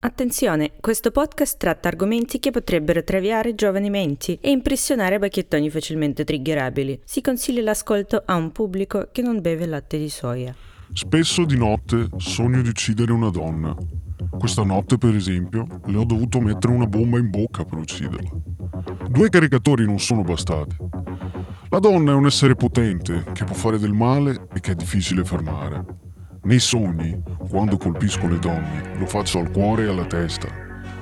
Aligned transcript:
Attenzione, 0.00 0.74
questo 0.80 1.10
podcast 1.10 1.56
tratta 1.56 1.88
argomenti 1.88 2.38
che 2.38 2.52
potrebbero 2.52 3.02
traviare 3.02 3.56
giovani 3.56 3.90
menti 3.90 4.38
e 4.40 4.50
impressionare 4.50 5.18
bacchettoni 5.18 5.70
facilmente 5.70 6.22
triggerabili. 6.22 7.00
Si 7.04 7.20
consiglia 7.20 7.62
l'ascolto 7.62 8.22
a 8.24 8.36
un 8.36 8.52
pubblico 8.52 9.08
che 9.10 9.22
non 9.22 9.40
beve 9.40 9.66
latte 9.66 9.98
di 9.98 10.08
soia. 10.08 10.54
Spesso 10.92 11.44
di 11.44 11.58
notte 11.58 12.06
sogno 12.18 12.62
di 12.62 12.68
uccidere 12.68 13.10
una 13.10 13.30
donna. 13.30 13.74
Questa 14.38 14.62
notte, 14.62 14.98
per 14.98 15.16
esempio, 15.16 15.66
le 15.86 15.96
ho 15.96 16.04
dovuto 16.04 16.38
mettere 16.38 16.72
una 16.72 16.86
bomba 16.86 17.18
in 17.18 17.28
bocca 17.28 17.64
per 17.64 17.78
ucciderla. 17.78 18.30
Due 19.08 19.28
caricatori 19.30 19.84
non 19.84 19.98
sono 19.98 20.22
bastati. 20.22 20.76
La 21.70 21.80
donna 21.80 22.12
è 22.12 22.14
un 22.14 22.26
essere 22.26 22.54
potente 22.54 23.24
che 23.32 23.42
può 23.42 23.54
fare 23.56 23.80
del 23.80 23.94
male 23.94 24.46
e 24.54 24.60
che 24.60 24.70
è 24.70 24.74
difficile 24.76 25.24
fermare. 25.24 26.06
Nei 26.42 26.60
sogni, 26.60 27.20
quando 27.50 27.76
colpisco 27.76 28.28
le 28.28 28.38
donne, 28.38 28.94
lo 28.96 29.06
faccio 29.06 29.38
al 29.38 29.50
cuore 29.50 29.84
e 29.84 29.88
alla 29.88 30.06
testa, 30.06 30.46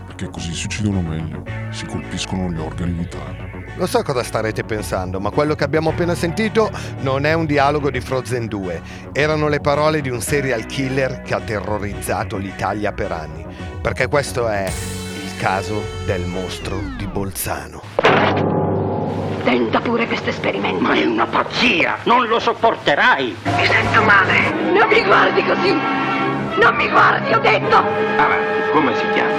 perché 0.06 0.28
così 0.30 0.52
si 0.52 0.64
uccidono 0.64 1.02
meglio, 1.02 1.44
si 1.70 1.84
colpiscono 1.84 2.50
gli 2.50 2.58
organi 2.58 2.92
vitali. 2.92 3.64
Lo 3.77 3.86
so 3.86 4.02
cosa 4.02 4.22
starete 4.22 4.64
pensando, 4.64 5.20
ma 5.20 5.30
quello 5.30 5.54
che 5.54 5.64
abbiamo 5.64 5.91
appena 5.91 6.14
sentito 6.14 6.70
non 7.00 7.27
è 7.27 7.34
un 7.34 7.44
dialogo 7.44 7.91
di 7.91 8.00
Frozen 8.00 8.46
2. 8.46 8.82
Erano 9.12 9.48
le 9.48 9.60
parole 9.60 10.00
di 10.00 10.08
un 10.08 10.22
serial 10.22 10.64
killer 10.64 11.20
che 11.20 11.34
ha 11.34 11.41
terrorizzato 11.41 12.38
l'Italia 12.38 12.92
per 12.92 13.12
anni. 13.12 13.44
Perché 13.82 14.08
questo 14.08 14.48
è 14.48 14.64
il 14.66 15.36
caso 15.38 15.82
del 16.06 16.24
mostro 16.24 16.80
di 16.96 17.06
Bolzano. 17.06 18.85
Tenta 19.46 19.78
pure 19.78 20.09
questo 20.09 20.30
esperimento. 20.30 20.82
Ma 20.82 20.95
è 20.95 21.05
una 21.05 21.24
pazzia! 21.24 21.98
Non 22.02 22.27
lo 22.27 22.41
sopporterai! 22.41 23.36
Mi 23.45 23.64
sento 23.64 24.02
male. 24.02 24.50
Non 24.72 24.88
mi 24.88 25.05
guardi 25.05 25.45
così! 25.45 25.72
Non 25.72 26.74
mi 26.74 26.88
guardi, 26.88 27.32
ho 27.32 27.38
detto! 27.38 27.77
Avanti, 27.77 28.70
come 28.72 28.92
si 28.96 29.05
chiama? 29.12 29.34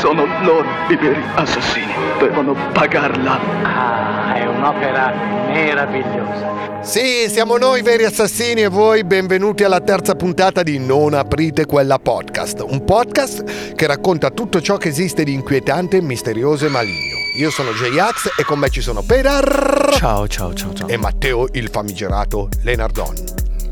Sono 0.00 0.24
loro 0.42 0.66
i 0.88 0.96
veri 0.96 1.20
assassini. 1.34 1.92
Devono 2.18 2.54
pagarla. 2.72 3.38
Ah, 3.62 4.34
è 4.36 4.46
un'opera 4.46 5.12
meravigliosa. 5.48 6.82
Sì, 6.82 7.26
siamo 7.28 7.56
noi 7.56 7.82
veri 7.82 8.04
assassini 8.04 8.62
e 8.62 8.68
voi 8.68 9.02
benvenuti 9.04 9.64
alla 9.64 9.80
terza 9.80 10.14
puntata 10.14 10.62
di 10.62 10.78
Non 10.78 11.14
aprite 11.14 11.66
quella 11.66 11.98
podcast, 11.98 12.64
un 12.66 12.84
podcast 12.84 13.74
che 13.74 13.86
racconta 13.86 14.30
tutto 14.30 14.60
ciò 14.60 14.76
che 14.76 14.88
esiste 14.88 15.24
di 15.24 15.32
inquietante, 15.32 16.00
misterioso 16.00 16.66
e 16.66 16.68
maligno. 16.68 17.16
Io 17.38 17.50
sono 17.50 17.70
J-Ax 17.72 18.34
e 18.38 18.44
con 18.44 18.58
me 18.60 18.68
ci 18.70 18.80
sono 18.80 19.02
Pedar 19.02 19.90
Ciao, 19.92 20.26
ciao, 20.28 20.54
ciao, 20.54 20.72
ciao. 20.72 20.88
e 20.88 20.96
Matteo 20.96 21.48
il 21.52 21.68
famigerato 21.70 22.48
Lenardon. 22.62 23.14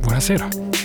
Buonasera. 0.01 0.76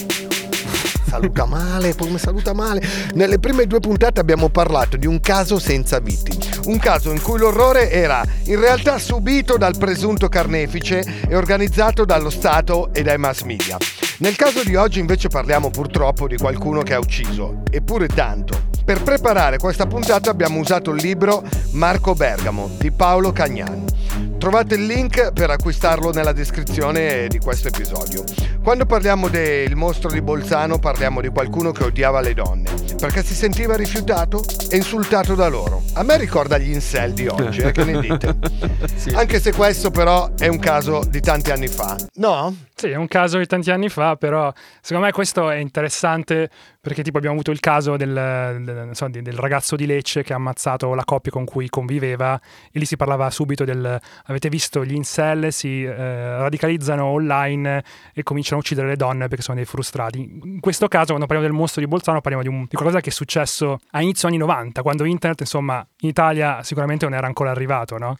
Saluta 1.11 1.45
male, 1.45 1.93
poi 1.93 2.09
mi 2.09 2.17
saluta 2.17 2.53
male. 2.53 2.81
Nelle 3.15 3.37
prime 3.37 3.67
due 3.67 3.81
puntate 3.81 4.21
abbiamo 4.21 4.47
parlato 4.47 4.95
di 4.95 5.07
un 5.07 5.19
caso 5.19 5.59
senza 5.59 5.99
vittime. 5.99 6.41
Un 6.67 6.79
caso 6.79 7.11
in 7.11 7.21
cui 7.21 7.37
l'orrore 7.37 7.91
era 7.91 8.23
in 8.45 8.57
realtà 8.57 8.97
subito 8.97 9.57
dal 9.57 9.77
presunto 9.77 10.29
carnefice 10.29 11.03
e 11.27 11.35
organizzato 11.35 12.05
dallo 12.05 12.29
Stato 12.29 12.93
e 12.93 13.03
dai 13.03 13.17
mass 13.17 13.41
media. 13.41 13.75
Nel 14.19 14.37
caso 14.37 14.63
di 14.63 14.77
oggi 14.77 14.99
invece 14.99 15.27
parliamo 15.27 15.69
purtroppo 15.69 16.29
di 16.29 16.37
qualcuno 16.37 16.81
che 16.81 16.93
ha 16.93 16.99
ucciso, 16.99 17.63
eppure 17.69 18.07
tanto. 18.07 18.69
Per 18.85 19.03
preparare 19.03 19.57
questa 19.57 19.87
puntata 19.87 20.29
abbiamo 20.29 20.59
usato 20.59 20.91
il 20.91 21.01
libro 21.01 21.43
Marco 21.71 22.13
Bergamo 22.13 22.69
di 22.79 22.89
Paolo 22.89 23.33
Cagnani. 23.33 24.30
Trovate 24.41 24.73
il 24.73 24.87
link 24.87 25.33
per 25.33 25.51
acquistarlo 25.51 26.11
nella 26.11 26.31
descrizione 26.31 27.27
di 27.27 27.37
questo 27.37 27.67
episodio. 27.67 28.23
Quando 28.63 28.87
parliamo 28.87 29.27
del 29.27 29.75
mostro 29.75 30.09
di 30.09 30.19
Bolzano 30.19 30.79
parliamo 30.79 31.21
di 31.21 31.29
qualcuno 31.29 31.71
che 31.71 31.83
odiava 31.83 32.21
le 32.21 32.33
donne, 32.33 32.71
perché 32.99 33.23
si 33.23 33.35
sentiva 33.35 33.75
rifiutato 33.75 34.43
e 34.71 34.77
insultato 34.77 35.35
da 35.35 35.47
loro. 35.47 35.83
A 35.93 36.01
me 36.01 36.17
ricorda 36.17 36.57
gli 36.57 36.71
incel 36.71 37.13
di 37.13 37.27
oggi, 37.27 37.61
eh, 37.61 37.71
che 37.71 37.83
ne 37.83 37.99
dite? 37.99 38.39
Sì. 39.01 39.09
Anche 39.09 39.39
se 39.39 39.51
questo 39.51 39.89
però 39.89 40.31
è 40.37 40.47
un 40.47 40.59
caso 40.59 41.03
di 41.07 41.21
tanti 41.21 41.49
anni 41.49 41.67
fa. 41.67 41.95
No? 42.15 42.55
Sì, 42.81 42.89
è 42.89 42.95
un 42.95 43.07
caso 43.07 43.37
di 43.37 43.45
tanti 43.45 43.69
anni 43.69 43.89
fa, 43.89 44.15
però 44.15 44.51
secondo 44.81 45.05
me 45.05 45.11
questo 45.11 45.49
è 45.49 45.57
interessante 45.57 46.49
perché 46.79 47.03
tipo 47.03 47.17
abbiamo 47.17 47.35
avuto 47.35 47.51
il 47.51 47.59
caso 47.59 47.95
del, 47.95 48.11
del, 48.11 48.89
so, 48.93 49.07
del 49.07 49.33
ragazzo 49.33 49.75
di 49.75 49.85
Lecce 49.85 50.23
che 50.23 50.33
ha 50.33 50.37
ammazzato 50.37 50.95
la 50.95 51.03
coppia 51.03 51.31
con 51.31 51.45
cui 51.45 51.69
conviveva 51.69 52.39
e 52.71 52.79
lì 52.79 52.85
si 52.85 52.95
parlava 52.95 53.29
subito 53.29 53.65
del 53.65 53.99
avete 54.31 54.49
visto 54.49 54.83
gli 54.83 54.93
incel 54.93 55.53
si 55.53 55.83
eh, 55.83 55.93
radicalizzano 55.93 57.05
online 57.05 57.83
e 58.13 58.23
cominciano 58.23 58.57
a 58.57 58.59
uccidere 58.61 58.87
le 58.87 58.95
donne 58.95 59.27
perché 59.27 59.43
sono 59.43 59.57
dei 59.57 59.65
frustrati. 59.65 60.19
In 60.43 60.59
questo 60.59 60.87
caso 60.87 61.07
quando 61.07 61.25
parliamo 61.25 61.51
del 61.51 61.57
mostro 61.59 61.81
di 61.81 61.87
Bolzano 61.87 62.21
parliamo 62.21 62.43
di, 62.43 62.49
un- 62.49 62.65
di 62.67 62.75
qualcosa 62.75 62.99
che 63.01 63.09
è 63.09 63.13
successo 63.13 63.79
a 63.91 64.01
inizio 64.01 64.27
anni 64.27 64.37
90, 64.37 64.81
quando 64.81 65.05
internet 65.05 65.41
insomma 65.41 65.85
in 65.99 66.09
Italia 66.09 66.63
sicuramente 66.63 67.05
non 67.05 67.13
era 67.13 67.27
ancora 67.27 67.51
arrivato, 67.51 67.97
no? 67.97 68.17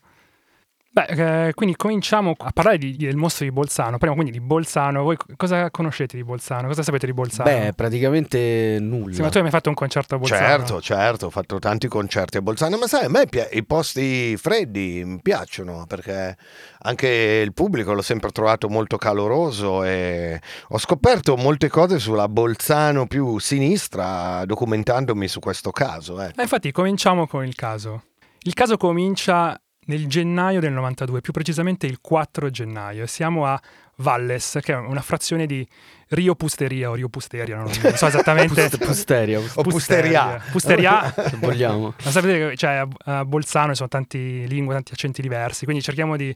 Beh, 0.93 1.47
eh, 1.47 1.53
quindi 1.53 1.77
cominciamo 1.77 2.35
a 2.37 2.51
parlare 2.51 2.77
di- 2.77 2.97
del 2.97 3.15
mostro 3.15 3.45
di 3.45 3.51
Bolzano. 3.51 3.91
Parliamo 3.91 4.15
quindi 4.15 4.31
di 4.37 4.41
Bolzano. 4.43 5.03
Voi 5.03 5.15
co- 5.15 5.25
cosa 5.37 5.71
conoscete 5.71 6.17
di 6.17 6.23
Bolzano? 6.25 6.67
Cosa 6.67 6.83
sapete 6.83 7.05
di 7.05 7.13
Bolzano? 7.13 7.49
Beh, 7.49 7.71
praticamente 7.73 8.75
nulla. 8.81 9.13
Sì, 9.15 9.21
ma 9.21 9.29
tu 9.29 9.37
hai 9.37 9.43
mai 9.43 9.51
fatto 9.51 9.69
un 9.69 9.75
concerto 9.75 10.15
a 10.15 10.17
Bolzano? 10.17 10.41
Certo, 10.45 10.81
certo, 10.81 11.25
ho 11.27 11.29
fatto 11.29 11.59
tanti 11.59 11.87
concerti 11.87 12.35
a 12.35 12.41
Bolzano, 12.41 12.77
ma 12.77 12.87
sai, 12.87 13.05
a 13.05 13.09
me 13.09 13.25
pi- 13.25 13.39
i 13.53 13.63
posti 13.63 14.35
freddi 14.35 15.01
mi 15.05 15.21
piacciono 15.21 15.85
perché 15.87 16.35
anche 16.79 17.07
il 17.07 17.53
pubblico 17.53 17.93
l'ho 17.93 18.01
sempre 18.01 18.31
trovato 18.31 18.67
molto 18.67 18.97
caloroso 18.97 19.85
e 19.85 20.41
ho 20.69 20.77
scoperto 20.77 21.37
molte 21.37 21.69
cose 21.69 21.99
sulla 21.99 22.27
Bolzano 22.27 23.07
più 23.07 23.37
sinistra 23.39 24.43
documentandomi 24.45 25.25
su 25.29 25.39
questo 25.39 25.71
caso. 25.71 26.21
eh. 26.21 26.33
Eh, 26.35 26.41
infatti, 26.41 26.73
cominciamo 26.73 27.27
con 27.27 27.45
il 27.45 27.55
caso. 27.55 28.03
Il 28.39 28.53
caso 28.53 28.75
comincia 28.75 29.57
nel 29.85 30.07
gennaio 30.07 30.59
del 30.59 30.71
92, 30.73 31.21
più 31.21 31.33
precisamente 31.33 31.85
il 31.87 31.99
4 32.01 32.49
gennaio. 32.49 33.03
e 33.03 33.07
Siamo 33.07 33.45
a 33.45 33.59
Valles, 33.95 34.59
che 34.61 34.73
è 34.73 34.77
una 34.77 35.01
frazione 35.01 35.45
di 35.45 35.67
Rio 36.09 36.35
Pusteria 36.35 36.89
o 36.89 36.93
Rio 36.95 37.09
Pusteria, 37.09 37.55
non, 37.55 37.71
non 37.81 37.93
so 37.95 38.07
esattamente. 38.07 38.67
Pust- 38.67 38.85
Pusteria, 38.85 39.39
O 39.39 39.61
Pusteria. 39.63 40.41
Pusteria. 40.51 41.13
se 41.29 41.37
vogliamo. 41.37 41.93
Ma 42.03 42.11
sapete 42.11 42.49
che 42.49 42.57
cioè, 42.57 42.83
a 43.05 43.25
Bolzano 43.25 43.69
ci 43.69 43.75
sono 43.75 43.89
tanti 43.89 44.47
lingue, 44.47 44.73
tanti 44.73 44.93
accenti 44.93 45.21
diversi, 45.21 45.65
quindi 45.65 45.81
cerchiamo 45.83 46.15
di, 46.17 46.35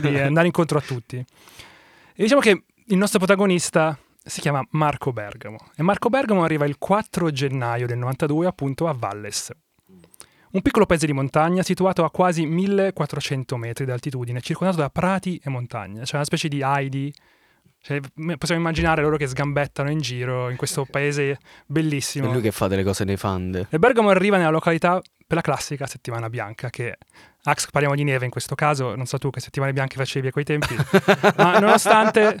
di 0.00 0.18
andare 0.18 0.46
incontro 0.46 0.78
a 0.78 0.80
tutti. 0.80 1.16
E 1.16 2.22
diciamo 2.22 2.40
che 2.40 2.64
il 2.86 2.96
nostro 2.96 3.18
protagonista 3.18 3.96
si 4.24 4.40
chiama 4.40 4.64
Marco 4.70 5.12
Bergamo 5.12 5.58
e 5.76 5.82
Marco 5.82 6.08
Bergamo 6.08 6.42
arriva 6.42 6.64
il 6.64 6.78
4 6.78 7.30
gennaio 7.30 7.86
del 7.86 7.98
92 7.98 8.46
appunto 8.46 8.88
a 8.88 8.92
Valles. 8.92 9.50
Un 10.52 10.62
piccolo 10.62 10.86
paese 10.86 11.06
di 11.06 11.12
montagna 11.12 11.62
situato 11.62 12.04
a 12.04 12.10
quasi 12.10 12.46
1400 12.46 13.56
metri 13.56 13.84
di 13.84 13.90
altitudine, 13.90 14.40
circondato 14.40 14.78
da 14.78 14.90
prati 14.90 15.40
e 15.42 15.50
montagne. 15.50 16.02
C'è 16.02 16.14
una 16.16 16.24
specie 16.24 16.48
di 16.48 16.62
Heidi. 16.62 17.12
Cioè, 17.80 18.00
possiamo 18.38 18.60
immaginare 18.60 19.02
loro 19.02 19.16
che 19.16 19.26
sgambettano 19.28 19.90
in 19.90 19.98
giro 20.00 20.50
in 20.50 20.56
questo 20.56 20.84
paese 20.90 21.30
È 21.32 21.38
bellissimo. 21.66 22.32
lui 22.32 22.40
che 22.42 22.50
fa 22.50 22.66
delle 22.66 22.82
cose 22.82 23.04
nefande. 23.04 23.66
E 23.70 23.78
Bergamo 23.78 24.08
arriva 24.08 24.36
nella 24.38 24.50
località 24.50 25.00
per 25.26 25.36
la 25.36 25.42
classica 25.42 25.86
settimana 25.86 26.28
bianca, 26.28 26.68
che 26.70 26.96
Ax 27.48 27.70
parliamo 27.70 27.94
di 27.94 28.02
neve 28.02 28.24
in 28.24 28.30
questo 28.30 28.54
caso, 28.56 28.96
non 28.96 29.06
so 29.06 29.18
tu 29.18 29.30
che 29.30 29.38
settimane 29.40 29.72
bianche 29.72 29.96
facevi 29.96 30.28
a 30.28 30.30
quei 30.32 30.44
tempi, 30.44 30.74
ma 31.38 31.58
nonostante 31.60 32.36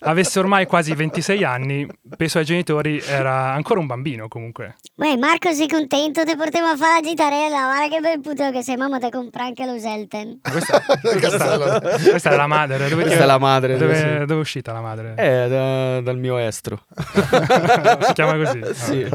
avesse 0.00 0.38
ormai 0.38 0.64
quasi 0.66 0.94
26 0.94 1.44
anni, 1.44 1.86
penso 2.16 2.38
ai 2.38 2.44
genitori 2.46 2.98
era 3.00 3.52
ancora 3.52 3.78
un 3.80 3.86
bambino 3.86 4.26
comunque. 4.28 4.76
Uè, 4.94 5.16
Marco, 5.16 5.52
sei 5.52 5.68
contento? 5.68 6.24
Ti 6.24 6.34
portiamo 6.34 6.68
a 6.68 6.76
fare 6.76 7.00
la 7.02 7.08
gitarella. 7.08 7.64
Guarda 7.64 7.94
che 7.94 8.00
bel 8.00 8.20
puto 8.20 8.50
che 8.50 8.62
sei, 8.62 8.76
mamma 8.76 8.98
ti 8.98 9.10
compra 9.10 9.44
anche 9.44 9.66
lo 9.66 9.78
Zelten. 9.78 10.40
Questa, 10.40 10.80
questa, 11.00 11.80
questa 12.10 12.30
è 12.30 12.36
la 12.36 12.46
madre. 12.46 12.88
Dove, 12.88 13.02
Questa 13.02 13.22
è 13.24 13.26
la 13.26 13.38
madre. 13.38 13.76
Dove, 13.76 13.96
sì. 13.96 14.04
dove 14.24 14.34
è 14.34 14.38
uscita 14.38 14.72
la 14.72 14.80
madre? 14.80 15.14
Eh, 15.16 15.48
da- 15.48 16.00
dal 16.00 16.16
mio 16.16 16.38
estro. 16.38 16.84
si 18.06 18.12
chiama 18.14 18.36
così. 18.42 18.60
Sì. 18.72 19.08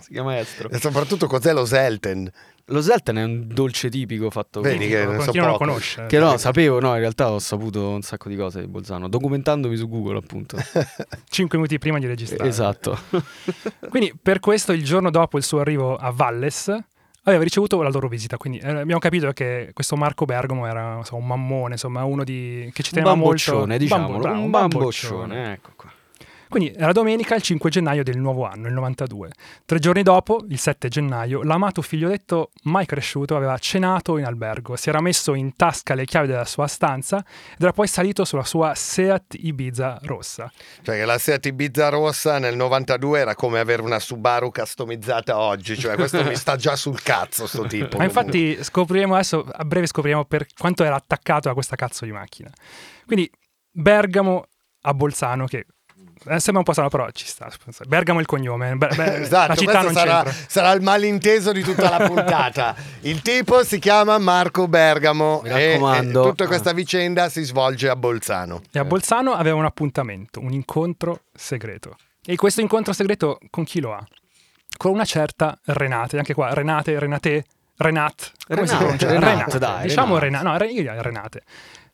Si 0.00 0.12
chiama 0.12 0.38
estro. 0.38 0.68
E 0.70 0.78
soprattutto 0.78 1.26
cos'è 1.26 1.52
lo 1.52 1.64
Zelten? 1.64 2.30
Lo 2.70 2.80
Zelten 2.82 3.16
è 3.16 3.22
un 3.22 3.46
dolce 3.46 3.88
tipico 3.88 4.28
fatto 4.28 4.60
Vedi 4.60 4.88
che 4.88 5.06
ne 5.06 5.20
so 5.20 5.30
chi 5.30 5.38
non 5.38 5.46
lo 5.46 5.52
poco. 5.52 5.64
conosce. 5.66 6.06
Che 6.06 6.18
no, 6.18 6.36
sapevo, 6.36 6.80
no, 6.80 6.94
in 6.94 6.98
realtà 7.00 7.30
ho 7.30 7.38
saputo 7.38 7.90
un 7.90 8.02
sacco 8.02 8.28
di 8.28 8.34
cose 8.36 8.60
di 8.60 8.66
Bolzano, 8.66 9.08
documentandomi 9.08 9.76
su 9.76 9.88
Google, 9.88 10.18
appunto. 10.18 10.56
5 11.30 11.58
minuti 11.58 11.78
prima 11.78 11.98
di 12.00 12.06
registrare. 12.06 12.48
esatto. 12.48 12.98
Quindi 13.88 14.12
per 14.20 14.40
questo 14.40 14.72
il 14.72 14.82
giorno 14.82 15.10
dopo 15.10 15.36
il 15.38 15.44
suo 15.44 15.60
arrivo 15.60 15.96
a 15.96 16.10
Valles 16.10 16.76
aveva 17.22 17.42
ricevuto 17.44 17.80
la 17.82 17.88
loro 17.90 18.06
visita, 18.08 18.36
quindi 18.36 18.58
eh, 18.58 18.68
abbiamo 18.68 19.00
capito 19.00 19.32
che 19.32 19.70
questo 19.72 19.96
Marco 19.96 20.24
Bergamo 20.26 20.64
era 20.66 20.98
insomma, 20.98 21.20
un 21.22 21.26
mammone, 21.26 21.72
insomma 21.72 22.04
uno 22.04 22.22
di, 22.22 22.70
che 22.72 22.84
ci 22.84 22.90
Un 22.94 22.98
teneva 23.02 23.14
molto. 23.16 23.50
bamboccione, 23.52 23.78
diciamolo. 23.78 24.08
Bambo- 24.12 24.22
bravo, 24.28 24.42
un 24.44 24.50
bamboccione, 24.50 25.52
ecco 25.54 25.70
qua. 25.74 25.90
Quindi 26.48 26.72
era 26.76 26.92
domenica 26.92 27.34
il 27.34 27.42
5 27.42 27.70
gennaio 27.70 28.02
del 28.02 28.18
nuovo 28.18 28.44
anno, 28.44 28.68
il 28.68 28.72
92. 28.72 29.30
Tre 29.64 29.78
giorni 29.78 30.02
dopo, 30.02 30.44
il 30.48 30.58
7 30.58 30.88
gennaio, 30.88 31.42
l'amato 31.42 31.82
figlioletto 31.82 32.50
mai 32.64 32.86
cresciuto 32.86 33.36
aveva 33.36 33.56
cenato 33.58 34.18
in 34.18 34.24
albergo, 34.24 34.76
si 34.76 34.88
era 34.88 35.00
messo 35.00 35.34
in 35.34 35.54
tasca 35.56 35.94
le 35.94 36.04
chiavi 36.04 36.26
della 36.26 36.44
sua 36.44 36.66
stanza 36.66 37.18
ed 37.52 37.62
era 37.62 37.72
poi 37.72 37.86
salito 37.86 38.24
sulla 38.24 38.44
sua 38.44 38.74
Seat 38.74 39.34
Ibiza 39.38 39.98
rossa. 40.02 40.50
Cioè 40.82 41.04
la 41.04 41.18
Seat 41.18 41.46
Ibiza 41.46 41.88
rossa 41.88 42.38
nel 42.38 42.56
92 42.56 43.18
era 43.18 43.34
come 43.34 43.58
avere 43.58 43.82
una 43.82 43.98
Subaru 43.98 44.50
customizzata 44.50 45.38
oggi, 45.38 45.76
cioè 45.76 45.94
questo 45.96 46.22
mi 46.24 46.36
sta 46.36 46.56
già 46.56 46.76
sul 46.76 47.02
cazzo 47.02 47.46
sto 47.46 47.64
tipo. 47.68 47.98
Ma 47.98 48.04
infatti 48.04 48.62
scopriremo 48.62 49.14
adesso, 49.14 49.46
a 49.50 49.64
breve 49.64 49.86
scopriremo 49.86 50.24
per 50.24 50.46
quanto 50.56 50.84
era 50.84 50.94
attaccato 50.94 51.48
a 51.48 51.54
questa 51.54 51.76
cazzo 51.76 52.04
di 52.04 52.12
macchina. 52.12 52.50
Quindi 53.04 53.30
Bergamo 53.70 54.46
a 54.82 54.94
Bolzano, 54.94 55.46
che 55.46 55.66
eh, 56.28 56.40
sembra 56.40 56.58
un 56.58 56.62
po' 56.64 56.72
strano, 56.72 56.88
però 56.88 57.08
ci 57.10 57.26
sta. 57.26 57.50
Bergamo 57.86 58.18
è 58.18 58.22
il 58.22 58.26
cognome. 58.26 58.74
Be- 58.76 58.88
be- 58.96 59.20
esatto, 59.22 59.48
la 59.48 59.56
città 59.56 59.82
non 59.82 59.92
sarà, 59.92 60.22
c'entra. 60.24 60.44
sarà 60.48 60.72
il 60.72 60.82
malinteso 60.82 61.52
di 61.52 61.62
tutta 61.62 61.90
la 61.96 62.06
puntata. 62.06 62.74
il 63.02 63.22
tipo 63.22 63.62
si 63.64 63.78
chiama 63.78 64.18
Marco 64.18 64.66
Bergamo 64.68 65.40
Mi 65.42 65.50
e, 65.50 65.52
e 65.52 65.70
raccomando. 65.72 66.22
tutta 66.30 66.46
questa 66.46 66.72
vicenda 66.72 67.28
si 67.28 67.42
svolge 67.42 67.88
a 67.88 67.96
Bolzano. 67.96 68.62
E 68.72 68.78
a 68.78 68.84
Bolzano 68.84 69.32
aveva 69.32 69.56
un 69.56 69.64
appuntamento, 69.64 70.40
un 70.40 70.52
incontro 70.52 71.20
segreto. 71.34 71.96
E 72.24 72.34
questo 72.36 72.60
incontro 72.60 72.92
segreto 72.92 73.38
con 73.50 73.64
chi 73.64 73.80
lo 73.80 73.92
ha? 73.94 74.04
Con 74.76 74.92
una 74.92 75.04
certa 75.04 75.56
Renate, 75.64 76.18
anche 76.18 76.34
qua 76.34 76.52
Renate, 76.52 76.98
Renate, 76.98 77.44
Renat, 77.76 78.32
come 78.46 78.66
si 78.66 78.72
Renate, 78.74 78.76
pronuncia? 78.78 79.08
Renate, 79.30 79.58
dai, 79.58 79.82
Diciamo 79.86 80.18
Renate. 80.18 80.44
Renate, 80.44 80.64
no, 80.64 80.70
io 80.70 80.82
direi 80.82 81.02
Renate. 81.02 81.42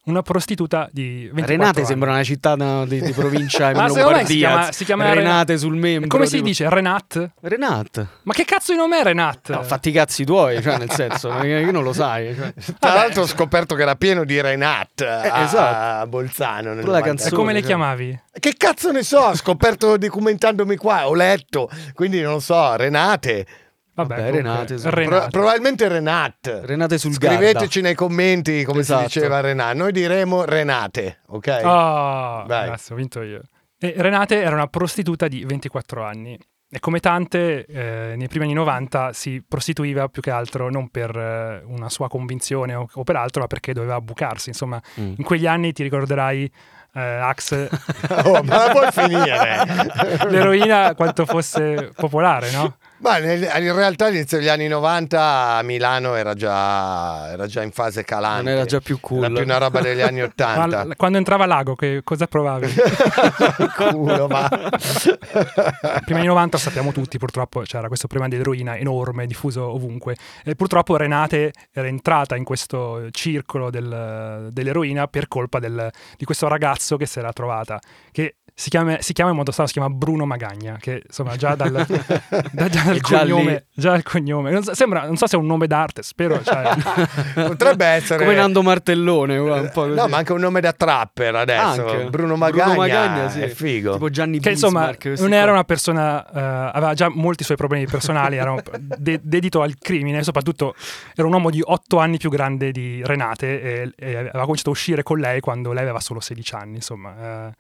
Una 0.05 0.23
prostituta 0.23 0.89
di 0.91 1.31
24 1.33 1.47
Renate 1.47 1.79
anni. 1.79 1.87
sembra 1.87 2.11
una 2.11 2.25
città 2.25 2.57
no, 2.57 2.85
di, 2.87 3.01
di 3.01 3.13
provincia 3.13 3.69
secondo 3.71 3.83
me 3.85 3.89
si 3.93 4.01
Lombardia. 4.01 4.49
chiama, 4.49 4.73
si 4.73 4.85
chiama 4.85 5.13
Renate 5.13 5.59
sul 5.59 5.77
membro. 5.77 6.09
Come 6.09 6.27
si 6.27 6.33
tipo- 6.33 6.47
dice? 6.47 6.69
Renat? 6.69 7.31
Renat. 7.41 8.07
Ma 8.23 8.33
che 8.33 8.45
cazzo 8.45 8.73
di 8.73 8.79
nome 8.79 8.99
è 8.99 9.05
Renat? 9.05 9.51
No, 9.51 9.63
fatti 9.63 9.91
i 9.91 9.93
cazzi 9.93 10.25
tuoi, 10.25 10.61
cioè 10.61 10.79
nel 10.79 10.91
senso, 10.91 11.29
perché 11.39 11.71
non 11.71 11.85
lo 11.85 11.93
sai. 11.93 12.35
Cioè. 12.35 12.53
Tra 12.81 12.95
l'altro 12.95 13.23
ho 13.23 13.27
scoperto 13.27 13.77
che 13.77 13.83
era 13.83 13.95
pieno 13.95 14.25
di 14.25 14.41
Renat 14.41 15.03
a, 15.03 15.43
esatto. 15.45 16.03
a 16.03 16.07
Bolzano. 16.09 16.75
nel 16.75 16.85
la 16.85 16.99
90. 16.99 16.99
E 16.99 17.03
canzone. 17.03 17.31
come 17.37 17.53
le 17.53 17.59
cioè. 17.61 17.69
chiamavi? 17.69 18.21
Che 18.41 18.55
cazzo 18.57 18.91
ne 18.91 19.05
so, 19.05 19.21
ho 19.21 19.37
scoperto 19.37 19.97
documentandomi 19.97 20.75
qua, 20.77 21.07
ho 21.07 21.15
letto, 21.15 21.71
quindi 21.95 22.21
non 22.23 22.41
so, 22.41 22.75
Renate. 22.75 23.47
Vabbè, 23.95 24.15
Vabbè, 24.17 24.31
Renate, 24.31 24.79
sì. 24.79 24.89
Renate. 24.89 25.19
Pro- 25.19 25.29
probabilmente 25.41 25.87
Renat. 25.89 26.61
Renate 26.65 26.97
sul 26.99 27.13
Scriveteci 27.13 27.81
nei 27.83 27.95
commenti 27.95 28.65
come 28.65 28.81
Esatto. 28.81 29.09
si 29.09 29.19
diceva 29.19 29.41
Renat. 29.41 29.75
Noi 29.77 29.93
diremo 29.93 30.45
Renate, 30.45 31.21
ok? 31.27 31.61
Oh, 31.63 32.45
Vai. 32.47 32.67
grazie, 32.67 32.95
ho 32.95 32.97
vinto 32.97 33.21
io. 33.23 33.43
E 33.79 33.95
Renate 33.97 34.41
era 34.41 34.55
una 34.55 34.67
prostituta 34.69 35.29
di 35.29 35.45
24 35.45 36.05
anni 36.05 36.39
e 36.75 36.81
come 36.81 37.01
tante 37.01 37.67
eh, 37.67 38.15
nei 38.17 38.29
primi 38.29 38.47
anni 38.47 38.55
90 38.55 39.13
si 39.13 39.45
prostituiva 39.47 40.09
più 40.09 40.23
che 40.23 40.31
altro 40.31 40.71
non 40.71 40.89
per 40.89 41.15
eh, 41.15 41.63
una 41.67 41.91
sua 41.91 42.09
convinzione 42.09 42.75
o, 42.75 42.89
o 42.91 43.03
per 43.05 43.17
altro, 43.17 43.43
ma 43.43 43.47
perché 43.47 43.75
doveva 43.75 44.01
bucarsi. 44.01 44.49
Insomma, 44.49 44.81
Mm. 44.99 45.15
in 45.19 45.25
quegli 45.25 45.47
anni 45.47 45.73
ti 45.73 45.83
ricorderai 45.83 46.51
eh, 46.95 47.01
Axe, 47.01 47.69
Oh, 48.25 48.43
ma 48.43 48.67
la 48.67 48.71
puoi 48.73 48.91
finire? 48.91 49.65
l'eroina 50.31 50.95
quanto 50.95 51.27
fosse 51.27 51.91
popolare, 51.95 52.51
no? 52.53 52.77
Ma 53.03 53.19
nel- 53.19 53.43
in 53.43 53.75
realtà 53.75 54.07
all'inizio 54.07 54.39
degli 54.39 54.47
anni 54.49 54.69
90 54.69 55.57
a 55.57 55.63
Milano 55.63 56.15
era 56.15 56.35
già, 56.35 57.31
era 57.33 57.47
già 57.49 57.63
in 57.63 57.73
fase 57.73 58.05
calante. 58.05 58.43
Non 58.45 58.53
era 58.53 58.65
già 58.65 58.79
più 58.81 58.99
cool. 59.01 59.25
Era 59.25 59.35
più 59.35 59.43
una 59.43 59.59
roba 59.59 59.81
degli 59.81 60.01
anni 60.01 60.21
Ma 60.21 60.27
80. 60.27 60.85
l- 60.85 60.97
quando 60.97 61.19
entrava 61.19 61.45
Lago, 61.47 61.75
che 61.75 62.03
cosa 62.05 62.27
provavi? 62.29 62.73
Culo, 63.77 64.29
ma... 64.29 64.49
prima 66.05 66.19
anni 66.21 66.27
90 66.29 66.59
sappiamo 66.59 66.93
tutti, 66.93 67.19
purtroppo 67.19 67.63
c'era 67.63 67.89
questo 67.89 68.07
problema 68.07 68.31
dell'eroina 68.31 68.77
enorme, 68.77 69.27
diffuso 69.27 69.65
ovunque. 69.73 70.17
E 70.45 70.55
purtroppo 70.55 70.97
Renate 70.97 71.53
era 71.73 71.89
entrata 71.89 72.37
in 72.37 72.45
questo 72.45 73.09
circolo 73.11 73.71
del- 73.71 74.49
dell'eroina 74.53 75.09
per 75.09 75.27
colpa 75.29 75.59
del- 75.59 75.91
di 76.17 76.25
questo 76.25 76.47
ragazzo 76.49 76.97
che 76.97 77.07
si 77.07 77.19
era 77.19 77.33
trovata, 77.33 77.81
che 78.13 78.37
si 78.55 78.69
chiama, 78.69 78.99
si 79.01 79.13
chiama 79.13 79.31
in 79.31 79.37
modo 79.37 79.51
strano, 79.51 79.69
si 79.69 79.75
chiama 79.79 79.93
Bruno 79.93 80.27
Magagna, 80.27 80.77
che 80.79 81.03
insomma 81.07 81.37
già 81.37 81.55
dal, 81.55 81.71
da- 81.71 82.69
già 82.69 82.83
dal 82.85 83.01
cognome, 83.01 83.67
già 83.75 83.95
il 83.95 84.03
cognome. 84.03 84.51
Non 84.51 84.63
so, 84.63 84.75
sembra, 84.75 85.07
non 85.07 85.17
so 85.17 85.27
se 85.27 85.37
è 85.37 85.39
un 85.39 85.47
nome 85.47 85.67
d'arte, 85.67 86.03
spero. 86.03 86.43
cioè- 86.43 86.71
Potrebbe 87.35 87.87
essere... 87.87 88.25
Come 88.25 88.37
Nando 88.37 88.63
Martellone, 88.63 89.39
un 89.39 89.71
po' 89.73 89.83
così. 89.83 89.95
No, 89.95 90.07
ma 90.09 90.19
anche 90.19 90.33
un 90.33 90.41
nome 90.41 90.61
da 90.61 90.73
trapper 90.73 91.35
adesso. 91.35 91.87
Anche. 91.87 92.11
Bruno 92.11 92.37
Magagna, 92.37 92.75
Magagna, 92.75 93.29
sì. 93.29 93.41
è 93.41 93.49
figo. 93.49 93.93
Tipo 93.93 94.11
Gianni 94.11 94.39
che 94.39 94.51
insomma 94.51 94.95
non 95.19 95.33
era 95.33 95.51
una 95.53 95.65
persona, 95.65 96.25
eh, 96.27 96.71
aveva 96.75 96.95
già 96.95 97.09
molti 97.09 97.45
suoi 97.45 97.57
problemi 97.57 97.87
personali, 97.87 98.37
era 98.37 98.55
de- 98.79 99.21
dedito 99.23 99.63
al 99.63 99.77
crimine, 99.79 100.23
soprattutto 100.23 100.75
era 101.15 101.27
un 101.27 101.33
uomo 101.33 101.51
di 101.51 101.61
8 101.65 101.99
anni 101.99 102.19
più 102.19 102.31
grande 102.31 102.71
di 102.71 103.03
Renate 103.05 103.61
e, 103.63 103.93
e 103.97 104.17
aveva 104.17 104.43
cominciato 104.43 104.69
a 104.69 104.73
uscire 104.73 105.03
con 105.03 105.19
lei 105.19 105.41
quando 105.41 105.73
lei 105.73 105.83
aveva 105.83 106.01
solo 106.01 106.21
16 106.21 106.55
anni, 106.55 106.75
insomma, 106.77 107.15
eh, 107.49 107.53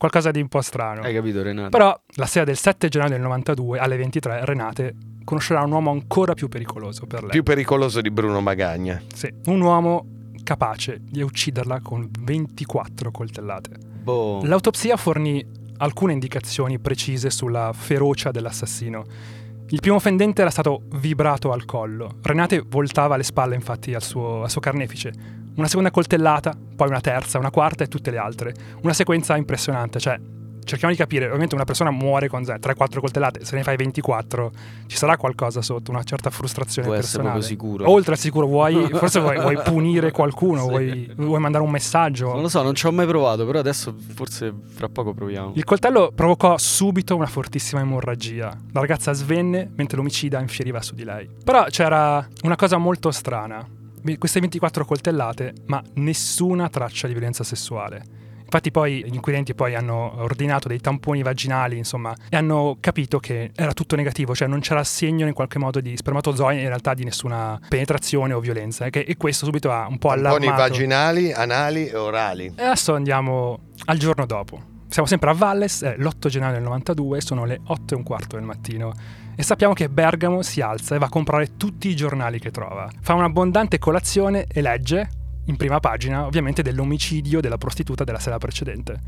qualcosa 0.00 0.30
di 0.30 0.40
un 0.40 0.48
po' 0.48 0.62
strano. 0.62 1.02
Hai 1.02 1.12
capito, 1.12 1.42
Renato? 1.42 1.68
Però 1.68 1.94
la 2.14 2.24
sera 2.24 2.46
del 2.46 2.56
7 2.56 2.88
gennaio 2.88 3.10
del 3.10 3.20
92 3.20 3.78
alle 3.78 3.98
23 3.98 4.46
Renate 4.46 4.94
conoscerà 5.24 5.60
un 5.60 5.72
uomo 5.72 5.90
ancora 5.90 6.32
più 6.32 6.48
pericoloso 6.48 7.06
per 7.06 7.20
lei. 7.20 7.32
Più 7.32 7.42
pericoloso 7.42 8.00
di 8.00 8.10
Bruno 8.10 8.40
Magagna. 8.40 8.98
Sì, 9.12 9.30
un 9.44 9.60
uomo 9.60 10.06
capace 10.42 11.02
di 11.02 11.20
ucciderla 11.20 11.80
con 11.82 12.08
24 12.18 13.10
coltellate. 13.10 13.72
Boh. 14.02 14.42
L'autopsia 14.42 14.96
fornì 14.96 15.46
alcune 15.76 16.14
indicazioni 16.14 16.78
precise 16.78 17.28
sulla 17.28 17.70
ferocia 17.74 18.30
dell'assassino. 18.30 19.04
Il 19.68 19.80
primo 19.80 19.98
fendente 19.98 20.40
era 20.40 20.50
stato 20.50 20.84
vibrato 20.94 21.52
al 21.52 21.66
collo. 21.66 22.16
Renate 22.22 22.64
voltava 22.66 23.18
le 23.18 23.22
spalle 23.22 23.54
infatti 23.54 23.92
al 23.92 24.02
suo, 24.02 24.44
al 24.44 24.50
suo 24.50 24.62
carnefice. 24.62 25.12
Una 25.56 25.68
seconda 25.68 25.90
coltellata, 25.90 26.56
poi 26.80 26.88
una 26.88 27.00
terza, 27.02 27.36
una 27.38 27.50
quarta 27.50 27.84
e 27.84 27.88
tutte 27.88 28.10
le 28.10 28.16
altre. 28.16 28.54
Una 28.84 28.94
sequenza 28.94 29.36
impressionante, 29.36 30.00
cioè 30.00 30.18
cerchiamo 30.64 30.94
di 30.94 30.98
capire, 30.98 31.26
ovviamente 31.26 31.54
una 31.54 31.64
persona 31.64 31.90
muore 31.90 32.28
con 32.28 32.40
3-4 32.42 33.00
coltellate, 33.00 33.44
se 33.44 33.54
ne 33.54 33.62
fai 33.62 33.76
24 33.76 34.50
ci 34.86 34.96
sarà 34.96 35.18
qualcosa 35.18 35.60
sotto, 35.60 35.90
una 35.90 36.02
certa 36.04 36.30
frustrazione 36.30 36.88
Può 36.88 36.96
personale. 36.96 37.42
sicuro. 37.42 37.90
Oltre 37.90 38.12
al 38.12 38.18
sicuro, 38.18 38.46
vuoi, 38.46 38.88
forse 38.96 39.20
vuoi, 39.20 39.38
vuoi 39.38 39.58
punire 39.62 40.10
qualcuno, 40.10 40.62
Sì. 40.62 40.68
vuoi, 40.68 41.12
vuoi 41.16 41.38
mandare 41.40 41.62
un 41.62 41.70
messaggio. 41.70 42.32
Non 42.32 42.40
lo 42.40 42.48
so, 42.48 42.62
non 42.62 42.74
ci 42.74 42.86
ho 42.86 42.92
mai 42.92 43.06
provato, 43.06 43.44
però 43.44 43.58
adesso 43.58 43.94
forse 44.14 44.54
fra 44.66 44.88
poco 44.88 45.12
proviamo. 45.12 45.52
Il 45.56 45.64
coltello 45.64 46.12
provocò 46.14 46.56
subito 46.56 47.14
una 47.14 47.26
fortissima 47.26 47.82
emorragia. 47.82 48.56
La 48.72 48.80
ragazza 48.80 49.12
svenne 49.12 49.70
mentre 49.76 49.98
l'omicida 49.98 50.40
infieriva 50.40 50.80
su 50.80 50.94
di 50.94 51.04
lei. 51.04 51.28
Però 51.44 51.64
c'era 51.64 52.26
una 52.44 52.56
cosa 52.56 52.78
molto 52.78 53.10
strana. 53.10 53.66
Queste 54.18 54.40
24 54.40 54.84
coltellate, 54.84 55.52
ma 55.66 55.82
nessuna 55.94 56.68
traccia 56.68 57.06
di 57.06 57.12
violenza 57.12 57.44
sessuale. 57.44 58.02
Infatti 58.52 58.72
poi 58.72 59.04
gli 59.08 59.14
inquirenti 59.14 59.54
poi 59.54 59.76
hanno 59.76 60.20
ordinato 60.22 60.66
dei 60.66 60.80
tamponi 60.80 61.22
vaginali, 61.22 61.76
insomma, 61.78 62.12
e 62.28 62.36
hanno 62.36 62.78
capito 62.80 63.20
che 63.20 63.52
era 63.54 63.72
tutto 63.72 63.94
negativo, 63.94 64.34
cioè 64.34 64.48
non 64.48 64.58
c'era 64.58 64.82
segno 64.82 65.28
in 65.28 65.34
qualche 65.34 65.60
modo 65.60 65.80
di 65.80 65.96
spermatozoi, 65.96 66.58
in 66.60 66.66
realtà 66.66 66.94
di 66.94 67.04
nessuna 67.04 67.60
penetrazione 67.68 68.32
o 68.32 68.40
violenza. 68.40 68.86
E, 68.86 68.90
che- 68.90 69.04
e 69.06 69.16
questo 69.16 69.44
subito 69.44 69.70
ha 69.70 69.86
un 69.86 69.98
po' 69.98 70.08
Tamponi 70.08 70.46
allarmato. 70.46 70.62
vaginali, 70.62 71.32
anali 71.32 71.86
e 71.86 71.96
orali. 71.96 72.52
E 72.56 72.62
adesso 72.64 72.92
andiamo 72.94 73.60
al 73.84 73.98
giorno 73.98 74.26
dopo. 74.26 74.60
Siamo 74.88 75.06
sempre 75.06 75.30
a 75.30 75.34
Valles, 75.34 75.82
è 75.84 75.94
l'8 75.98 76.26
gennaio 76.26 76.54
del 76.54 76.62
92, 76.62 77.20
sono 77.20 77.44
le 77.44 77.60
8 77.64 77.94
e 77.94 77.96
un 77.96 78.02
quarto 78.02 78.34
del 78.34 78.44
mattino 78.44 78.92
e 79.40 79.42
sappiamo 79.42 79.72
che 79.72 79.88
Bergamo 79.88 80.42
si 80.42 80.60
alza 80.60 80.94
e 80.94 80.98
va 80.98 81.06
a 81.06 81.08
comprare 81.08 81.56
tutti 81.56 81.88
i 81.88 81.96
giornali 81.96 82.38
che 82.38 82.50
trova. 82.50 82.90
Fa 83.00 83.14
un'abbondante 83.14 83.78
colazione 83.78 84.44
e 84.46 84.60
legge, 84.60 85.08
in 85.46 85.56
prima 85.56 85.80
pagina, 85.80 86.26
ovviamente 86.26 86.60
dell'omicidio 86.60 87.40
della 87.40 87.56
prostituta 87.56 88.04
della 88.04 88.18
sera 88.18 88.36
precedente. 88.36 89.00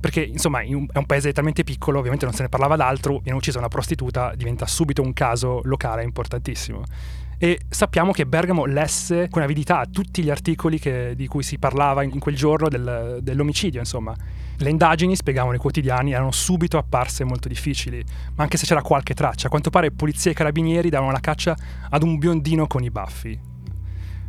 Perché, 0.00 0.22
insomma, 0.22 0.62
è 0.62 0.72
un 0.72 1.04
paese 1.06 1.30
talmente 1.34 1.62
piccolo, 1.62 1.98
ovviamente 1.98 2.24
non 2.24 2.32
se 2.32 2.40
ne 2.44 2.48
parlava 2.48 2.76
d'altro, 2.76 3.18
viene 3.18 3.36
uccisa 3.36 3.58
una 3.58 3.68
prostituta, 3.68 4.34
diventa 4.34 4.64
subito 4.64 5.02
un 5.02 5.12
caso 5.12 5.60
locale 5.64 6.04
importantissimo. 6.04 6.82
E 7.38 7.60
sappiamo 7.68 8.12
che 8.12 8.24
Bergamo 8.26 8.64
lesse 8.64 9.28
con 9.28 9.42
avidità 9.42 9.84
tutti 9.90 10.22
gli 10.22 10.30
articoli 10.30 10.78
che- 10.78 11.12
di 11.14 11.26
cui 11.26 11.42
si 11.42 11.58
parlava 11.58 12.02
in, 12.02 12.18
quel 12.18 12.34
giorno 12.34 12.68
del- 12.68 13.18
dell'omicidio, 13.20 13.78
insomma. 13.80 14.14
Le 14.58 14.70
indagini, 14.70 15.14
spiegavano 15.16 15.54
i 15.54 15.58
quotidiani, 15.58 16.12
erano 16.12 16.30
subito 16.32 16.78
apparse 16.78 17.24
molto 17.24 17.46
difficili, 17.48 18.02
ma 18.36 18.42
anche 18.44 18.56
se 18.56 18.64
c'era 18.64 18.80
qualche 18.80 19.12
traccia. 19.12 19.48
A 19.48 19.50
quanto 19.50 19.68
pare 19.68 19.90
polizia 19.90 20.30
e 20.30 20.34
carabinieri 20.34 20.88
davano 20.88 21.12
la 21.12 21.20
caccia 21.20 21.54
ad 21.90 22.02
un 22.02 22.16
biondino 22.16 22.66
con 22.66 22.82
i 22.82 22.90
baffi. 22.90 23.38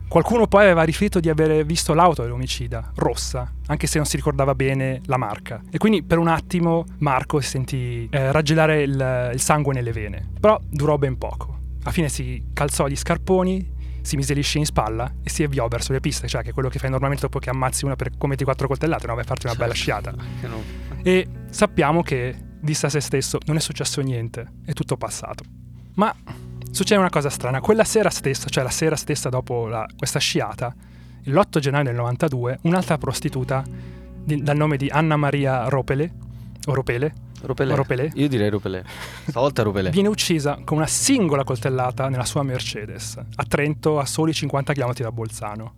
Qualcuno 0.09 0.47
poi 0.47 0.63
aveva 0.63 0.83
riferito 0.83 1.19
di 1.19 1.29
aver 1.29 1.65
visto 1.65 1.93
l'auto 1.93 2.23
dell'omicida, 2.23 2.91
rossa, 2.95 3.51
anche 3.67 3.87
se 3.87 3.97
non 3.97 4.05
si 4.05 4.15
ricordava 4.17 4.55
bene 4.55 5.01
la 5.05 5.17
marca. 5.17 5.61
E 5.69 5.77
quindi 5.77 6.01
per 6.03 6.17
un 6.17 6.27
attimo 6.29 6.85
Marco 6.99 7.39
si 7.41 7.49
sentì 7.49 8.07
eh, 8.09 8.31
raggelare 8.31 8.83
il, 8.83 9.31
il 9.33 9.39
sangue 9.41 9.73
nelle 9.73 9.91
vene. 9.91 10.25
Però 10.39 10.59
durò 10.69 10.97
ben 10.97 11.17
poco. 11.17 11.55
Alla 11.87 11.95
fine 11.95 12.09
si 12.09 12.43
calzò 12.51 12.85
gli 12.87 12.97
scarponi, 12.97 13.65
si 14.01 14.17
mise 14.17 14.33
lisci 14.33 14.57
in 14.57 14.65
spalla 14.65 15.09
e 15.23 15.29
si 15.29 15.43
avviò 15.43 15.69
verso 15.69 15.93
le 15.93 16.01
piste, 16.01 16.27
cioè 16.27 16.43
che 16.43 16.49
è 16.49 16.53
quello 16.53 16.67
che 16.67 16.79
fai 16.79 16.89
normalmente 16.89 17.23
dopo 17.23 17.39
che 17.39 17.49
ammazzi 17.49 17.85
una 17.85 17.95
per 17.95 18.17
commetti 18.17 18.43
quattro 18.43 18.67
coltellate, 18.67 19.07
no? 19.07 19.13
Vai 19.13 19.23
a 19.23 19.25
farti 19.25 19.45
una 19.45 19.55
bella 19.55 19.71
sciata. 19.73 20.13
Che 20.41 20.47
no. 20.47 20.61
E 21.01 21.25
sappiamo 21.49 22.03
che 22.03 22.35
disse 22.59 22.87
a 22.87 22.89
se 22.89 22.99
stesso 22.99 23.37
non 23.45 23.55
è 23.55 23.61
successo 23.61 24.01
niente, 24.01 24.45
è 24.65 24.73
tutto 24.73 24.97
passato. 24.97 25.45
Ma 25.93 26.13
succede 26.71 26.99
una 26.99 27.09
cosa 27.09 27.29
strana, 27.29 27.61
quella 27.61 27.85
sera 27.85 28.09
stessa, 28.09 28.49
cioè 28.49 28.65
la 28.65 28.69
sera 28.69 28.97
stessa 28.97 29.29
dopo 29.29 29.67
la- 29.67 29.87
questa 29.95 30.19
sciata, 30.19 30.75
l'8 31.23 31.59
gennaio 31.59 31.85
del 31.85 31.95
92, 31.95 32.59
un'altra 32.63 32.97
prostituta 32.97 33.63
di- 34.25 34.43
dal 34.43 34.57
nome 34.57 34.75
di 34.75 34.89
Anna 34.89 35.15
Maria 35.15 35.69
Ropele, 35.69 36.13
o 36.67 36.73
Ropele. 36.73 37.13
Ropelè? 37.41 38.09
Io 38.15 38.27
direi 38.27 38.49
Ropelè. 38.49 38.81
Stavolta 39.27 39.63
Ropelè. 39.63 39.89
viene 39.89 40.07
uccisa 40.07 40.59
con 40.63 40.77
una 40.77 40.87
singola 40.87 41.43
coltellata 41.43 42.09
nella 42.09 42.25
sua 42.25 42.43
Mercedes, 42.43 43.17
a 43.17 43.43
Trento, 43.45 43.99
a 43.99 44.05
soli 44.05 44.33
50 44.33 44.73
km 44.73 44.93
da 44.93 45.11
Bolzano. 45.11 45.75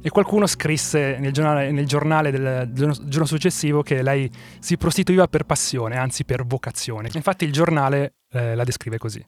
E 0.00 0.10
qualcuno 0.10 0.46
scrisse 0.46 1.16
nel 1.20 1.32
giornale, 1.32 1.70
nel 1.70 1.86
giornale 1.86 2.32
del 2.32 2.70
giorno, 2.72 2.94
giorno 3.04 3.26
successivo 3.26 3.82
che 3.82 4.02
lei 4.02 4.28
si 4.58 4.76
prostituiva 4.76 5.28
per 5.28 5.44
passione, 5.44 5.96
anzi 5.96 6.24
per 6.24 6.44
vocazione. 6.44 7.08
Infatti 7.12 7.44
il 7.44 7.52
giornale 7.52 8.14
eh, 8.32 8.56
la 8.56 8.64
descrive 8.64 8.98
così. 8.98 9.24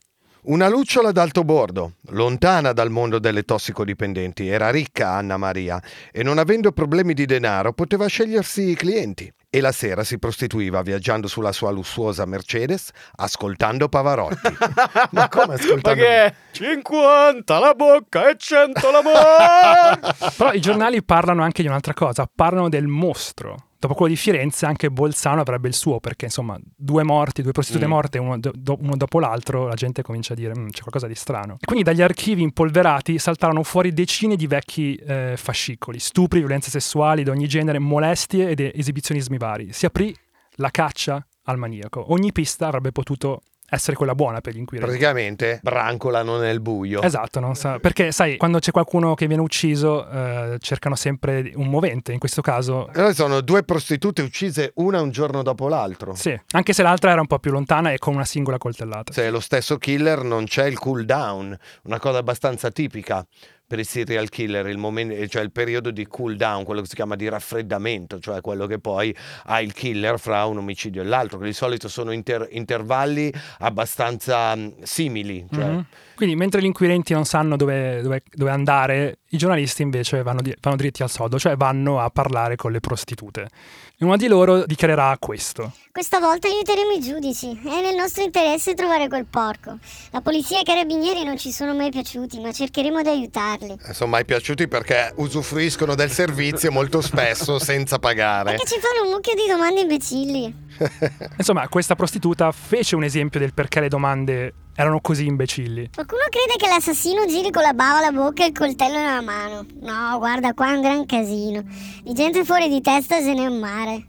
Una 0.46 0.68
lucciola 0.68 1.10
d'alto 1.10 1.42
bordo, 1.42 1.94
lontana 2.08 2.72
dal 2.72 2.90
mondo 2.90 3.18
delle 3.18 3.44
tossicodipendenti, 3.44 4.46
era 4.46 4.68
ricca 4.70 5.12
Anna 5.12 5.38
Maria 5.38 5.82
e 6.12 6.22
non 6.22 6.36
avendo 6.36 6.70
problemi 6.72 7.14
di 7.14 7.24
denaro 7.24 7.72
poteva 7.72 8.06
scegliersi 8.08 8.68
i 8.68 8.74
clienti. 8.74 9.32
E 9.54 9.60
la 9.60 9.70
sera 9.70 10.02
si 10.02 10.18
prostituiva 10.18 10.82
viaggiando 10.82 11.28
sulla 11.28 11.52
sua 11.52 11.70
lussuosa 11.70 12.24
Mercedes, 12.26 12.90
ascoltando 13.14 13.88
Pavarotti. 13.88 14.52
Ma 15.10 15.28
come 15.28 15.54
ascoltando? 15.54 16.02
È? 16.02 16.34
50 16.50 17.58
la 17.60 17.72
bocca 17.72 18.30
e 18.30 18.36
100 18.36 18.90
l'amore! 18.90 20.00
Però 20.36 20.52
i 20.52 20.60
giornali 20.60 21.04
parlano 21.04 21.44
anche 21.44 21.62
di 21.62 21.68
un'altra 21.68 21.94
cosa, 21.94 22.28
parlano 22.34 22.68
del 22.68 22.88
mostro. 22.88 23.68
Dopo 23.84 23.98
quello 23.98 24.14
di 24.14 24.18
Firenze, 24.18 24.64
anche 24.64 24.90
Bolzano 24.90 25.42
avrebbe 25.42 25.68
il 25.68 25.74
suo, 25.74 26.00
perché 26.00 26.24
insomma, 26.24 26.58
due 26.74 27.02
morti, 27.02 27.42
due 27.42 27.52
prostitute 27.52 27.84
Mm. 27.84 27.90
morte, 27.90 28.18
uno, 28.18 28.38
do- 28.38 28.78
uno 28.80 28.96
dopo 28.96 29.20
l'altro, 29.20 29.66
la 29.66 29.74
gente 29.74 30.00
comincia 30.00 30.32
a 30.32 30.36
dire 30.36 30.56
"Mm, 30.58 30.68
c'è 30.68 30.80
qualcosa 30.80 31.06
di 31.06 31.14
strano. 31.14 31.56
E 31.60 31.66
quindi 31.66 31.84
dagli 31.84 32.00
archivi 32.00 32.40
impolverati 32.40 33.18
saltarono 33.18 33.62
fuori 33.62 33.92
decine 33.92 34.36
di 34.36 34.46
vecchi 34.46 34.94
eh, 34.96 35.34
fascicoli, 35.36 35.98
stupri, 35.98 36.38
violenze 36.38 36.70
sessuali 36.70 37.24
di 37.24 37.28
ogni 37.28 37.46
genere, 37.46 37.78
molestie 37.78 38.48
ed 38.48 38.60
esibizionismi 38.60 39.36
vari. 39.36 39.70
Si 39.74 39.84
aprì 39.84 40.16
la 40.56 40.70
caccia 40.70 41.22
al 41.42 41.58
maniaco. 41.58 42.10
Ogni 42.10 42.32
pista 42.32 42.68
avrebbe 42.68 42.90
potuto 42.90 43.42
essere 43.74 43.96
quella 43.96 44.14
buona 44.14 44.40
per 44.40 44.54
gli 44.54 44.58
inquirenti. 44.58 44.90
Praticamente 44.90 45.60
brancolano 45.62 46.38
nel 46.38 46.60
buio. 46.60 47.02
Esatto, 47.02 47.40
non 47.40 47.54
sa- 47.54 47.78
perché 47.78 48.12
sai, 48.12 48.36
quando 48.36 48.58
c'è 48.58 48.70
qualcuno 48.70 49.14
che 49.14 49.26
viene 49.26 49.42
ucciso, 49.42 50.08
eh, 50.08 50.56
cercano 50.60 50.94
sempre 50.94 51.52
un 51.54 51.68
movente. 51.68 52.12
In 52.12 52.18
questo 52.18 52.42
caso, 52.42 52.90
sono 53.12 53.40
due 53.40 53.62
prostitute 53.62 54.22
uccise 54.22 54.72
una 54.76 55.00
un 55.00 55.10
giorno 55.10 55.42
dopo 55.42 55.68
l'altro. 55.68 56.14
sì, 56.14 56.38
anche 56.52 56.72
se 56.72 56.82
l'altra 56.82 57.10
era 57.10 57.20
un 57.20 57.26
po' 57.26 57.38
più 57.38 57.50
lontana 57.50 57.92
e 57.92 57.98
con 57.98 58.14
una 58.14 58.24
singola 58.24 58.58
coltellata. 58.58 59.12
Se 59.12 59.22
è 59.22 59.30
lo 59.30 59.40
stesso 59.40 59.78
killer 59.78 60.22
non 60.22 60.44
c'è 60.44 60.66
il 60.66 60.78
cool 60.78 61.04
down, 61.04 61.56
una 61.84 61.98
cosa 61.98 62.18
abbastanza 62.18 62.70
tipica 62.70 63.26
per 63.74 63.82
i 63.82 63.84
serial 63.84 64.28
killer, 64.28 64.68
il, 64.68 64.78
momento, 64.78 65.26
cioè 65.26 65.42
il 65.42 65.50
periodo 65.50 65.90
di 65.90 66.06
cool 66.06 66.36
down, 66.36 66.62
quello 66.62 66.80
che 66.80 66.86
si 66.86 66.94
chiama 66.94 67.16
di 67.16 67.28
raffreddamento, 67.28 68.20
cioè 68.20 68.40
quello 68.40 68.66
che 68.66 68.78
poi 68.78 69.14
ha 69.46 69.60
il 69.60 69.72
killer 69.72 70.20
fra 70.20 70.44
un 70.44 70.58
omicidio 70.58 71.02
e 71.02 71.04
l'altro, 71.04 71.38
che 71.38 71.46
di 71.46 71.52
solito 71.52 71.88
sono 71.88 72.12
inter- 72.12 72.46
intervalli 72.52 73.32
abbastanza 73.58 74.56
simili. 74.82 75.44
Cioè, 75.52 75.64
Mhm. 75.64 75.84
Quindi, 76.14 76.36
mentre 76.36 76.62
gli 76.62 76.66
inquirenti 76.66 77.12
non 77.12 77.24
sanno 77.24 77.56
dove, 77.56 78.00
dove- 78.00 78.22
dove 78.30 78.50
andare, 78.52 79.18
i 79.34 79.36
giornalisti 79.36 79.82
invece 79.82 80.22
vanno, 80.22 80.40
di- 80.40 80.54
vanno 80.60 80.76
dritti 80.76 81.02
al 81.02 81.10
sodo, 81.10 81.38
cioè 81.38 81.56
vanno 81.56 82.00
a 82.00 82.08
parlare 82.08 82.54
con 82.54 82.70
le 82.70 82.78
prostitute. 82.78 83.48
E 83.96 84.04
una 84.04 84.16
di 84.16 84.28
loro 84.28 84.64
dichiarerà 84.64 85.16
questo. 85.18 85.72
Questa 85.90 86.20
volta 86.20 86.46
aiuteremo 86.48 86.92
i 86.92 87.00
giudici. 87.00 87.60
È 87.62 87.80
nel 87.80 87.96
nostro 87.96 88.22
interesse 88.22 88.74
trovare 88.74 89.08
quel 89.08 89.26
porco. 89.26 89.78
La 90.10 90.20
polizia 90.20 90.58
e 90.58 90.60
i 90.60 90.64
carabinieri 90.64 91.24
non 91.24 91.36
ci 91.36 91.50
sono 91.50 91.74
mai 91.74 91.90
piaciuti, 91.90 92.40
ma 92.40 92.52
cercheremo 92.52 93.02
di 93.02 93.08
aiutarli. 93.08 93.76
sono 93.92 94.10
mai 94.10 94.24
piaciuti 94.24 94.68
perché 94.68 95.12
usufruiscono 95.16 95.94
del 95.94 96.10
servizio 96.10 96.70
molto 96.70 97.00
spesso 97.00 97.58
senza 97.60 97.98
pagare. 97.98 98.52
Perché 98.52 98.66
ci 98.66 98.80
fanno 98.80 99.06
un 99.08 99.14
mucchio 99.14 99.34
di 99.34 99.48
domande 99.48 99.80
imbecilli. 99.80 100.62
Insomma, 101.38 101.68
questa 101.68 101.96
prostituta 101.96 102.50
fece 102.52 102.94
un 102.94 103.02
esempio 103.02 103.40
del 103.40 103.52
perché 103.52 103.80
le 103.80 103.88
domande 103.88 104.54
erano 104.74 105.00
così 105.00 105.26
imbecilli. 105.26 105.90
Qualcuno 105.94 106.22
crede 106.30 106.56
che 106.56 106.68
l'assassino 106.68 107.26
giri 107.26 107.50
con 107.50 107.62
la 107.62 107.74
bava 107.74 107.98
alla 107.98 108.10
bocca 108.10 108.44
e 108.44 108.48
il 108.48 108.52
coltello 108.52 108.98
nella 108.98 109.22
mano. 109.22 109.66
No, 109.80 110.18
guarda, 110.18 110.52
qua 110.54 110.70
è 110.70 110.74
un 110.74 110.80
gran 110.80 111.06
casino. 111.06 111.62
Di 112.02 112.12
gente 112.12 112.44
fuori 112.44 112.68
di 112.68 112.80
testa 112.80 113.20
se 113.20 113.32
n'è 113.32 113.46
un 113.46 113.58
mare. 113.58 114.06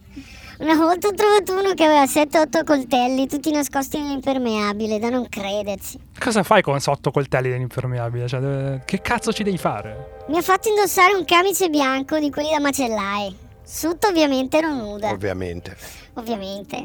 Una 0.58 0.76
volta 0.76 1.10
ho 1.10 1.14
trovato 1.14 1.52
uno 1.52 1.74
che 1.74 1.84
aveva 1.84 2.06
7-8 2.06 2.64
coltelli, 2.64 3.28
tutti 3.28 3.52
nascosti 3.52 4.00
nell'impermeabile, 4.00 5.00
da 5.00 5.10
non 5.10 5.28
crederci. 5.28 6.00
Cosa 6.18 6.44
fai 6.44 6.62
con 6.62 6.80
sotto 6.80 7.12
coltelli 7.12 7.50
dell'impermeabile? 7.50 8.26
Cioè, 8.26 8.82
che 8.86 9.02
cazzo 9.02 9.34
ci 9.34 9.44
devi 9.44 9.58
fare? 9.58 10.24
Mi 10.30 10.38
ha 10.38 10.42
fatto 10.42 10.70
indossare 10.70 11.14
un 11.14 11.26
camice 11.26 11.68
bianco 11.70 12.18
di 12.20 12.30
quelli 12.32 12.52
da 12.52 12.62
macellai. 12.62 13.36
Sotto 13.66 14.08
ovviamente 14.08 14.58
ero 14.58 14.72
nuda, 14.74 15.10
Ovviamente. 15.10 15.76
ovviamente. 16.14 16.76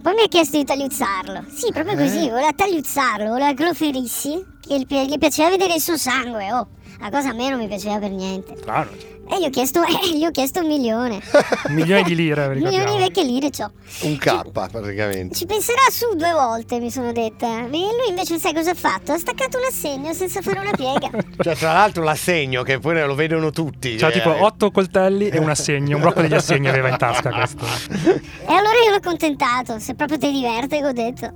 Poi 0.00 0.14
mi 0.14 0.22
ha 0.22 0.28
chiesto 0.28 0.56
di 0.56 0.64
tagliuzzarlo. 0.64 1.44
Sì, 1.54 1.70
proprio 1.72 1.96
così, 1.96 2.28
voleva 2.30 2.52
tagliuzzarlo, 2.52 3.28
voleva 3.28 3.52
che 3.52 3.64
lo 3.64 3.74
ferissi, 3.74 4.42
che 4.60 4.78
gli 4.78 4.86
pi- 4.86 5.06
gli 5.06 5.18
piaceva 5.18 5.50
vedere 5.50 5.74
il 5.74 5.80
suo 5.80 5.96
sangue, 5.98 6.52
oh. 6.52 6.68
La 7.00 7.10
cosa 7.10 7.30
a 7.30 7.32
me 7.34 7.50
non 7.50 7.58
mi 7.58 7.66
piaceva 7.66 7.98
per 7.98 8.10
niente. 8.10 8.56
Strano. 8.56 8.90
E 9.26 9.40
gli 9.40 9.44
ho 9.44 9.50
chiesto, 9.50 9.82
eh, 9.84 10.16
gli 10.16 10.24
ho 10.24 10.30
chiesto 10.30 10.60
un 10.60 10.66
milione. 10.66 11.20
Un 11.66 11.74
milione 11.74 12.02
di 12.02 12.14
lire, 12.14 12.46
Un 12.46 12.58
milione 12.58 12.92
di 12.92 12.98
vecchie 12.98 13.24
lire 13.24 13.50
c'ho. 13.50 13.70
Un 14.02 14.16
K 14.18 14.50
praticamente. 14.50 15.34
Ci 15.34 15.46
penserà 15.46 15.82
su 15.90 16.14
due 16.14 16.32
volte, 16.32 16.78
mi 16.78 16.90
sono 16.90 17.12
detta. 17.12 17.64
E 17.64 17.68
lui 17.68 18.08
invece 18.08 18.38
sai 18.38 18.52
cosa 18.52 18.70
ha 18.70 18.74
fatto? 18.74 19.12
Ha 19.12 19.18
staccato 19.18 19.58
un 19.58 19.64
assegno 19.64 20.12
senza 20.12 20.42
fare 20.42 20.60
una 20.60 20.72
piega. 20.72 21.10
Cioè, 21.44 21.56
tra 21.56 21.72
l'altro 21.72 22.02
l'assegno 22.02 22.62
che 22.62 22.78
poi 22.78 23.04
lo 23.04 23.14
vedono 23.14 23.50
tutti. 23.50 23.98
Cioè, 23.98 24.10
eh. 24.10 24.12
tipo 24.12 24.44
otto 24.44 24.70
coltelli 24.70 25.28
e 25.28 25.38
un 25.38 25.48
assegno, 25.48 25.96
un 25.96 26.02
blocco 26.02 26.20
degli 26.20 26.34
assegni 26.34 26.68
aveva 26.68 26.88
in 26.88 26.96
tasca 26.96 27.30
questo. 27.30 27.64
E 27.64 28.52
allora 28.52 28.74
io 28.84 28.90
l'ho 28.90 28.96
accontentato, 28.96 29.78
se 29.78 29.94
proprio 29.94 30.18
ti 30.18 30.30
diverte, 30.30 30.78
che 30.78 30.86
ho 30.86 30.92
detto. 30.92 31.32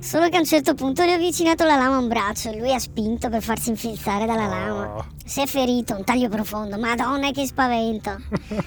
Solo 0.00 0.28
che 0.28 0.36
a 0.36 0.40
un 0.40 0.46
certo 0.46 0.74
punto 0.74 1.04
le 1.04 1.12
ho 1.12 1.14
avvicinato 1.16 1.64
la 1.64 1.76
lama 1.76 1.96
a 1.96 1.98
un 1.98 2.08
braccio 2.08 2.50
e 2.50 2.58
lui 2.58 2.72
ha 2.72 2.78
spinto 2.78 3.28
per 3.28 3.42
farsi 3.42 3.70
infilzare 3.70 4.26
dalla 4.26 4.46
lama. 4.46 5.06
Si 5.24 5.40
è 5.40 5.46
ferito, 5.46 5.96
un 5.96 6.04
taglio 6.04 6.28
profondo, 6.28 6.78
madonna 6.78 7.15
che 7.32 7.46
spavento. 7.46 8.16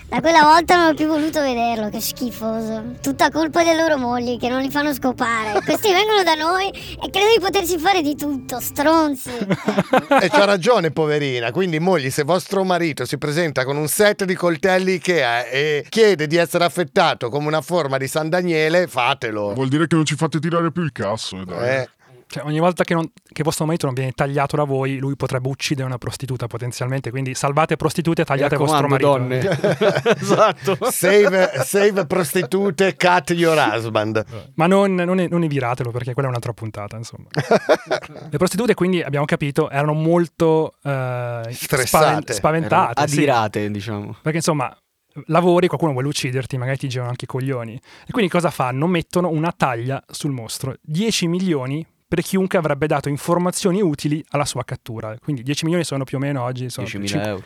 Da 0.07 0.19
quella 0.21 0.43
volta 0.43 0.75
non 0.75 0.87
ho 0.87 0.93
più 0.93 1.07
voluto 1.07 1.41
vederlo, 1.41 1.89
che 1.89 1.99
schifoso. 1.99 2.95
Tutta 3.01 3.29
colpa 3.29 3.63
delle 3.63 3.81
loro 3.81 3.97
mogli 3.97 4.37
che 4.37 4.49
non 4.49 4.61
li 4.61 4.69
fanno 4.69 4.93
scopare. 4.93 5.61
Questi 5.63 5.91
vengono 5.91 6.23
da 6.23 6.35
noi 6.35 6.69
e 6.69 7.09
credo 7.09 7.33
di 7.35 7.39
poterci 7.39 7.77
fare 7.77 8.01
di 8.01 8.15
tutto, 8.15 8.59
stronzi. 8.59 9.31
E 10.21 10.29
c'ha 10.29 10.45
ragione, 10.45 10.91
poverina. 10.91 11.51
Quindi, 11.51 11.79
mogli, 11.79 12.09
se 12.09 12.23
vostro 12.23 12.63
marito 12.63 13.05
si 13.05 13.17
presenta 13.17 13.63
con 13.63 13.77
un 13.77 13.87
set 13.87 14.25
di 14.25 14.35
coltelli 14.35 14.93
Ikea 14.93 15.45
e 15.45 15.85
chiede 15.89 16.27
di 16.27 16.35
essere 16.35 16.63
affettato 16.63 17.29
come 17.29 17.47
una 17.47 17.61
forma 17.61 17.97
di 17.97 18.07
San 18.07 18.29
Daniele, 18.29 18.87
fatelo. 18.87 19.53
Vuol 19.53 19.69
dire 19.69 19.87
che 19.87 19.95
non 19.95 20.05
ci 20.05 20.15
fate 20.15 20.39
tirare 20.39 20.71
più 20.71 20.83
il 20.83 20.91
cazzo, 20.91 21.41
eh, 21.41 21.45
dai. 21.45 21.69
Eh, 21.69 21.89
Cioè, 22.31 22.43
ogni 22.45 22.59
volta 22.59 22.83
che, 22.83 22.93
non- 22.93 23.11
che 23.33 23.41
vostro 23.41 23.65
marito 23.65 23.87
non 23.87 23.95
viene 23.95 24.11
tagliato 24.11 24.55
da 24.55 24.63
voi, 24.63 24.99
lui 24.99 25.15
potrebbe 25.15 25.47
uccidere 25.47 25.87
una 25.87 25.97
prostituta 25.97 26.45
potenzialmente. 26.45 27.09
Quindi 27.09 27.33
salvate 27.33 27.75
prostitute 27.75 28.21
e 28.21 28.25
tagliate 28.25 28.55
vostro 28.55 28.87
marito. 28.87 29.09
donne. 29.09 29.39
esatto. 30.15 30.77
save, 30.91 31.49
save 31.63 32.05
prostitute, 32.05 32.95
cut 32.95 33.31
your 33.31 33.57
husband. 33.57 34.23
Ma 34.53 34.67
non, 34.67 34.93
non, 34.93 35.25
non 35.27 35.41
eviratelo 35.41 35.89
perché 35.89 36.13
quella 36.13 36.27
è 36.27 36.29
un'altra 36.29 36.53
puntata, 36.53 36.97
insomma. 36.97 37.29
Le 38.29 38.37
prostitute, 38.37 38.75
quindi, 38.75 39.01
abbiamo 39.01 39.25
capito, 39.25 39.67
erano 39.71 39.93
molto 39.93 40.75
eh, 40.83 41.41
Stressate. 41.49 41.87
spaven- 41.87 42.31
spaventate. 42.31 43.07
sì. 43.07 43.15
Adirate, 43.17 43.71
diciamo. 43.71 44.17
Perché 44.21 44.37
insomma, 44.37 44.71
lavori, 45.25 45.65
qualcuno 45.65 45.93
vuole 45.93 46.07
ucciderti, 46.09 46.59
magari 46.59 46.77
ti 46.77 46.87
girano 46.89 47.09
anche 47.09 47.25
i 47.25 47.27
coglioni. 47.27 47.73
E 48.05 48.11
quindi 48.11 48.29
cosa 48.29 48.51
fanno? 48.51 48.85
Mettono 48.85 49.29
una 49.29 49.51
taglia 49.51 50.03
sul 50.07 50.29
mostro. 50.29 50.75
10 50.83 51.27
milioni 51.27 51.83
per 52.09 52.21
chiunque 52.23 52.57
avrebbe 52.57 52.87
dato 52.87 53.07
informazioni 53.07 53.81
utili 53.83 54.25
alla 54.29 54.43
sua 54.43 54.63
cattura. 54.65 55.15
Quindi 55.23 55.43
10 55.43 55.63
milioni 55.65 55.85
sono 55.85 56.03
più 56.05 56.17
o 56.17 56.19
meno 56.19 56.41
oggi... 56.43 56.71
Sono 56.71 56.87
10.000 56.87 57.05
cin- 57.05 57.19
euro. 57.21 57.43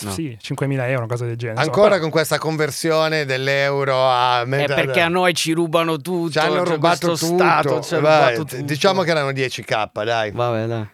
No. 0.00 0.10
Sì, 0.12 0.38
5.000 0.40 0.80
euro, 0.82 0.98
una 0.98 1.06
cosa 1.08 1.24
del 1.24 1.34
genere. 1.36 1.58
Insomma, 1.58 1.62
Ancora 1.62 1.88
però- 1.88 2.00
con 2.02 2.10
questa 2.10 2.38
conversione 2.38 3.24
dell'euro 3.24 4.08
a 4.08 4.42
È 4.42 4.66
perché 4.66 5.00
a 5.00 5.08
noi 5.08 5.34
ci 5.34 5.50
rubano 5.52 5.96
tutto. 5.96 6.30
ci 6.30 6.38
hanno 6.38 6.64
cioè, 6.64 6.74
rubato 6.74 7.06
tutto. 7.14 7.16
Stato 7.16 7.80
ci 7.80 7.96
Vai, 7.96 8.34
rubato 8.36 8.44
tutto. 8.44 8.62
Diciamo 8.62 9.02
che 9.02 9.10
erano 9.10 9.30
10k, 9.30 10.04
dai. 10.04 10.30
Vabbè, 10.30 10.66
dai. 10.66 10.88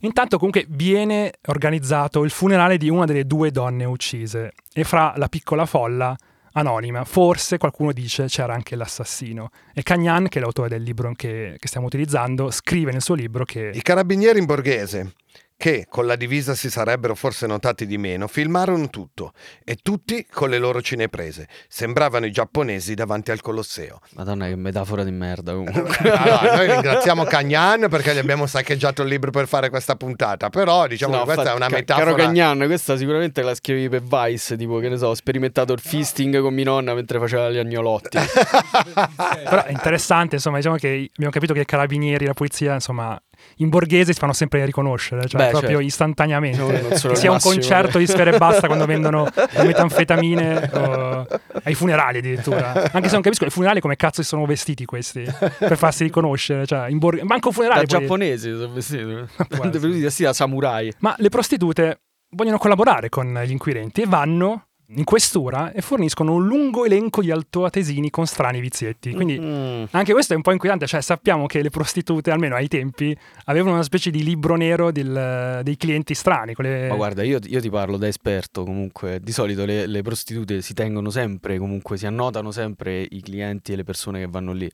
Intanto 0.00 0.36
comunque 0.36 0.66
viene 0.68 1.32
organizzato 1.46 2.22
il 2.24 2.30
funerale 2.30 2.76
di 2.76 2.90
una 2.90 3.06
delle 3.06 3.24
due 3.24 3.50
donne 3.50 3.86
uccise 3.86 4.52
e 4.74 4.84
fra 4.84 5.14
la 5.16 5.28
piccola 5.28 5.64
folla 5.64 6.14
anonima, 6.52 7.04
forse 7.04 7.58
qualcuno 7.58 7.92
dice 7.92 8.26
c'era 8.26 8.54
anche 8.54 8.76
l'assassino. 8.76 9.50
E 9.74 9.82
Cagnan, 9.82 10.28
che 10.28 10.38
è 10.38 10.42
l'autore 10.42 10.68
del 10.68 10.82
libro 10.82 11.12
che, 11.14 11.56
che 11.58 11.68
stiamo 11.68 11.86
utilizzando, 11.86 12.50
scrive 12.50 12.92
nel 12.92 13.02
suo 13.02 13.14
libro 13.14 13.44
che... 13.44 13.70
I 13.74 13.82
carabinieri 13.82 14.38
in 14.38 14.44
borghese, 14.44 15.14
che 15.62 15.86
con 15.88 16.06
la 16.06 16.16
divisa 16.16 16.56
si 16.56 16.68
sarebbero 16.68 17.14
forse 17.14 17.46
notati 17.46 17.86
di 17.86 17.96
meno, 17.96 18.26
filmarono 18.26 18.90
tutto 18.90 19.32
e 19.62 19.76
tutti 19.80 20.26
con 20.28 20.50
le 20.50 20.58
loro 20.58 20.82
cineprese. 20.82 21.46
Sembravano 21.68 22.26
i 22.26 22.32
giapponesi 22.32 22.94
davanti 22.94 23.30
al 23.30 23.40
Colosseo. 23.40 24.00
Madonna, 24.14 24.48
che 24.48 24.56
metafora 24.56 25.04
di 25.04 25.12
merda 25.12 25.52
comunque. 25.52 25.96
allora, 26.10 26.56
noi 26.56 26.66
ringraziamo 26.66 27.22
Cagnan 27.22 27.86
perché 27.88 28.12
gli 28.12 28.18
abbiamo 28.18 28.48
saccheggiato 28.48 29.02
il 29.02 29.08
libro 29.08 29.30
per 29.30 29.46
fare 29.46 29.70
questa 29.70 29.94
puntata, 29.94 30.50
però 30.50 30.88
diciamo 30.88 31.12
No, 31.12 31.18
che 31.20 31.24
questa 31.26 31.42
infatti, 31.42 31.62
è 31.62 31.64
una 31.66 31.76
metafora. 31.76 32.06
Caro 32.06 32.16
Cagnan, 32.16 32.66
questa 32.66 32.96
sicuramente 32.96 33.42
la 33.42 33.54
scrivevi 33.54 33.88
per 33.88 34.02
Vice, 34.02 34.56
tipo 34.56 34.78
che 34.80 34.88
ne 34.88 34.96
so, 34.96 35.06
ho 35.06 35.14
sperimentato 35.14 35.72
il 35.72 35.78
fisting 35.78 36.40
con 36.40 36.52
mia 36.52 36.64
nonna 36.64 36.92
mentre 36.92 37.20
faceva 37.20 37.48
gli 37.50 37.58
agnolotti. 37.58 38.18
Però 38.18 39.64
è 39.64 39.70
interessante, 39.70 40.34
insomma, 40.34 40.56
diciamo 40.56 40.74
che 40.74 41.08
abbiamo 41.14 41.30
capito 41.30 41.54
che 41.54 41.60
i 41.60 41.64
carabinieri, 41.64 42.26
la 42.26 42.34
polizia, 42.34 42.74
insomma, 42.74 43.16
in 43.56 43.68
borghese 43.68 44.12
si 44.12 44.18
fanno 44.18 44.32
sempre 44.32 44.64
riconoscere, 44.64 45.26
cioè 45.26 45.44
Beh, 45.44 45.50
proprio 45.50 45.70
certo. 45.70 45.86
istantaneamente. 45.86 46.96
Sia 46.96 47.10
un 47.30 47.34
massimo, 47.34 47.38
concerto 47.38 47.98
di 47.98 48.06
sfere 48.06 48.34
e 48.34 48.38
basta 48.38 48.66
quando 48.66 48.86
vendono 48.86 49.28
le 49.34 49.64
metanfetamine 49.64 50.70
o 50.72 51.26
ai 51.64 51.74
funerali 51.74 52.18
addirittura. 52.18 52.90
Anche 52.92 53.08
se 53.08 53.14
non 53.14 53.22
capisco, 53.22 53.44
i 53.44 53.50
funerali 53.50 53.80
come 53.80 53.96
cazzo 53.96 54.22
si 54.22 54.28
sono 54.28 54.46
vestiti 54.46 54.84
questi 54.84 55.24
per 55.58 55.76
farsi 55.76 56.04
riconoscere, 56.04 56.66
cioè 56.66 56.88
in 56.88 56.98
borghese, 56.98 57.24
manco 57.24 57.48
un 57.48 57.54
funerale. 57.54 57.84
Da 57.84 57.86
poi- 57.86 58.00
giapponesi 58.00 58.50
sono 58.50 58.72
vestiti. 58.72 59.02
vestiti 59.78 60.22
da 60.24 60.32
samurai. 60.32 60.92
Ma 60.98 61.14
le 61.18 61.28
prostitute 61.28 62.00
vogliono 62.30 62.58
collaborare 62.58 63.08
con 63.08 63.40
gli 63.44 63.50
inquirenti 63.50 64.02
e 64.02 64.06
vanno 64.06 64.66
in 64.94 65.04
questura 65.04 65.72
e 65.72 65.80
forniscono 65.80 66.34
un 66.34 66.46
lungo 66.46 66.84
elenco 66.84 67.22
di 67.22 67.30
altoatesini 67.30 68.10
con 68.10 68.26
strani 68.26 68.60
vizietti. 68.60 69.12
Quindi 69.12 69.38
Mm. 69.38 69.84
anche 69.92 70.12
questo 70.12 70.32
è 70.32 70.36
un 70.36 70.42
po' 70.42 70.52
inquietante, 70.52 70.86
cioè 70.86 71.00
sappiamo 71.00 71.46
che 71.46 71.62
le 71.62 71.70
prostitute, 71.70 72.30
almeno 72.30 72.54
ai 72.56 72.68
tempi, 72.68 73.16
avevano 73.46 73.74
una 73.74 73.82
specie 73.82 74.10
di 74.10 74.22
libro 74.22 74.56
nero 74.56 74.90
del- 74.92 75.60
dei 75.62 75.76
clienti 75.76 76.14
strani. 76.14 76.54
con 76.54 76.64
le- 76.64 76.88
Ma 76.88 76.94
guarda, 76.96 77.22
io, 77.22 77.38
io 77.44 77.60
ti 77.60 77.70
parlo 77.70 77.96
da 77.96 78.06
esperto 78.06 78.64
comunque. 78.64 79.20
Di 79.20 79.32
solito 79.32 79.64
le, 79.64 79.86
le 79.86 80.02
prostitute 80.02 80.60
si 80.62 80.74
tengono 80.74 81.10
sempre, 81.10 81.58
comunque 81.58 81.96
si 81.96 82.06
annotano 82.06 82.50
sempre 82.50 83.06
i 83.10 83.20
clienti 83.22 83.72
e 83.72 83.76
le 83.76 83.84
persone 83.84 84.18
che 84.20 84.26
vanno 84.28 84.52
lì. 84.52 84.70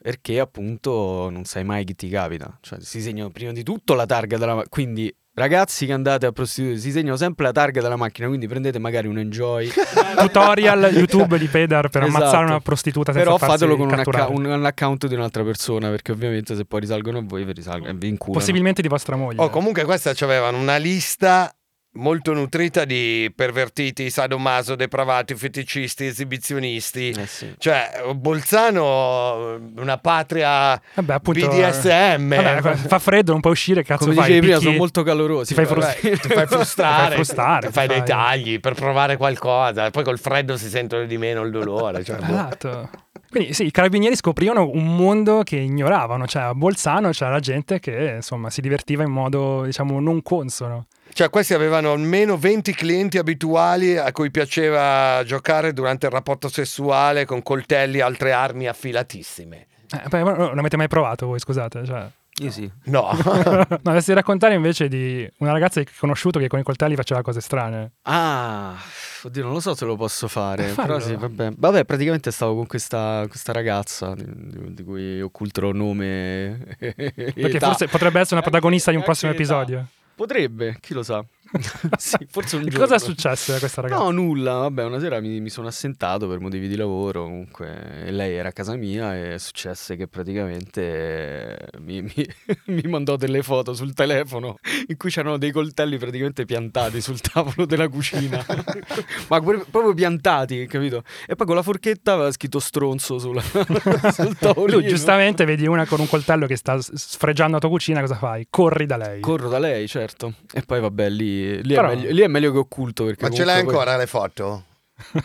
Perché 0.00 0.38
appunto 0.38 1.28
non 1.30 1.44
sai 1.44 1.64
mai 1.64 1.84
chi 1.84 1.94
ti 1.94 2.08
capita. 2.08 2.56
Cioè 2.60 2.78
si 2.80 3.00
segnano 3.00 3.30
prima 3.30 3.52
di 3.52 3.62
tutto 3.62 3.94
la 3.94 4.06
targa 4.06 4.38
della 4.38 4.52
macchina. 4.54 4.68
Quindi 4.70 5.14
ragazzi 5.34 5.86
che 5.86 5.92
andate 5.92 6.26
a 6.26 6.32
prostitute 6.32 6.78
si 6.78 6.90
segnano 6.90 7.16
sempre 7.16 7.44
la 7.46 7.52
targa 7.52 7.80
della 7.80 7.96
macchina. 7.96 8.28
Quindi 8.28 8.46
prendete 8.46 8.78
magari 8.78 9.08
un 9.08 9.18
enjoy. 9.18 9.68
tutorial 10.16 10.90
YouTube 10.92 11.38
di 11.38 11.46
Pedar 11.46 11.88
per 11.88 12.02
ammazzare 12.02 12.26
Esatto. 12.28 12.44
una 12.44 12.60
prostituta 12.60 13.12
senza 13.12 13.26
Però 13.26 13.38
fatelo 13.38 13.76
con 13.76 13.88
un, 13.88 13.98
acca- 13.98 14.28
un- 14.28 14.44
un 14.46 14.64
account 14.64 15.06
di 15.06 15.14
un'altra 15.14 15.42
persona. 15.42 15.90
Perché 15.90 16.12
ovviamente 16.12 16.54
se 16.54 16.64
poi 16.64 16.80
risalgono 16.80 17.18
a 17.18 17.22
voi 17.24 17.44
vi 17.44 17.52
risalgono 17.52 17.92
vi. 17.94 18.38
Possibilmente 18.38 18.82
di 18.82 18.88
vostra 18.88 19.16
moglie. 19.16 19.42
Oh, 19.42 19.50
comunque 19.50 19.84
questa 19.84 20.12
avevano 20.20 20.58
una 20.58 20.76
lista 20.76 21.52
molto 21.98 22.32
nutrita 22.32 22.84
di 22.84 23.30
pervertiti, 23.34 24.08
sadomaso, 24.10 24.74
depravati, 24.74 25.34
feticisti, 25.34 26.06
esibizionisti. 26.06 27.10
Eh 27.10 27.26
sì. 27.26 27.54
Cioè, 27.58 28.02
Bolzano, 28.14 29.58
una 29.76 29.98
patria 29.98 30.80
Vabbè, 30.94 31.12
appunto, 31.14 31.46
BDSM. 31.48 32.34
vabbè, 32.34 32.74
fa 32.76 32.98
freddo, 32.98 33.32
non 33.32 33.40
puoi 33.40 33.52
uscire, 33.52 33.82
cazzo 33.82 34.04
Come 34.04 34.14
fai? 34.16 34.26
dicevi 34.26 34.46
prima, 34.46 34.60
sono 34.60 34.76
molto 34.76 35.02
calorosi. 35.02 35.54
Ti 35.54 35.54
fai 35.54 35.66
frustare. 35.66 36.18
Ti 36.18 36.28
fai 36.28 36.46
frustrare, 36.46 36.98
Ti 37.08 37.14
fai 37.14 37.14
frustare, 37.14 37.66
ti 37.66 37.72
fai 37.72 37.86
ti 37.86 37.94
dei 37.94 38.02
fai- 38.02 38.08
tagli 38.08 38.60
per 38.60 38.74
provare 38.74 39.16
qualcosa. 39.16 39.90
Poi 39.90 40.04
col 40.04 40.18
freddo 40.18 40.56
si 40.56 40.68
sentono 40.68 41.04
di 41.04 41.18
meno 41.18 41.42
il 41.42 41.50
dolore. 41.50 42.04
Cioè, 42.04 42.16
boh. 42.16 42.24
Esatto. 42.24 42.90
Quindi 43.30 43.52
sì, 43.52 43.66
i 43.66 43.70
carabinieri 43.70 44.16
scoprivano 44.16 44.70
un 44.72 44.96
mondo 44.96 45.42
che 45.42 45.56
ignoravano, 45.56 46.26
cioè 46.26 46.44
a 46.44 46.54
Bolzano 46.54 47.10
c'era 47.10 47.38
gente 47.40 47.78
che 47.78 48.14
insomma 48.16 48.48
si 48.48 48.62
divertiva 48.62 49.02
in 49.02 49.10
modo 49.10 49.64
diciamo 49.64 50.00
non 50.00 50.22
consono. 50.22 50.86
Cioè, 51.12 51.30
questi 51.30 51.54
avevano 51.54 51.92
almeno 51.92 52.36
20 52.36 52.72
clienti 52.74 53.18
abituali 53.18 53.96
a 53.96 54.12
cui 54.12 54.30
piaceva 54.30 55.22
giocare 55.24 55.72
durante 55.72 56.06
il 56.06 56.12
rapporto 56.12 56.48
sessuale 56.48 57.24
con 57.24 57.42
coltelli 57.42 57.98
e 57.98 58.02
altre 58.02 58.32
armi 58.32 58.66
affilatissime. 58.66 59.66
Eh, 59.90 60.08
beh, 60.08 60.22
non 60.22 60.54
l'avete 60.54 60.76
mai 60.76 60.88
provato 60.88 61.26
voi, 61.26 61.38
scusate? 61.38 61.84
Cioè... 61.84 62.10
Io 62.40 62.50
sì. 62.52 62.70
No. 62.84 63.10
no, 63.24 63.66
dovresti 63.82 64.12
raccontare 64.12 64.54
invece 64.54 64.88
di 64.88 65.28
una 65.38 65.50
ragazza 65.52 65.82
che 65.82 65.90
ho 65.90 65.98
conosciuto 65.98 66.38
che 66.38 66.46
con 66.46 66.60
i 66.60 66.62
coltelli 66.62 66.94
faceva 66.94 67.22
cose 67.22 67.40
strane. 67.40 67.92
Ah, 68.02 68.76
oddio, 69.22 69.42
non 69.42 69.52
lo 69.54 69.60
so 69.60 69.74
se 69.74 69.84
lo 69.84 69.96
posso 69.96 70.28
fare. 70.28 70.70
Eh, 70.70 70.74
però 70.74 71.00
sì, 71.00 71.16
vabbè. 71.16 71.54
Vabbè, 71.56 71.84
praticamente 71.84 72.30
stavo 72.30 72.54
con 72.54 72.66
questa, 72.66 73.24
questa 73.28 73.52
ragazza 73.52 74.14
di, 74.14 74.72
di- 74.72 74.84
cui 74.84 75.20
occulterò 75.20 75.72
nome. 75.72 76.76
Perché 76.78 77.32
età. 77.34 77.66
forse 77.66 77.88
potrebbe 77.88 78.20
essere 78.20 78.36
una 78.36 78.48
protagonista 78.48 78.90
di 78.90 78.96
un 78.96 79.02
prossimo 79.02 79.32
età. 79.32 79.40
episodio. 79.40 79.86
Potrebbe, 80.18 80.78
chi 80.80 80.94
lo 80.94 81.04
sa. 81.04 81.24
sì, 81.98 82.16
forse 82.28 82.56
un 82.56 82.62
giorno. 82.64 82.78
cosa 82.78 82.96
è 82.96 82.98
successo 82.98 83.54
a 83.54 83.58
questa 83.58 83.80
ragazza? 83.80 84.02
No, 84.02 84.10
nulla. 84.10 84.52
Vabbè, 84.54 84.84
una 84.84 84.98
sera 84.98 85.20
mi, 85.20 85.40
mi 85.40 85.48
sono 85.50 85.66
assentato 85.68 86.28
per 86.28 86.40
motivi 86.40 86.68
di 86.68 86.76
lavoro. 86.76 87.22
Comunque, 87.24 88.10
lei 88.10 88.34
era 88.34 88.48
a 88.48 88.52
casa 88.52 88.74
mia 88.76 89.16
e 89.16 89.38
successe 89.38 89.96
che 89.96 90.06
praticamente 90.08 91.56
eh, 91.58 91.78
mi, 91.80 92.02
mi- 92.02 92.26
mi 92.66 92.82
mandò 92.88 93.16
delle 93.16 93.42
foto 93.42 93.72
sul 93.74 93.94
telefono 93.94 94.58
in 94.88 94.96
cui 94.96 95.10
c'erano 95.10 95.38
dei 95.38 95.50
coltelli 95.50 95.96
praticamente 95.98 96.44
piantati 96.44 97.00
sul 97.00 97.20
tavolo 97.20 97.64
della 97.66 97.88
cucina. 97.88 98.44
Ma 99.28 99.40
proprio 99.40 99.94
piantati, 99.94 100.66
capito? 100.66 101.02
E 101.26 101.34
poi 101.34 101.46
con 101.46 101.56
la 101.56 101.62
forchetta 101.62 102.12
aveva 102.14 102.30
scritto 102.30 102.58
stronzo 102.58 103.18
sulla- 103.18 103.42
sul 103.42 104.36
tavolino. 104.38 104.80
Tu 104.80 104.86
giustamente 104.86 105.44
vedi 105.44 105.66
una 105.66 105.86
con 105.86 106.00
un 106.00 106.08
coltello 106.08 106.46
che 106.46 106.56
sta 106.56 106.78
sfregiando 106.80 107.54
la 107.54 107.58
tua 107.60 107.70
cucina, 107.70 108.00
cosa 108.00 108.16
fai? 108.16 108.46
Corri 108.50 108.86
da 108.86 108.96
lei. 108.96 109.20
Corro 109.20 109.48
da 109.48 109.58
lei, 109.58 109.86
certo. 109.88 110.34
E 110.52 110.62
poi 110.62 110.80
vabbè, 110.80 111.08
lì, 111.08 111.37
lì, 111.62 111.74
Però- 111.74 111.90
è, 111.90 111.94
meglio, 111.96 112.10
lì 112.12 112.20
è 112.22 112.26
meglio 112.26 112.52
che 112.52 112.58
occulto. 112.58 113.04
Perché 113.04 113.24
Ma 113.28 113.30
ce 113.30 113.44
l'hai 113.44 113.62
comunque 113.62 113.72
poi- 113.74 113.82
ancora 113.82 113.96
le 113.98 114.06
foto? 114.06 114.62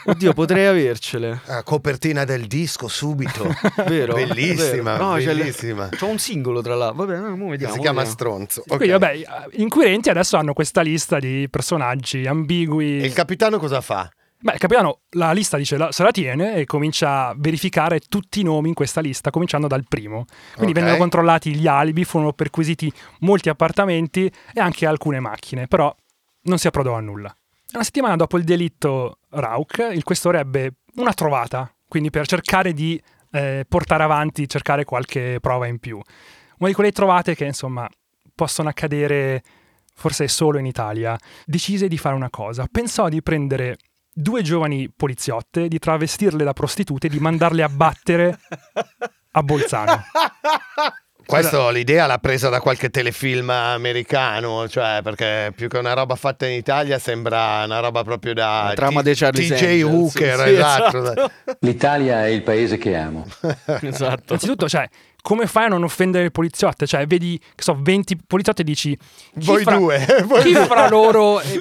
Oddio, 0.06 0.34
potrei 0.34 0.65
avercele. 0.67 1.41
Ah, 1.47 1.63
copertina 1.63 2.26
del 2.26 2.45
disco 2.45 2.88
subito. 2.88 3.43
Vero? 3.88 4.13
Bellissima, 4.13 4.91
Vero. 4.93 5.04
No, 5.06 5.15
c'è 5.17 5.26
bellissima. 5.26 5.89
C'ho 5.89 6.08
un 6.08 6.19
singolo 6.19 6.62
tra 6.62 6.76
l'altro. 6.76 7.06
Vabbè, 7.06 7.17
no, 7.19 7.49
vediamo. 7.49 7.73
si 7.73 7.80
chiama 7.80 8.04
vediamo. 8.04 8.06
Stronzo. 8.06 8.63
Quindi 8.67 8.91
Ok. 8.91 8.99
vabbè, 8.99 9.15
gli 9.52 9.62
inquirenti 9.62 10.10
adesso 10.10 10.38
hanno 10.38 10.54
questa 10.54 10.82
lista 10.82 11.17
di 11.17 11.47
personaggi 11.49 12.26
ambigui. 12.28 13.02
E 13.02 13.06
il 13.06 13.13
capitano 13.13 13.58
cosa 13.58 13.82
fa? 13.82 14.08
Beh, 14.38 14.54
il 14.54 14.60
capitano 14.60 14.99
la 15.12 15.32
lista 15.32 15.56
dice 15.58 15.78
la- 15.78 15.91
se 15.93 16.04
la 16.04 16.12
tiene 16.12 16.56
e 16.58 16.65
comincia 16.65 17.30
a 17.30 17.36
verificare 17.36 17.99
tutti 18.02 18.41
i 18.41 18.43
nomi 18.43 18.67
in 18.67 18.73
questa 18.76 18.99
lista, 19.02 19.32
cominciando 19.32 19.67
dal 19.67 19.86
primo. 19.88 20.26
Quindi 20.56 20.73
Ok. 20.73 20.80
vennero 20.80 20.97
controllati 20.97 21.56
gli 21.56 21.65
alibi, 21.65 22.04
furono 22.04 22.34
perquisiti 22.34 22.91
molti 23.21 23.47
appartamenti 23.49 24.30
e 24.54 24.60
anche 24.60 24.86
alcune 24.86 25.19
macchine, 25.21 25.65
però 25.67 25.95
non 26.43 26.58
si 26.58 26.67
approdò 26.67 26.93
a 26.93 27.01
nulla. 27.01 27.36
Una 27.73 27.84
settimana 27.84 28.15
dopo 28.15 28.38
il 28.38 28.43
delitto 28.43 29.19
Rauch, 29.29 29.89
il 29.91 30.03
questore 30.03 30.39
ebbe 30.39 30.73
una 30.95 31.13
trovata, 31.13 31.73
quindi 31.88 32.10
per 32.10 32.27
cercare 32.27 32.73
di 32.73 33.01
eh, 33.32 33.65
portare 33.67 34.03
avanti, 34.03 34.47
cercare 34.47 34.84
qualche 34.86 35.39
prova 35.41 35.67
in 35.67 35.79
più. 35.79 35.99
Una 36.58 36.69
di 36.69 36.75
quelle 36.75 36.91
trovate 36.91 37.36
che, 37.36 37.45
insomma, 37.45 37.89
possono 38.36 38.69
accadere 38.69 39.43
forse 39.95 40.27
solo 40.27 40.58
in 40.60 40.65
Italia, 40.65 41.17
decise 41.45 41.88
di 41.88 41.97
fare 41.97 42.15
una 42.15 42.29
cosa. 42.29 42.67
Pensò 42.71 43.10
di 43.10 43.21
prendere 43.21 43.77
due 44.12 44.41
giovani 44.43 44.89
poliziotte, 44.95 45.67
di 45.67 45.79
travestirle 45.79 46.43
da 46.43 46.53
prostitute 46.53 47.08
e 47.08 47.10
di 47.10 47.19
mandarle 47.19 47.63
a 47.63 47.69
battere 47.69 48.39
a 49.32 49.43
Bolzano. 49.43 50.03
Questo 51.26 51.70
l'idea 51.70 52.06
l'ha 52.06 52.18
presa 52.18 52.50
da 52.50 52.60
qualche 52.60 52.90
telefilm 52.90 53.50
americano, 53.50 54.68
cioè 54.68 55.00
perché 55.04 55.52
più 55.56 55.68
che 55.68 55.78
una 55.78 55.94
roba 55.94 56.16
fatta 56.16 56.46
in 56.46 56.54
Italia 56.54 57.00
sembra 57.00 57.64
una 57.66 57.80
roba 57.80 58.04
proprio 58.04 58.34
da 58.34 58.64
La 58.68 58.74
trama 58.74 59.02
T- 59.02 59.04
dei 59.04 59.16
Charlie 59.16 59.48
TJ 59.48 59.82
Hooker, 59.84 60.40
sì, 60.40 60.54
esatto. 60.54 61.02
esatto. 61.02 61.32
L'Italia 61.60 62.26
è 62.26 62.30
il 62.30 62.42
paese 62.44 62.78
che 62.78 62.96
amo. 62.96 63.26
esatto. 63.82 64.24
Innanzitutto, 64.34 64.68
cioè, 64.70 64.88
come 65.22 65.48
fai 65.48 65.66
a 65.66 65.68
non 65.70 65.84
offendere 65.84 66.26
le 66.26 66.32
poliziotte? 66.32 66.86
Cioè, 66.86 67.06
vedi, 67.08 67.40
che 67.40 67.64
so, 67.64 67.78
20 67.80 68.18
poliziotti 68.28 68.62
e 68.62 68.66
dici... 68.66 68.98
chi 68.98 69.46
Voi 69.46 69.64
fra- 69.64 69.76
due, 69.78 70.06
voi 70.26 70.42
Chi 70.44 70.54
due. 70.54 70.66
fra 70.66 70.88
loro... 70.90 71.40
eh, 71.42 71.60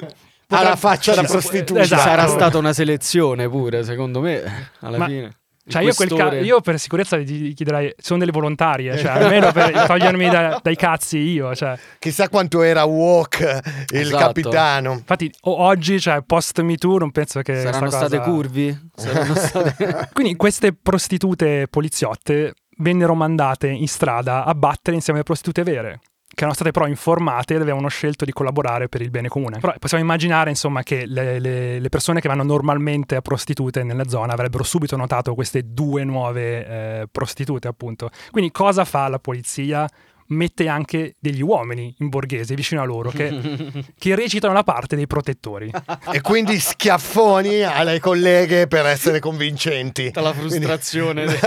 Ha 0.49 0.61
la 0.61 0.75
faccia 0.75 1.15
da 1.15 1.23
prostituta. 1.23 1.79
Esatto. 1.79 2.01
sarà 2.01 2.27
stata 2.27 2.57
una 2.57 2.73
selezione 2.73 3.49
pure, 3.49 3.83
secondo 3.83 4.19
me, 4.19 4.69
alla 4.81 4.97
Ma- 4.97 5.05
fine. 5.07 5.37
Cioè, 5.65 5.81
io, 5.81 5.93
quel 5.93 6.09
ca- 6.13 6.33
io 6.39 6.59
per 6.59 6.77
sicurezza 6.77 7.15
gli 7.17 7.53
chiederei, 7.53 7.93
sono 7.97 8.19
delle 8.19 8.31
volontarie, 8.33 8.97
cioè, 8.97 9.11
almeno 9.11 9.51
per 9.53 9.71
togliermi 9.87 10.29
da- 10.29 10.59
dai 10.61 10.75
cazzi 10.75 11.17
io, 11.19 11.55
cioè. 11.55 11.77
Chissà 11.99 12.27
quanto 12.27 12.61
era 12.63 12.83
woke 12.83 13.61
il 13.91 13.99
Esatto. 13.99 14.25
capitano. 14.25 14.91
Infatti, 14.93 15.33
o- 15.43 15.61
oggi, 15.61 15.99
cioè, 16.01 16.21
post 16.21 16.59
Me 16.61 16.75
Too, 16.75 16.97
non 16.97 17.11
penso 17.11 17.41
che. 17.41 17.61
Saranno 17.61 17.87
sta 17.89 17.97
state 17.99 18.17
cosa- 18.17 18.29
curvi? 18.29 18.89
Saranno 18.93 19.35
state... 19.39 20.09
Quindi, 20.11 20.35
queste 20.35 20.73
prostitute 20.73 21.67
poliziotte 21.69 22.53
vennero 22.79 23.13
mandate 23.15 23.67
in 23.69 23.87
strada 23.87 24.43
a 24.43 24.53
battere 24.55 24.95
insieme 24.97 25.19
alle 25.19 25.27
prostitute 25.27 25.63
vere. 25.63 25.99
Che 26.35 26.39
erano 26.39 26.55
state 26.55 26.71
però 26.71 26.87
informate 26.87 27.53
ed 27.53 27.61
avevano 27.61 27.87
scelto 27.89 28.25
di 28.25 28.31
collaborare 28.31 28.89
per 28.89 29.01
il 29.01 29.11
bene 29.11 29.27
comune. 29.27 29.59
Però 29.59 29.73
possiamo 29.77 30.03
immaginare, 30.03 30.49
insomma, 30.49 30.81
che 30.81 31.05
le, 31.05 31.39
le- 31.39 31.79
le 31.79 31.89
persone 31.89 32.21
che 32.21 32.27
vanno 32.27 32.41
normalmente 32.41 33.15
a 33.15 33.21
prostitute 33.21 33.83
nella 33.83 34.07
zona 34.07 34.33
avrebbero 34.33 34.63
subito 34.63 34.95
notato 34.95 35.35
queste 35.35 35.61
due 35.73 36.03
nuove 36.03 36.67
eh, 36.67 37.07
prostitute, 37.11 37.67
appunto. 37.67 38.09
Quindi, 38.31 38.51
cosa 38.51 38.83
fa 38.83 39.07
la 39.09 39.19
polizia? 39.19 39.87
Mette 40.27 40.67
anche 40.67 41.15
degli 41.19 41.41
uomini 41.41 41.93
in 41.99 42.09
borghese 42.09 42.55
vicino 42.55 42.81
a 42.81 42.85
loro 42.85 43.09
che, 43.09 43.83
che 43.97 44.15
recitano 44.15 44.53
la 44.53 44.63
parte 44.63 44.95
dei 44.95 45.07
protettori. 45.07 45.71
e 46.11 46.21
quindi 46.21 46.59
schiaffoni 46.59 47.61
alle 47.61 47.99
colleghe 47.99 48.67
per 48.67 48.85
essere 48.85 49.19
convincenti. 49.19 50.05
Tutta 50.05 50.21
la 50.21 50.33
frustrazione. 50.33 51.25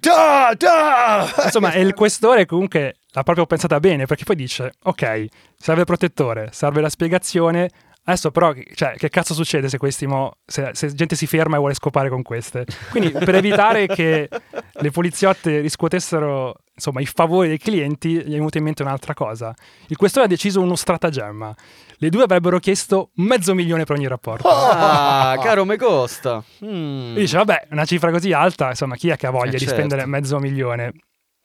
da, 0.00 0.54
da! 0.56 1.34
Insomma, 1.44 1.72
e 1.72 1.80
il 1.80 1.94
questore 1.94 2.46
comunque 2.46 2.96
l'ha 3.12 3.22
proprio 3.22 3.46
pensata 3.46 3.80
bene 3.80 4.06
perché 4.06 4.24
poi 4.24 4.36
dice, 4.36 4.72
ok, 4.82 5.24
serve 5.56 5.80
il 5.80 5.86
protettore, 5.86 6.50
serve 6.52 6.80
la 6.80 6.88
spiegazione, 6.88 7.70
Adesso 8.08 8.30
però, 8.30 8.54
cioè, 8.74 8.94
che 8.96 9.08
cazzo 9.08 9.34
succede 9.34 9.68
se 9.68 9.78
questi 9.78 10.06
mo, 10.06 10.36
se, 10.46 10.70
se, 10.74 10.94
gente 10.94 11.16
si 11.16 11.26
ferma 11.26 11.56
e 11.56 11.58
vuole 11.58 11.74
scopare 11.74 12.08
con 12.08 12.22
queste? 12.22 12.64
Quindi 12.90 13.10
per 13.10 13.34
evitare 13.34 13.88
che 13.88 14.28
le 14.72 14.90
poliziotte 14.92 15.58
riscuotessero 15.58 16.54
insomma, 16.72 17.00
i 17.00 17.06
favori 17.06 17.48
dei 17.48 17.58
clienti, 17.58 18.10
gli 18.10 18.30
è 18.30 18.34
venuta 18.34 18.58
in 18.58 18.64
mente 18.64 18.82
un'altra 18.82 19.12
cosa. 19.12 19.52
Il 19.88 19.96
questore 19.96 20.26
ha 20.26 20.28
deciso 20.28 20.60
uno 20.60 20.76
stratagemma. 20.76 21.52
Le 21.96 22.08
due 22.08 22.22
avrebbero 22.22 22.60
chiesto 22.60 23.10
mezzo 23.14 23.54
milione 23.54 23.84
per 23.84 23.96
ogni 23.96 24.06
rapporto. 24.06 24.46
Ah, 24.48 25.36
caro 25.42 25.64
me 25.64 25.76
costa. 25.76 26.44
Mm. 26.64 27.14
Dice, 27.14 27.38
vabbè, 27.38 27.68
una 27.72 27.86
cifra 27.86 28.12
così 28.12 28.32
alta, 28.32 28.68
insomma, 28.68 28.94
chi 28.94 29.08
è 29.08 29.16
che 29.16 29.26
ha 29.26 29.30
voglia 29.30 29.48
eh, 29.48 29.58
di 29.58 29.58
certo. 29.60 29.74
spendere 29.74 30.06
mezzo 30.06 30.38
milione? 30.38 30.92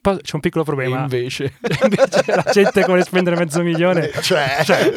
C'è 0.01 0.35
un 0.35 0.39
piccolo 0.39 0.63
problema. 0.63 0.97
E 0.97 1.01
invece. 1.01 1.53
la 1.61 2.49
gente 2.51 2.81
vuole 2.83 3.03
spendere 3.03 3.35
mezzo 3.35 3.61
milione. 3.61 4.09
Cioè, 4.21 4.61
cioè 4.63 4.91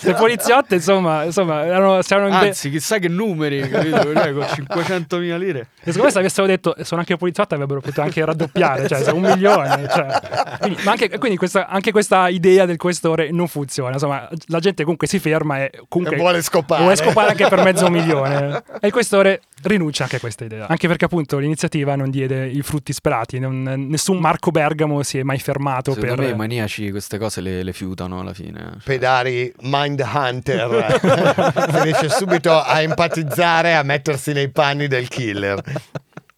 le 0.00 0.14
poliziotte, 0.14 0.74
insomma, 0.76 1.24
insomma 1.24 1.64
erano, 1.64 2.00
erano 2.06 2.34
Anzi, 2.34 2.70
chissà 2.70 2.98
che 2.98 3.08
numeri, 3.08 3.68
capito? 3.68 4.12
Cioè, 4.12 4.32
con 4.32 4.42
500.000 4.42 5.38
lire. 5.38 5.68
E 5.80 5.92
secondo 5.92 6.04
me 6.04 6.10
se 6.10 6.18
avessero 6.18 6.46
detto 6.46 6.74
sono 6.82 7.00
anche 7.00 7.16
poliziotte 7.16 7.54
avrebbero 7.54 7.80
potuto 7.80 8.02
anche 8.02 8.24
raddoppiare, 8.24 8.86
cioè 8.86 9.10
un 9.10 9.22
milione. 9.22 9.88
Cioè. 9.88 10.58
Quindi, 10.60 10.82
ma 10.84 10.90
anche, 10.90 11.18
quindi 11.18 11.38
questa, 11.38 11.66
anche 11.68 11.90
questa 11.90 12.28
idea 12.28 12.66
del 12.66 12.76
questore 12.76 13.30
non 13.30 13.48
funziona. 13.48 13.92
Insomma, 13.92 14.28
la 14.46 14.60
gente 14.60 14.82
comunque 14.82 15.06
si 15.06 15.18
ferma 15.18 15.64
e 15.64 15.70
comunque 15.88 16.16
e 16.16 16.20
vuole 16.20 16.42
scopare. 16.42 16.82
Vuole 16.82 16.96
scopare 16.96 17.30
anche 17.30 17.48
per 17.48 17.62
mezzo 17.62 17.88
milione. 17.88 18.62
E 18.80 18.86
il 18.88 18.92
questore 18.92 19.42
rinuncia 19.62 20.04
anche 20.04 20.16
a 20.16 20.20
questa 20.20 20.44
idea. 20.44 20.66
Anche 20.68 20.86
perché 20.86 21.06
appunto 21.06 21.38
l'iniziativa 21.38 21.96
non 21.96 22.10
diede 22.10 22.46
i 22.46 22.62
frutti 22.62 22.92
sperati, 22.92 23.38
non, 23.38 23.62
nessun 23.88 24.17
Marco 24.20 24.50
Bergamo 24.50 25.02
si 25.02 25.18
è 25.18 25.22
mai 25.22 25.38
fermato 25.38 25.92
Secondo 25.92 26.16
per... 26.16 26.24
me 26.24 26.30
i 26.30 26.36
maniaci 26.36 26.90
queste 26.90 27.18
cose 27.18 27.40
le, 27.40 27.62
le 27.62 27.72
fiutano 27.72 28.20
alla 28.20 28.34
fine. 28.34 28.78
Pedari 28.84 29.52
Mind 29.62 30.00
Hunter 30.00 31.00
finisce 31.82 32.08
subito 32.08 32.52
a 32.52 32.80
empatizzare, 32.80 33.74
a 33.74 33.82
mettersi 33.82 34.32
nei 34.32 34.50
panni 34.50 34.86
del 34.86 35.08
killer. 35.08 35.62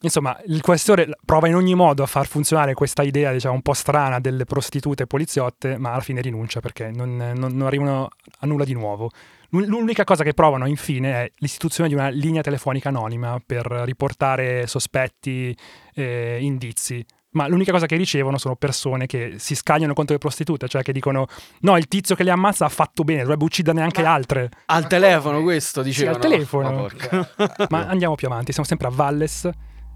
Insomma, 0.03 0.39
il 0.47 0.63
questore 0.63 1.11
prova 1.27 1.47
in 1.47 1.55
ogni 1.55 1.75
modo 1.75 2.03
a 2.03 2.07
far 2.07 2.27
funzionare 2.27 2.73
questa 2.73 3.03
idea, 3.03 3.33
diciamo, 3.33 3.55
un 3.55 3.61
po' 3.61 3.75
strana 3.75 4.19
delle 4.19 4.47
prostitute 4.47 5.07
poliziotte, 5.07 5.77
ma 5.77 5.93
alla 5.93 6.01
fine 6.01 6.23
rinuncia 6.23 6.61
perché 6.61 6.91
non, 6.91 7.17
non, 7.17 7.55
non 7.55 7.67
arrivano 7.67 8.09
a 8.39 8.47
nulla 8.47 8.65
di 8.65 8.73
nuovo. 8.73 9.11
L'unica 9.51 10.05
cosa 10.05 10.25
che 10.25 10.33
provano 10.33 10.67
infine 10.67 11.13
è 11.13 11.33
l'istituzione 11.39 11.89
di 11.89 11.95
una 11.95 12.09
linea 12.09 12.41
telefonica 12.41 12.89
anonima 12.89 13.43
per 13.45 13.67
riportare 13.67 14.67
sospetti, 14.67 15.55
eh, 15.95 16.39
indizi. 16.41 17.05
Ma 17.33 17.47
l'unica 17.47 17.71
cosa 17.71 17.87
che 17.87 17.97
ricevono 17.97 18.39
sono 18.39 18.57
persone 18.57 19.07
che 19.07 19.35
si 19.39 19.55
scagliano 19.55 19.93
contro 19.95 20.15
le 20.15 20.21
prostitute, 20.21 20.67
cioè 20.67 20.83
che 20.83 20.93
dicono: 20.93 21.27
No, 21.61 21.77
il 21.77 21.87
tizio 21.87 22.17
che 22.17 22.25
le 22.25 22.33
ammazza 22.33 22.65
ha 22.65 22.69
fatto 22.69 23.05
bene, 23.05 23.21
dovrebbe 23.23 23.45
ucciderne 23.45 23.83
anche 23.83 24.03
Ma 24.03 24.13
altre. 24.13 24.51
Al 24.67 24.89
telefono, 24.89 25.43
questo 25.43 25.83
dicevano. 25.83 26.19
Sì, 26.21 26.27
al 26.27 26.31
telefono. 26.31 26.89
Oh, 26.89 27.67
Ma 27.71 27.87
andiamo 27.87 28.17
più 28.17 28.27
avanti, 28.27 28.53
siamo 28.53 28.67
sempre 28.67 28.89
a 28.89 28.91
Valles. 28.91 29.49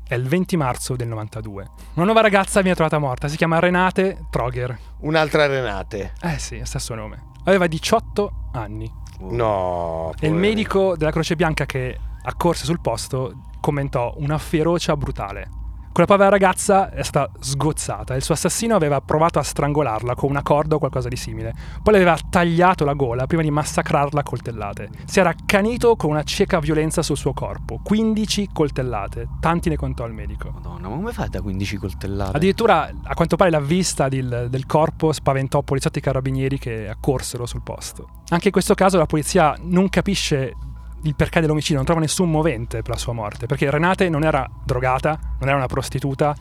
È 0.06 0.14
il 0.14 0.28
20 0.28 0.56
marzo 0.56 0.96
del 0.96 1.08
92. 1.08 1.66
Una 1.94 2.04
nuova 2.04 2.20
ragazza 2.20 2.60
viene 2.60 2.76
trovata 2.76 2.98
morta, 2.98 3.26
si 3.26 3.36
chiama 3.36 3.58
Renate 3.58 4.26
Troger. 4.30 4.78
Un'altra 5.00 5.46
Renate. 5.46 6.12
Eh 6.20 6.38
sì, 6.38 6.60
stesso 6.62 6.94
nome. 6.94 7.30
Aveva 7.44 7.66
18 7.66 8.50
anni. 8.52 8.88
No. 9.20 10.12
E 10.20 10.26
il 10.26 10.34
medico 10.34 10.96
della 10.96 11.10
Croce 11.10 11.36
Bianca 11.36 11.66
che 11.66 11.98
accorse 12.22 12.64
sul 12.64 12.80
posto 12.80 13.50
commentò 13.60 14.14
una 14.18 14.38
ferocia 14.38 14.96
brutale. 14.96 15.62
Quella 15.94 16.08
povera 16.08 16.28
ragazza 16.28 16.90
è 16.90 17.04
stata 17.04 17.30
sgozzata. 17.38 18.16
Il 18.16 18.24
suo 18.24 18.34
assassino 18.34 18.74
aveva 18.74 19.00
provato 19.00 19.38
a 19.38 19.44
strangolarla 19.44 20.16
con 20.16 20.28
una 20.28 20.42
corda 20.42 20.74
o 20.74 20.80
qualcosa 20.80 21.08
di 21.08 21.14
simile. 21.14 21.54
Poi 21.84 21.92
le 21.94 22.00
aveva 22.00 22.18
tagliato 22.28 22.84
la 22.84 22.94
gola 22.94 23.28
prima 23.28 23.42
di 23.42 23.50
massacrarla 23.52 24.18
a 24.18 24.22
coltellate. 24.24 24.88
Si 25.04 25.20
era 25.20 25.28
accanito 25.28 25.94
con 25.94 26.10
una 26.10 26.24
cieca 26.24 26.58
violenza 26.58 27.00
sul 27.02 27.16
suo 27.16 27.32
corpo. 27.32 27.78
15 27.80 28.48
coltellate. 28.52 29.28
Tanti 29.38 29.68
ne 29.68 29.76
contò 29.76 30.04
il 30.06 30.14
medico. 30.14 30.50
Madonna, 30.50 30.88
ma 30.88 30.96
come 30.96 31.12
fai 31.12 31.28
da 31.28 31.40
15 31.40 31.76
coltellate? 31.76 32.36
Addirittura, 32.38 32.90
a 33.04 33.14
quanto 33.14 33.36
pare, 33.36 33.50
la 33.50 33.60
vista 33.60 34.08
del, 34.08 34.48
del 34.50 34.66
corpo 34.66 35.12
spaventò 35.12 35.62
poliziotti 35.62 36.00
e 36.00 36.02
carabinieri 36.02 36.58
che 36.58 36.88
accorsero 36.88 37.46
sul 37.46 37.62
posto. 37.62 38.08
Anche 38.30 38.46
in 38.46 38.52
questo 38.52 38.74
caso 38.74 38.98
la 38.98 39.06
polizia 39.06 39.54
non 39.60 39.88
capisce 39.88 40.56
il 41.04 41.14
perché 41.14 41.40
dell'omicidio, 41.40 41.76
non 41.76 41.84
trova 41.84 42.00
nessun 42.00 42.30
movente 42.30 42.82
per 42.82 42.90
la 42.90 42.98
sua 42.98 43.12
morte, 43.12 43.46
perché 43.46 43.70
Renate 43.70 44.08
non 44.08 44.24
era 44.24 44.48
drogata, 44.64 45.18
non 45.38 45.48
era 45.48 45.56
una 45.56 45.66
prostituta, 45.66 46.34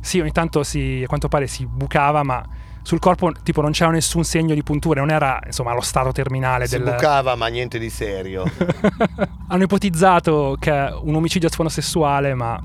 sì, 0.00 0.20
ogni 0.20 0.32
tanto 0.32 0.62
si, 0.62 1.02
a 1.02 1.06
quanto 1.06 1.28
pare 1.28 1.46
si 1.46 1.66
bucava, 1.66 2.22
ma 2.22 2.44
sul 2.82 2.98
corpo 2.98 3.32
tipo 3.42 3.62
non 3.62 3.72
c'era 3.72 3.90
nessun 3.90 4.24
segno 4.24 4.54
di 4.54 4.62
punture, 4.62 5.00
non 5.00 5.10
era 5.10 5.40
insomma 5.46 5.70
allo 5.70 5.80
stato 5.80 6.12
terminale 6.12 6.66
si 6.66 6.76
del... 6.76 6.90
bucava 6.90 7.34
ma 7.34 7.46
niente 7.46 7.78
di 7.78 7.88
serio. 7.88 8.44
Hanno 9.48 9.62
ipotizzato 9.62 10.56
che 10.58 10.70
un 11.02 11.14
omicidio 11.14 11.48
a 11.48 11.50
sfondo 11.50 11.70
sessuale, 11.70 12.34
ma 12.34 12.60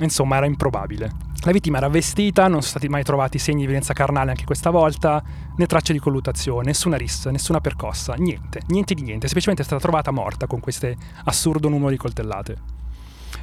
insomma 0.00 0.36
era 0.36 0.46
improbabile. 0.46 1.25
La 1.44 1.52
vittima 1.52 1.76
era 1.78 1.88
vestita, 1.88 2.42
non 2.42 2.60
sono 2.60 2.62
stati 2.62 2.88
mai 2.88 3.04
trovati 3.04 3.38
segni 3.38 3.60
di 3.60 3.66
violenza 3.66 3.92
carnale 3.92 4.30
anche 4.30 4.44
questa 4.44 4.70
volta, 4.70 5.22
né 5.56 5.66
tracce 5.66 5.92
di 5.92 5.98
colluttazione, 5.98 6.66
nessuna 6.66 6.96
rissa, 6.96 7.30
nessuna 7.30 7.60
percossa, 7.60 8.14
niente, 8.14 8.62
niente 8.68 8.94
di 8.94 9.02
niente, 9.02 9.26
semplicemente 9.26 9.62
è 9.62 9.64
stata 9.64 9.80
trovata 9.80 10.10
morta 10.10 10.46
con 10.46 10.60
questo 10.60 10.92
assurdo 11.24 11.68
numero 11.68 11.90
di 11.90 11.96
coltellate. 11.96 12.56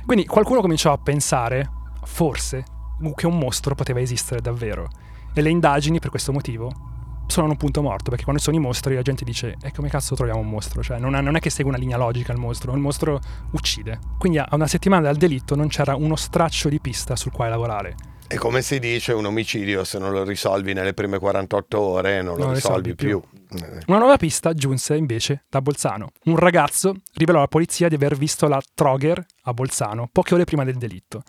Quindi 0.06 0.25
qualcuno 0.25 0.60
cominciò 0.60 0.91
a 0.91 0.97
pensare, 0.97 1.69
forse, 2.03 2.65
che 3.15 3.27
un 3.27 3.38
mostro 3.38 3.75
poteva 3.75 4.01
esistere 4.01 4.41
davvero. 4.41 4.89
E 5.34 5.41
le 5.41 5.49
indagini, 5.49 5.99
per 5.99 6.10
questo 6.10 6.34
motivo, 6.34 6.92
sono 7.27 7.47
un 7.47 7.57
punto 7.57 7.81
morto, 7.81 8.09
perché 8.09 8.23
quando 8.23 8.41
sono 8.41 8.55
i 8.55 8.59
mostri 8.59 8.95
la 8.95 9.01
gente 9.01 9.23
dice 9.23 9.55
e 9.62 9.71
come 9.71 9.89
cazzo 9.89 10.15
troviamo 10.15 10.39
un 10.39 10.49
mostro? 10.49 10.81
Cioè 10.81 10.99
non, 10.99 11.15
è, 11.15 11.21
non 11.21 11.36
è 11.36 11.39
che 11.39 11.49
segue 11.49 11.71
una 11.71 11.79
linea 11.79 11.97
logica 11.97 12.31
il 12.31 12.39
mostro, 12.39 12.73
il 12.73 12.79
mostro 12.79 13.19
uccide. 13.51 13.99
Quindi 14.17 14.38
a 14.39 14.47
una 14.51 14.67
settimana 14.67 15.03
dal 15.03 15.15
delitto 15.15 15.55
non 15.55 15.67
c'era 15.67 15.95
uno 15.95 16.15
straccio 16.15 16.69
di 16.69 16.79
pista 16.79 17.15
sul 17.15 17.31
quale 17.31 17.51
lavorare. 17.51 17.95
E 18.27 18.38
come 18.38 18.62
si 18.62 18.79
dice, 18.79 19.13
un 19.13 19.25
omicidio 19.25 19.83
se 19.83 19.99
non 19.99 20.12
lo 20.12 20.23
risolvi 20.23 20.73
nelle 20.73 20.93
prime 20.93 21.19
48 21.19 21.79
ore 21.79 22.21
non 22.21 22.38
lo 22.38 22.45
non 22.45 22.53
risolvi, 22.53 22.91
risolvi 22.91 22.95
più. 22.95 23.21
più. 23.47 23.67
Una 23.88 23.99
nuova 23.99 24.17
pista 24.17 24.53
giunse 24.53 24.95
invece 24.95 25.45
da 25.49 25.62
Bolzano. 25.62 26.09
Un 26.25 26.38
ragazzo 26.38 26.95
rivelò 27.13 27.39
alla 27.39 27.47
polizia 27.47 27.89
di 27.89 27.95
aver 27.95 28.15
visto 28.15 28.47
la 28.47 28.59
Troger 28.73 29.23
a 29.43 29.53
Bolzano 29.53 30.09
poche 30.12 30.33
ore 30.33 30.45
prima 30.45 30.63
del 30.63 30.77
delitto. 30.77 31.21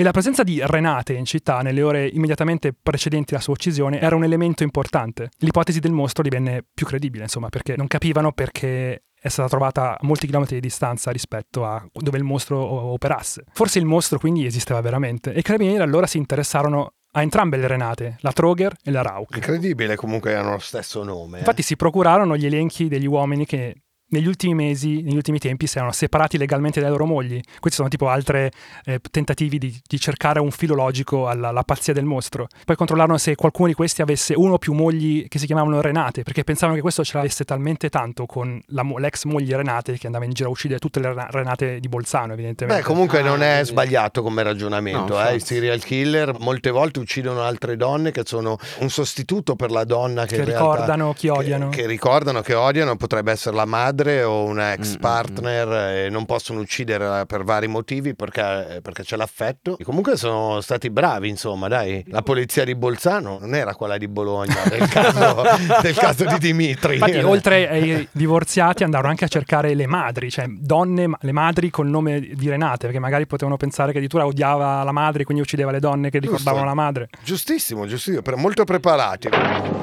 E 0.00 0.04
la 0.04 0.12
presenza 0.12 0.44
di 0.44 0.60
Renate 0.64 1.14
in 1.14 1.24
città 1.24 1.60
nelle 1.60 1.82
ore 1.82 2.06
immediatamente 2.06 2.72
precedenti 2.72 3.34
alla 3.34 3.42
sua 3.42 3.54
uccisione 3.54 3.98
era 3.98 4.14
un 4.14 4.22
elemento 4.22 4.62
importante. 4.62 5.30
L'ipotesi 5.38 5.80
del 5.80 5.90
mostro 5.90 6.22
divenne 6.22 6.64
più 6.72 6.86
credibile, 6.86 7.24
insomma, 7.24 7.48
perché 7.48 7.74
non 7.76 7.88
capivano 7.88 8.30
perché 8.30 9.06
è 9.20 9.26
stata 9.26 9.48
trovata 9.48 9.94
a 9.94 9.98
molti 10.02 10.26
chilometri 10.26 10.54
di 10.54 10.60
distanza 10.60 11.10
rispetto 11.10 11.64
a 11.64 11.84
dove 11.92 12.16
il 12.16 12.22
mostro 12.22 12.60
operasse. 12.60 13.46
Forse 13.50 13.80
il 13.80 13.86
mostro 13.86 14.20
quindi 14.20 14.46
esisteva 14.46 14.80
veramente 14.80 15.32
e 15.32 15.40
i 15.40 15.42
carabinieri 15.42 15.82
allora 15.82 16.06
si 16.06 16.18
interessarono 16.18 16.92
a 17.14 17.22
entrambe 17.22 17.56
le 17.56 17.66
Renate, 17.66 18.18
la 18.20 18.30
Troger 18.30 18.76
e 18.84 18.92
la 18.92 19.02
Rauch. 19.02 19.34
Incredibile, 19.34 19.96
comunque 19.96 20.36
hanno 20.36 20.52
lo 20.52 20.58
stesso 20.58 21.02
nome. 21.02 21.38
Infatti 21.38 21.62
eh. 21.62 21.64
si 21.64 21.74
procurarono 21.74 22.36
gli 22.36 22.46
elenchi 22.46 22.86
degli 22.86 23.06
uomini 23.06 23.46
che 23.46 23.82
negli 24.08 24.26
ultimi 24.26 24.54
mesi, 24.54 25.02
negli 25.02 25.16
ultimi 25.16 25.38
tempi, 25.38 25.66
si 25.66 25.76
erano 25.76 25.92
separati 25.92 26.38
legalmente 26.38 26.80
dalle 26.80 26.92
loro 26.92 27.06
mogli. 27.06 27.40
Questi 27.58 27.78
sono 27.78 27.88
tipo 27.88 28.08
altri 28.08 28.48
eh, 28.84 29.00
tentativi 29.10 29.58
di, 29.58 29.78
di, 29.86 30.00
cercare 30.00 30.40
un 30.40 30.50
filo 30.50 30.74
logico 30.74 31.28
alla, 31.28 31.48
alla, 31.48 31.62
pazzia 31.62 31.92
del 31.92 32.04
mostro. 32.04 32.46
Poi 32.64 32.76
controllarono 32.76 33.18
se 33.18 33.34
qualcuno 33.34 33.68
di 33.68 33.74
questi 33.74 34.00
avesse 34.02 34.34
uno 34.34 34.54
o 34.54 34.58
più 34.58 34.72
mogli 34.72 35.28
che 35.28 35.38
si 35.38 35.46
chiamavano 35.46 35.80
Renate, 35.80 36.22
perché 36.22 36.44
pensavano 36.44 36.76
che 36.76 36.82
questo 36.82 37.04
ce 37.04 37.16
l'avesse 37.16 37.44
talmente 37.44 37.90
tanto 37.90 38.26
con 38.26 38.60
la, 38.68 38.82
l'ex 38.96 39.24
moglie 39.24 39.56
Renate 39.56 39.98
che 39.98 40.06
andava 40.06 40.24
in 40.24 40.32
giro 40.32 40.48
a 40.48 40.52
uccidere 40.52 40.78
tutte 40.78 41.00
le 41.00 41.14
Renate 41.30 41.80
di 41.80 41.88
Bolzano, 41.88 42.32
evidentemente. 42.32 42.82
Beh, 42.82 42.86
comunque 42.86 43.20
ah, 43.20 43.24
non 43.24 43.42
è 43.42 43.60
sbagliato 43.64 44.22
come 44.22 44.42
ragionamento. 44.42 45.14
No, 45.14 45.28
eh? 45.28 45.34
I 45.34 45.40
serial 45.40 45.82
killer 45.82 46.36
molte 46.38 46.70
volte 46.70 46.98
uccidono 46.98 47.42
altre 47.42 47.76
donne 47.76 48.10
che 48.10 48.22
sono 48.24 48.58
un 48.78 48.88
sostituto 48.88 49.56
per 49.56 49.70
la 49.70 49.84
donna 49.84 50.24
che, 50.24 50.36
che 50.36 50.44
ricordano 50.44 51.12
chi 51.12 51.28
odiano. 51.28 51.68
Che, 51.68 51.82
che 51.82 51.86
ricordano, 51.86 52.40
che 52.40 52.54
odiano, 52.54 52.96
potrebbe 52.96 53.32
essere 53.32 53.54
la 53.54 53.64
madre 53.64 53.97
madre 53.98 54.22
o 54.22 54.44
una 54.44 54.72
ex 54.72 54.88
Mm, 54.88 54.92
mm, 54.92 55.00
partner 55.00 55.68
e 56.06 56.08
non 56.08 56.24
possono 56.24 56.60
ucciderla 56.60 57.26
per 57.26 57.42
vari 57.44 57.66
motivi 57.66 58.14
perché, 58.14 58.80
perché 58.80 59.02
c'è 59.02 59.16
l'affetto. 59.16 59.76
E 59.78 59.84
comunque 59.84 60.16
sono 60.16 60.60
stati 60.60 60.90
bravi, 60.90 61.28
insomma, 61.28 61.68
dai. 61.68 62.04
La 62.08 62.22
polizia 62.22 62.64
di 62.64 62.74
Bolzano 62.74 63.38
non 63.40 63.54
era 63.54 63.74
quella 63.74 63.96
di 63.96 64.08
Bologna 64.08 64.54
del 64.68 64.86
caso, 64.88 65.42
del 65.82 65.94
caso 65.94 66.24
di 66.24 66.38
Dimitri. 66.38 66.94
Infatti, 66.94 67.18
oltre 67.22 67.68
ai 67.68 68.08
divorziati, 68.12 68.84
andarono 68.84 69.10
anche 69.10 69.24
a 69.24 69.28
cercare 69.28 69.74
le 69.74 69.86
madri, 69.86 70.30
cioè 70.30 70.46
donne, 70.48 71.10
le 71.20 71.32
madri 71.32 71.70
col 71.70 71.88
nome 71.88 72.20
di 72.20 72.48
Renate, 72.48 72.86
perché 72.86 72.98
magari 72.98 73.26
potevano 73.26 73.56
pensare 73.56 73.90
che 73.90 73.98
addirittura 73.98 74.26
odiava 74.26 74.82
la 74.84 74.92
madre, 74.92 75.24
quindi 75.24 75.42
uccideva 75.42 75.70
le 75.70 75.80
donne 75.80 76.10
che 76.10 76.18
ricordavano 76.18 76.64
la 76.64 76.74
madre. 76.74 77.08
Giustissimo, 77.22 77.86
giustissimo, 77.86 78.22
molto 78.36 78.64
preparati. 78.64 79.28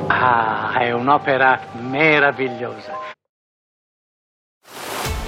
Ah, 0.08 0.78
è 0.80 0.91
un'opera 0.91 1.60
meravigliosa. 1.80 3.04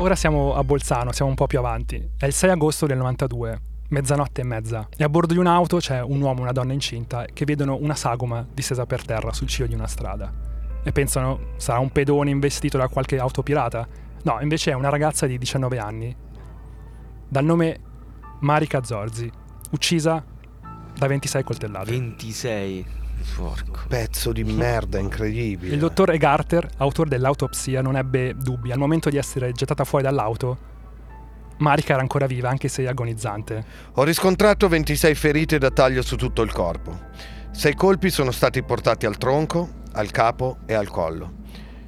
Ora 0.00 0.14
siamo 0.14 0.54
a 0.54 0.64
Bolzano, 0.64 1.12
siamo 1.12 1.30
un 1.30 1.36
po' 1.36 1.46
più 1.46 1.58
avanti. 1.58 2.12
È 2.16 2.24
il 2.24 2.32
6 2.32 2.48
agosto 2.48 2.86
del 2.86 2.96
92, 2.96 3.60
mezzanotte 3.88 4.40
e 4.40 4.44
mezza. 4.44 4.88
E 4.96 5.04
a 5.04 5.10
bordo 5.10 5.34
di 5.34 5.38
un'auto 5.38 5.76
c'è 5.76 6.00
un 6.00 6.22
uomo 6.22 6.38
e 6.38 6.42
una 6.44 6.52
donna 6.52 6.72
incinta 6.72 7.26
che 7.30 7.44
vedono 7.44 7.76
una 7.78 7.94
sagoma 7.94 8.46
distesa 8.50 8.86
per 8.86 9.04
terra 9.04 9.34
sul 9.34 9.46
ciglio 9.46 9.66
di 9.66 9.74
una 9.74 9.86
strada. 9.86 10.32
E 10.82 10.90
pensano 10.92 11.52
sarà 11.56 11.80
un 11.80 11.90
pedone 11.90 12.30
investito 12.30 12.78
da 12.78 12.88
qualche 12.88 13.18
auto 13.18 13.42
pirata? 13.42 13.86
No, 14.22 14.38
invece 14.40 14.70
è 14.70 14.74
una 14.74 14.88
ragazza 14.88 15.26
di 15.26 15.36
19 15.36 15.78
anni, 15.78 16.16
dal 17.28 17.44
nome 17.44 17.80
Marika 18.40 18.82
Zorzi, 18.82 19.30
uccisa 19.72 20.24
da 20.96 21.06
26 21.06 21.44
coltellate. 21.44 21.90
26. 21.90 22.99
Porco. 23.36 23.80
Pezzo 23.88 24.32
di 24.32 24.44
merda 24.44 24.98
incredibile. 24.98 25.72
Il 25.74 25.80
dottor 25.80 26.10
Egarter, 26.10 26.68
autore 26.78 27.08
dell'autopsia, 27.08 27.82
non 27.82 27.96
ebbe 27.96 28.34
dubbi. 28.36 28.72
Al 28.72 28.78
momento 28.78 29.10
di 29.10 29.16
essere 29.16 29.52
gettata 29.52 29.84
fuori 29.84 30.04
dall'auto, 30.04 30.68
Marika 31.58 31.92
era 31.92 32.02
ancora 32.02 32.26
viva, 32.26 32.48
anche 32.48 32.68
se 32.68 32.86
agonizzante. 32.88 33.64
Ho 33.94 34.02
riscontrato 34.04 34.68
26 34.68 35.14
ferite 35.14 35.58
da 35.58 35.70
taglio 35.70 36.02
su 36.02 36.16
tutto 36.16 36.42
il 36.42 36.52
corpo. 36.52 36.98
Sei 37.50 37.74
colpi 37.74 38.10
sono 38.10 38.30
stati 38.30 38.62
portati 38.62 39.06
al 39.06 39.18
tronco, 39.18 39.68
al 39.92 40.10
capo 40.10 40.58
e 40.66 40.74
al 40.74 40.88
collo. 40.88 41.38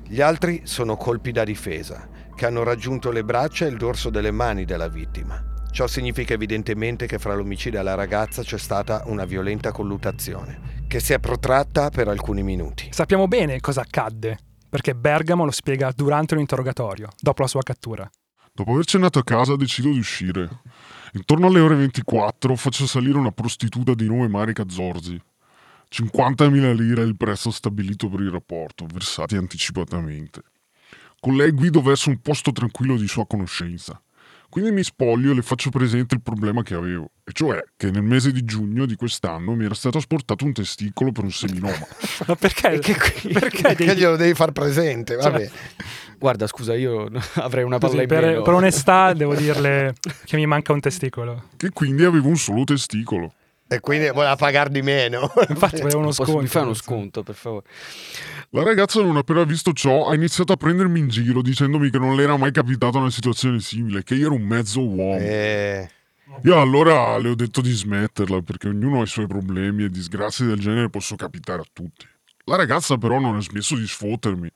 Gli 0.07 0.21
altri 0.21 0.63
sono 0.65 0.97
colpi 0.97 1.33
da 1.33 1.45
difesa, 1.45 2.09
che 2.35 2.47
hanno 2.47 2.65
raggiunto 2.65 3.11
le 3.11 3.25
braccia 3.25 3.65
e 3.65 3.69
il 3.69 3.79
dorso 3.79 4.11
delle 4.11 4.31
mani 4.31 4.65
della 4.65 4.89
vittima. 4.89 5.43
Ciò 5.71 5.87
significa 5.87 6.35
evidentemente 6.35 7.07
che 7.07 7.19
fra 7.19 7.35
l'omicidio 7.35 7.81
e 7.81 7.83
la 7.83 7.95
ragazza 7.95 8.43
c'è 8.43 8.59
stata 8.59 9.05
una 9.07 9.25
violenta 9.25 9.73
colluttazione, 9.73 10.82
che 10.93 11.01
si 11.01 11.15
è 11.15 11.19
protratta 11.19 11.89
per 11.89 12.07
alcuni 12.09 12.43
minuti. 12.43 12.91
Sappiamo 12.93 13.27
bene 13.27 13.61
cosa 13.61 13.81
accadde, 13.81 14.39
perché 14.69 14.95
Bergamo 14.95 15.47
lo 15.47 15.51
spiega 15.51 15.91
durante 15.91 16.35
un 16.35 16.41
interrogatorio, 16.41 17.09
dopo 17.19 17.41
la 17.41 17.49
sua 17.49 17.63
cattura. 17.63 18.11
Dopo 18.53 18.73
aver 18.73 18.85
cenato 18.85 19.19
a 19.19 19.25
casa 19.25 19.57
decido 19.57 19.89
di 19.89 19.97
uscire. 19.97 20.51
Intorno 21.15 21.47
alle 21.47 21.61
ore 21.61 21.77
24 21.77 22.55
faccio 22.57 22.87
salire 22.87 23.17
una 23.17 23.33
prostituta 23.33 23.95
di 23.95 24.07
nome 24.07 24.29
Marika 24.29 24.65
Zorzi. 24.69 25.19
50.000 25.91 26.75
lire 26.75 27.01
è 27.01 27.07
il 27.07 27.17
prezzo 27.17 27.51
stabilito 27.51 28.11
per 28.11 28.21
il 28.21 28.31
rapporto, 28.31 28.85
versati 28.85 29.37
anticipatamente. 29.37 30.43
Con 31.19 31.37
lei 31.37 31.53
guido 31.53 31.81
verso 31.81 32.11
un 32.11 32.21
posto 32.21 32.53
tranquillo 32.53 32.99
di 32.99 33.09
sua 33.09 33.27
conoscenza. 33.27 33.99
Quindi 34.53 34.71
mi 34.71 34.83
spoglio 34.83 35.31
e 35.31 35.35
le 35.35 35.41
faccio 35.41 35.71
presente 35.71 36.15
il 36.15 36.21
problema 36.21 36.63
che 36.63 36.75
avevo, 36.75 37.13
e 37.25 37.33
cioè 37.33 37.65
che 37.75 37.91
nel 37.91 38.03
mese 38.03 38.33
di 38.33 38.45
giugno 38.45 38.85
di 38.85 38.97
quest'anno 38.97 39.55
mi 39.55 39.65
era 39.65 39.73
stato 39.73 39.97
asportato 39.97 40.45
un 40.45 40.53
testicolo 40.53 41.11
per 41.11 41.25
un 41.25 41.31
seminoma. 41.33 41.73
Ma 42.29 42.37
perché? 42.37 42.69
perché 42.85 43.29
Perché 43.33 43.75
devi- 43.87 43.99
glielo 43.99 44.17
devi 44.17 44.35
far 44.35 44.53
presente, 44.53 45.15
Cioè, 45.19 45.31
vabbè. 45.31 45.51
Guarda, 46.19 46.47
scusa, 46.47 46.75
io 46.75 47.09
avrei 47.41 47.65
una 47.65 47.79
Così, 47.79 47.93
palla 47.93 48.03
in 48.03 48.09
per, 48.09 48.25
meno. 48.27 48.43
per 48.43 48.53
onestà 48.53 49.15
devo 49.15 49.35
dirle 49.35 49.95
che 50.27 50.37
mi 50.37 50.45
manca 50.45 50.75
un 50.75 50.81
testicolo. 50.81 51.45
Che 51.57 51.71
quindi 51.71 52.05
avevo 52.05 52.29
un 52.29 52.37
solo 52.37 52.65
testicolo. 52.65 53.33
E 53.73 53.81
quindi 53.81 54.11
voleva 54.11 54.37
pagar 54.37 54.69
di 54.69 54.83
meno. 54.83 55.33
Infatti 55.49 55.81
uno 55.95 56.13
sconto. 56.13 56.39
Mi 56.39 56.47
fai 56.47 56.63
uno 56.63 56.75
sconto, 56.75 57.23
per 57.23 57.35
favore. 57.35 57.65
La 58.51 58.63
ragazza 58.63 59.01
non 59.01 59.17
appena 59.17 59.45
visto 59.45 59.73
ciò 59.73 60.09
ha 60.09 60.15
iniziato 60.15 60.53
a 60.53 60.57
prendermi 60.57 60.99
in 60.99 61.09
giro 61.09 61.41
dicendomi 61.41 61.89
che 61.89 61.99
non 61.99 62.15
le 62.15 62.25
era 62.25 62.37
mai 62.37 62.53
capitata 62.53 62.99
una 62.99 63.11
situazione 63.11 63.61
simile, 63.61 64.03
che 64.03 64.15
io 64.15 64.27
ero 64.27 64.35
un 64.35 64.43
mezzo 64.43 64.87
uomo. 64.87 65.19
Eh, 65.19 65.89
Io 66.43 66.61
allora 66.61 67.17
le 67.17 67.31
ho 67.31 67.35
detto 67.35 67.63
di 67.63 67.73
smetterla 67.73 68.43
perché 68.43 68.69
ognuno 68.69 69.01
ha 69.01 69.05
i 69.05 69.07
suoi 69.07 69.27
problemi 69.27 69.85
e 69.85 69.89
disgrazie 69.89 70.45
del 70.45 70.59
genere 70.59 70.91
possono 70.91 71.17
capitare 71.17 71.63
a 71.63 71.67
tutti. 71.73 72.07
La 72.45 72.57
ragazza 72.57 72.99
però 72.99 73.19
non 73.21 73.37
ha 73.37 73.41
smesso 73.41 73.75
di 73.75 73.87
sfottermi. 73.87 74.51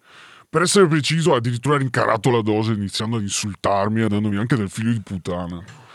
Per 0.49 0.61
essere 0.61 0.87
preciso 0.87 1.33
ha 1.33 1.39
addirittura 1.39 1.79
rincarato 1.79 2.31
la 2.31 2.43
dose 2.43 2.73
iniziando 2.73 3.17
ad 3.17 3.23
insultarmi 3.23 4.03
e 4.03 4.09
dandomi 4.09 4.37
anche 4.37 4.57
del 4.57 4.69
figlio 4.69 4.93
di 4.93 5.01
puttana. 5.01 5.86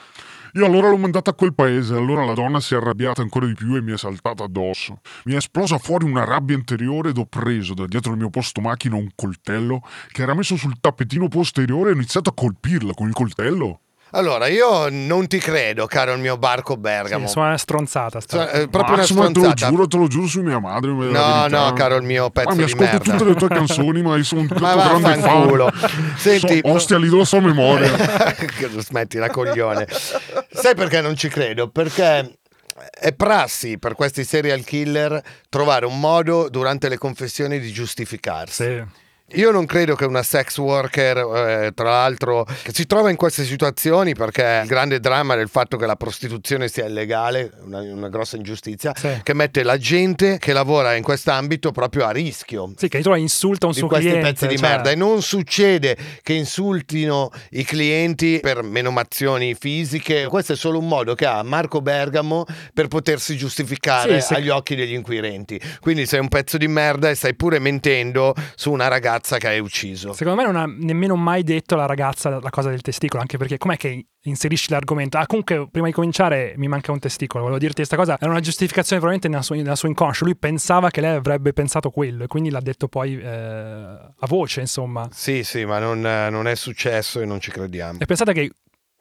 Io 0.54 0.66
allora 0.66 0.90
l'ho 0.90 0.98
mandata 0.98 1.32
a 1.32 1.34
quel 1.34 1.54
paese, 1.54 1.96
allora 1.96 2.26
la 2.26 2.34
donna 2.34 2.60
si 2.60 2.74
è 2.74 2.78
arrabbiata 2.78 3.22
ancora 3.22 3.46
di 3.46 3.54
più 3.54 3.76
e 3.76 3.82
mi 3.82 3.94
è 3.94 3.98
saltata 3.98 4.44
addosso. 4.44 5.00
Mi 5.24 5.34
è 5.34 5.38
esplosa 5.38 5.78
fuori 5.78 6.04
una 6.04 6.26
rabbia 6.26 6.58
interiore 6.58 7.12
ed 7.12 7.18
ho 7.18 7.26
preso 7.26 7.74
da 7.74 7.86
dietro 7.86 8.12
il 8.12 8.18
mio 8.18 8.30
posto 8.30 8.60
macchina 8.60 8.98
un 8.98 9.10
coltello 9.16 9.82
che 10.12 10.24
era 10.24 10.34
messo 10.34 10.58
sul 10.58 10.80
tappetino 10.82 11.30
posteriore 11.30 11.90
e 11.90 11.94
ho 11.94 11.96
iniziato 11.96 12.32
a 12.32 12.34
colpirla 12.34 12.94
con 12.94 13.08
il 13.08 13.14
coltello. 13.14 13.80
Allora, 14.14 14.48
io 14.48 14.90
non 14.90 15.28
ti 15.28 15.38
credo, 15.40 15.86
caro 15.88 16.12
il 16.14 16.20
mio 16.20 16.38
barco 16.38 16.76
Bergamo. 16.76 17.28
Sì, 17.28 17.32
sono 17.34 17.46
una 17.48 17.58
stronzata. 17.58 18.20
sta- 18.20 18.46
Cioè, 18.48 18.62
eh, 18.64 18.68
proprio 18.68 18.94
una 18.94 19.02
Massimo, 19.04 19.20
te 19.22 19.28
lo 19.28 19.40
stronzata. 19.40 19.70
giuro, 19.72 19.88
te 19.88 19.98
lo 19.98 20.08
giuro 20.08 20.28
su 20.28 20.42
mia 20.42 20.60
madre. 20.60 20.92
No, 20.92 21.48
no, 21.48 21.74
caro 21.74 21.96
il 21.96 22.04
mio 22.04 22.30
pezzo 22.30 22.50
Ma 22.50 22.56
mi 22.56 22.66
di 22.66 22.72
ascolto 22.72 22.92
merda. 22.98 23.12
tutte 23.12 23.24
le 23.24 23.36
tue 23.36 23.48
canzoni, 23.48 24.02
ma 24.02 24.18
io 24.18 24.24
sono 24.24 24.42
un 24.42 24.48
grande 24.52 25.00
fan. 25.16 25.72
Senti, 26.18 26.60
So- 26.64 26.72
ostia, 26.74 26.98
lì 26.98 27.10
la 27.10 27.26
sua 27.26 27.40
memoria. 27.40 27.90
Smetti 28.80 29.18
la 29.18 29.30
coglione. 29.30 29.88
Sai 29.90 30.76
perché 30.76 31.02
non 31.02 31.16
ci 31.16 31.30
credo? 31.30 31.70
Perché 31.70 32.38
è 33.00 33.14
prassi 33.14 33.78
per 33.78 33.96
questi 33.96 34.24
serial 34.24 34.64
killer 34.64 35.22
trovare 35.50 35.86
un 35.86 36.00
modo 36.00 36.50
durante 36.50 36.90
le 36.90 36.98
confessioni 36.98 37.60
di 37.60 37.72
giustificarsi. 37.72 38.64
Sì. 38.64 38.84
Io 39.34 39.52
non 39.52 39.66
credo 39.66 39.96
che 39.96 40.06
una 40.06 40.24
sex 40.24 40.58
worker, 40.58 41.18
eh, 41.18 41.72
tra 41.74 41.90
l'altro, 41.90 42.44
che 42.64 42.72
si 42.74 42.86
trova 42.86 43.10
in 43.10 43.16
queste 43.16 43.44
situazioni 43.44 44.14
perché 44.14 44.60
il 44.64 44.68
grande 44.68 45.00
dramma 45.00 45.36
del 45.36 45.48
fatto 45.48 45.78
che 45.78 45.86
la 45.86 45.96
prostituzione 45.96 46.68
sia 46.68 46.86
illegale, 46.86 47.52
una, 47.64 47.80
una 47.80 48.10
grossa 48.10 48.36
ingiustizia, 48.36 48.94
Sì. 48.96 49.10
che 49.24 49.34
mette 49.34 49.64
la 49.64 49.78
gente 49.78 50.38
che 50.38 50.54
lavora 50.54 50.96
in 50.96 51.04
quest'ambito 51.04 51.72
proprio 51.72 52.06
a 52.06 52.12
rischio 52.12 52.74
Sì, 52.76 52.88
che 52.90 53.02
insulta 53.16 53.68
un 53.68 53.72
di 53.74 53.80
suo 53.80 53.88
questi 53.88 54.08
cliente. 54.10 54.30
pezzi 54.32 54.48
di 54.48 54.58
cioè- 54.58 54.70
merda 54.70 54.90
e 54.92 54.96
non 54.96 55.22
succede 55.22 55.98
che 56.24 56.34
insultino 56.34 57.30
i 57.52 57.64
clienti 57.64 58.40
per 58.42 58.64
menomazioni 58.64 59.54
fisiche 59.54 60.26
questo 60.28 60.54
è 60.54 60.56
solo 60.56 60.80
un 60.80 60.88
modo 60.88 61.14
che 61.16 61.26
ha 61.26 61.42
Marco 61.44 61.82
Bergamo 61.82 62.46
per 62.74 62.88
potersi 62.88 63.38
giustificare 63.38 64.20
Sì, 64.22 64.28
sì. 64.28 64.34
agli 64.34 64.50
occhi 64.50 64.76
degli 64.76 64.94
inquirenti 64.94 65.60
quindi 65.80 66.06
sei 66.06 66.20
un 66.20 66.28
pezzo 66.30 66.58
di 66.58 66.68
merda 66.68 67.10
e 67.10 67.16
stai 67.16 67.36
pure 67.36 67.60
mentendo 67.60 68.34
su 68.56 68.72
una 68.72 68.88
ragazza 68.88 69.20
che 69.38 69.48
hai 69.48 69.60
ucciso 69.60 70.14
Secondo 70.14 70.42
me 70.42 70.46
non 70.46 70.56
ha 70.56 70.66
nemmeno 70.66 71.16
mai 71.16 71.44
detto 71.44 71.76
alla 71.76 71.86
ragazza 71.86 72.40
la 72.40 72.50
cosa 72.50 72.70
del 72.70 72.82
testicolo, 72.82 73.22
anche 73.22 73.38
perché 73.38 73.58
com'è 73.58 73.78
che 73.78 74.06
inserisci 74.24 74.70
l'argomento? 74.72 75.18
Ah, 75.18 75.26
comunque, 75.26 75.68
prima 75.70 75.88
di 75.88 75.94
cominciare 75.94 76.54
mi 76.58 76.68
manca 76.68 76.92
un 76.92 77.00
testicolo, 77.00 77.44
volevo 77.44 77.60
dirti 77.60 77.78
questa 77.78 77.96
cosa. 77.96 78.18
Era 78.20 78.30
una 78.30 78.40
giustificazione 78.40 79.02
probabilmente 79.02 79.28
nella 79.28 79.42
sua, 79.42 79.56
nella 79.56 79.76
sua 79.76 79.88
inconscio. 79.90 80.26
Lui 80.26 80.36
pensava 80.36 80.90
che 80.90 81.02
lei 81.02 81.16
avrebbe 81.16 81.54
pensato 81.54 81.90
quello 81.90 82.24
e 82.24 82.28
quindi 82.28 82.50
l'ha 82.50 82.62
detto 82.62 82.88
poi 82.88 83.20
eh, 83.20 83.28
a 83.28 84.28
voce, 84.28 84.62
insomma. 84.62 85.08
sì 85.12 85.44
sì 85.44 85.66
ma 85.66 85.80
non, 85.80 86.02
non 86.02 86.48
è 86.48 86.56
successo 86.56 87.20
e 87.20 87.26
non 87.26 87.40
ci 87.40 87.52
crediamo 87.52 88.00
E 88.00 88.06
pensate 88.06 88.34
che 88.34 88.52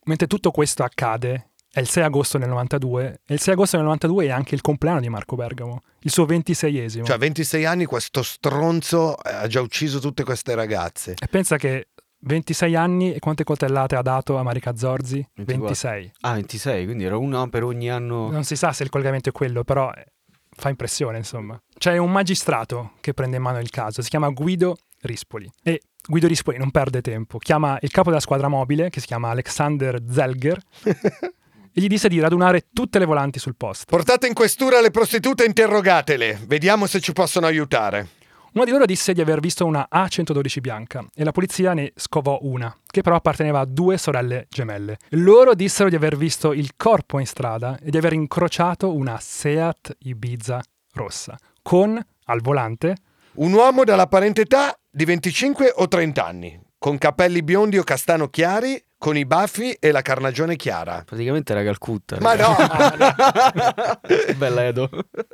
mentre 0.05 0.27
tutto 0.27 0.51
questo 0.51 0.83
accade, 0.83 1.51
è 1.73 1.81
il 1.81 1.89
6 1.89 2.03
agosto 2.05 2.39
del 2.39 2.49
92, 2.49 3.21
e 3.27 3.35
il 3.35 3.41
6 3.41 3.55
agosto 3.55 3.77
del 3.77 3.85
92 3.87 4.27
è 4.27 4.31
anche 4.31 4.55
il 4.55 4.61
compleanno 4.61 5.01
di 5.01 5.09
Marco 5.09 5.37
Bergamo, 5.37 5.83
il 6.01 6.11
suo 6.11 6.25
26esimo. 6.27 7.05
cioè 7.05 7.15
a 7.15 7.19
26 7.19 7.65
anni 7.65 7.85
questo 7.85 8.23
stronzo 8.23 9.15
ha 9.15 9.47
già 9.47 9.61
ucciso 9.61 9.99
tutte 10.01 10.25
queste 10.25 10.55
ragazze 10.55 11.15
E 11.21 11.27
pensa 11.29 11.57
che 11.57 11.89
26 12.23 12.75
anni 12.77 13.15
e 13.15 13.19
quante 13.19 13.45
coltellate 13.45 13.97
ha 13.97 14.03
dato 14.03 14.37
a 14.37 14.43
Marica 14.43 14.77
Zorzi? 14.77 15.27
24. 15.37 15.65
26. 15.67 16.13
Ah, 16.21 16.33
26, 16.35 16.85
quindi 16.85 17.05
era 17.05 17.17
una 17.17 17.49
per 17.49 17.63
ogni 17.65 17.91
anno. 17.91 18.31
Non 18.31 18.45
si 18.45 18.57
sa 18.57 18.73
se 18.73 18.83
il 18.83 18.91
collegamento 18.91 19.31
è 19.31 19.33
quello, 19.33 19.65
però 19.65 19.91
eh, 19.93 20.05
fa 20.51 20.69
impressione, 20.69 21.17
insomma. 21.17 21.59
C'è 21.79 21.97
un 21.97 22.11
magistrato 22.13 22.93
che 23.01 23.15
prende 23.15 23.37
in 23.37 23.43
mano 23.43 23.59
il 23.59 23.71
caso, 23.71 24.03
si 24.03 24.11
chiama 24.11 24.29
Guido 24.29 24.77
Rispoli. 25.01 25.51
E 25.63 25.81
Guido 26.07 26.27
Rispoli 26.27 26.59
non 26.59 26.71
perde 26.71 27.01
tempo, 27.01 27.39
chiama 27.39 27.79
il 27.81 27.91
capo 27.91 28.11
della 28.11 28.21
squadra 28.21 28.49
mobile, 28.49 28.91
che 28.91 29.01
si 29.01 29.07
chiama 29.07 29.31
Alexander 29.31 29.99
Zelger, 30.11 30.61
e 31.73 31.81
gli 31.81 31.87
disse 31.87 32.09
di 32.09 32.21
radunare 32.21 32.67
tutte 32.73 32.99
le 32.99 33.05
volanti 33.05 33.39
sul 33.39 33.57
posto. 33.57 33.85
Portate 33.89 34.27
in 34.27 34.35
questura 34.35 34.81
le 34.81 34.91
prostitute 34.91 35.45
e 35.45 35.47
interrogatele. 35.47 36.41
Vediamo 36.47 36.87
se 36.87 37.01
ci 37.01 37.13
possono 37.13 37.47
aiutare. 37.47 38.09
Uno 38.53 38.65
di 38.65 38.73
loro 38.73 38.85
disse 38.85 39.13
di 39.13 39.21
aver 39.21 39.39
visto 39.39 39.65
una 39.65 39.87
A112 39.93 40.61
bianca 40.61 41.05
e 41.15 41.23
la 41.23 41.31
polizia 41.31 41.73
ne 41.73 41.93
scovò 41.95 42.41
una, 42.43 42.77
che 42.85 43.01
però 43.01 43.15
apparteneva 43.15 43.61
a 43.61 43.65
due 43.65 43.97
sorelle 43.97 44.47
gemelle. 44.49 44.97
Loro 45.11 45.55
dissero 45.55 45.89
di 45.89 45.95
aver 45.95 46.17
visto 46.17 46.53
il 46.53 46.73
corpo 46.77 47.21
in 47.21 47.27
strada 47.27 47.79
e 47.81 47.91
di 47.91 47.97
aver 47.97 48.13
incrociato 48.13 48.93
una 48.93 49.19
Seat 49.21 49.99
Ibiza 50.01 50.61
rossa, 50.95 51.39
con 51.63 52.05
al 52.25 52.41
volante 52.41 52.97
un 53.35 53.53
uomo 53.53 53.85
dall'apparente 53.85 54.41
età 54.41 54.77
di 54.91 55.05
25 55.05 55.73
o 55.77 55.87
30 55.87 56.27
anni, 56.27 56.61
con 56.77 56.99
capelli 56.99 57.45
biondi 57.45 57.79
o 57.79 57.85
castano 57.85 58.27
chiari, 58.27 58.83
con 59.01 59.17
i 59.17 59.25
baffi 59.25 59.73
e 59.81 59.93
la 59.93 60.03
carnagione 60.03 60.57
chiara. 60.57 61.03
Praticamente 61.07 61.53
era 61.53 61.65
Calcutta. 61.65 62.19
Ma 62.21 62.35
no! 62.35 62.55
Bella 64.37 64.67
Edo. 64.67 64.91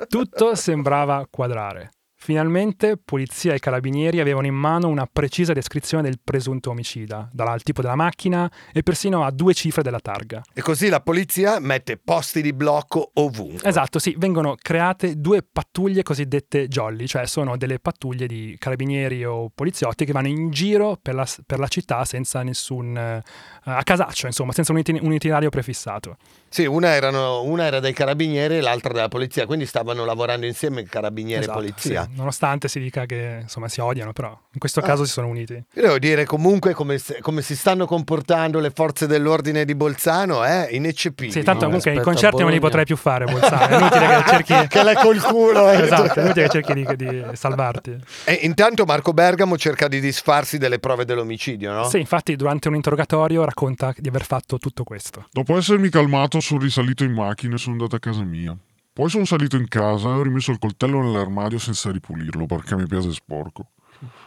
Tutto 0.07 0.55
sembrava 0.55 1.27
quadrare. 1.29 1.91
Finalmente 2.19 2.97
polizia 2.97 3.53
e 3.53 3.59
carabinieri 3.59 4.21
avevano 4.21 4.47
in 4.47 4.55
mano 4.55 4.89
una 4.89 5.07
precisa 5.07 5.53
descrizione 5.53 6.03
del 6.03 6.19
presunto 6.23 6.71
omicida, 6.71 7.29
dal 7.31 7.63
tipo 7.63 7.83
della 7.83 7.95
macchina 7.95 8.51
e 8.73 8.83
persino 8.83 9.23
a 9.23 9.31
due 9.31 9.53
cifre 9.53 9.83
della 9.83 10.01
targa. 10.01 10.43
E 10.53 10.63
così 10.63 10.89
la 10.89 11.01
polizia 11.01 11.61
mette 11.61 11.99
posti 11.99 12.41
di 12.41 12.53
blocco 12.53 13.11
ovunque. 13.15 13.69
Esatto, 13.69 13.99
sì, 13.99 14.15
vengono 14.19 14.57
create 14.61 15.21
due 15.21 15.43
pattuglie 15.43 16.03
cosiddette 16.03 16.69
jolly, 16.69 17.07
cioè 17.07 17.27
sono 17.27 17.57
delle 17.57 17.79
pattuglie 17.79 18.27
di 18.27 18.57
carabinieri 18.59 19.25
o 19.25 19.51
poliziotti 19.55 20.05
che 20.05 20.13
vanno 20.13 20.29
in 20.29 20.51
giro 20.51 20.99
per 21.01 21.15
la, 21.15 21.27
per 21.45 21.59
la 21.59 21.69
città 21.69 22.05
senza 22.05 22.43
nessun... 22.43 22.97
Eh, 22.97 23.23
a 23.69 23.83
casaccio, 23.83 24.27
insomma, 24.27 24.53
senza 24.53 24.73
un, 24.73 24.79
itin- 24.79 25.01
un 25.03 25.13
itinerario 25.13 25.51
prefissato. 25.51 26.17
Sì, 26.49 26.65
una, 26.65 26.95
erano, 26.95 27.43
una, 27.43 27.65
era 27.65 27.81
dei 27.81 27.93
carabinieri 27.93 28.59
e 28.59 28.61
l'altra 28.61 28.93
della 28.93 29.09
polizia, 29.09 29.45
quindi 29.45 29.67
stavano 29.67 30.05
lavorando 30.05 30.47
insieme 30.47 30.85
carabinieri 30.85 31.43
esatto, 31.43 31.59
e 31.59 31.63
polizia. 31.63 32.05
Sì, 32.05 32.06
nonostante 32.15 32.69
si 32.69 32.79
dica 32.81 33.07
che 33.07 33.39
insomma 33.43 33.69
si 33.69 33.81
odiano, 33.81 34.13
però 34.13 34.29
in 34.29 34.59
questo 34.59 34.81
ah. 34.81 34.83
caso 34.83 35.05
si 35.05 35.13
sono 35.13 35.29
uniti. 35.29 35.53
Io 35.53 35.83
devo 35.83 35.99
dire 35.99 36.25
comunque 36.25 36.73
come, 36.73 37.01
come, 37.21 37.43
si 37.43 37.57
stanno 37.57 37.87
comportando 37.87 38.59
le 38.59 38.71
forze 38.71 39.07
dell'ordine 39.07 39.65
di 39.65 39.75
Bolzano 39.75 40.43
è 40.43 40.69
ineccepibile. 40.71 41.33
Sì, 41.33 41.43
tanto 41.43 41.65
no, 41.65 41.67
comunque 41.67 41.95
i 41.95 42.01
concerti 42.01 42.43
non 42.43 42.51
li 42.51 42.61
potrei 42.61 42.85
più 42.85 42.97
fare 42.97 43.25
Bolzano, 43.25 43.67
è 43.67 43.77
inutile 43.77 44.07
che 44.07 44.25
cerchi... 44.29 44.69
che 44.69 44.83
l'hai 44.83 44.95
col 44.95 45.21
culo. 45.21 45.71
Eh. 45.71 45.83
Esatto, 45.83 46.21
è 46.21 46.23
inutile 46.23 46.49
che 46.49 46.63
cerchi 46.63 46.73
di, 46.75 46.97
di 46.97 47.25
salvarti. 47.33 47.97
E 48.25 48.33
intanto 48.43 48.85
Marco 48.85 49.13
Bergamo 49.13 49.57
cerca 49.57 49.89
di 49.89 50.01
disfarsi 50.01 50.59
delle 50.59 50.79
prove 50.79 51.05
dell'omicidio, 51.05 51.73
no? 51.73 51.89
Sì, 51.89 51.99
infatti 51.99 52.37
durante 52.37 52.69
un 52.69 52.75
interrogatorio 52.75 53.45
racconta 53.45 53.95
di 53.97 54.09
aver 54.09 54.25
fatto 54.25 54.59
tutto 54.59 54.85
questo. 54.85 55.27
Dopo 55.31 55.57
essermi 55.57 55.89
calmato 55.89 56.41
sono 56.41 56.61
risalito 56.61 57.05
in 57.05 57.13
macchina 57.13 57.55
e 57.55 57.59
sono 57.59 57.73
andato 57.73 57.97
a 57.97 57.99
casa 57.99 58.23
mia. 58.23 58.57
Poi 58.97 59.11
sono 59.11 59.27
salito 59.27 59.57
in 59.57 59.69
casa 59.69 60.09
e 60.09 60.13
ho 60.13 60.23
rimesso 60.23 60.53
il 60.53 60.59
coltello 60.59 61.03
nell'armadio 61.03 61.59
senza 61.59 61.93
ripulirlo 61.93 62.47
perché 62.47 62.77
mi 62.77 62.87
piace 62.87 63.13
sporco. 63.13 63.73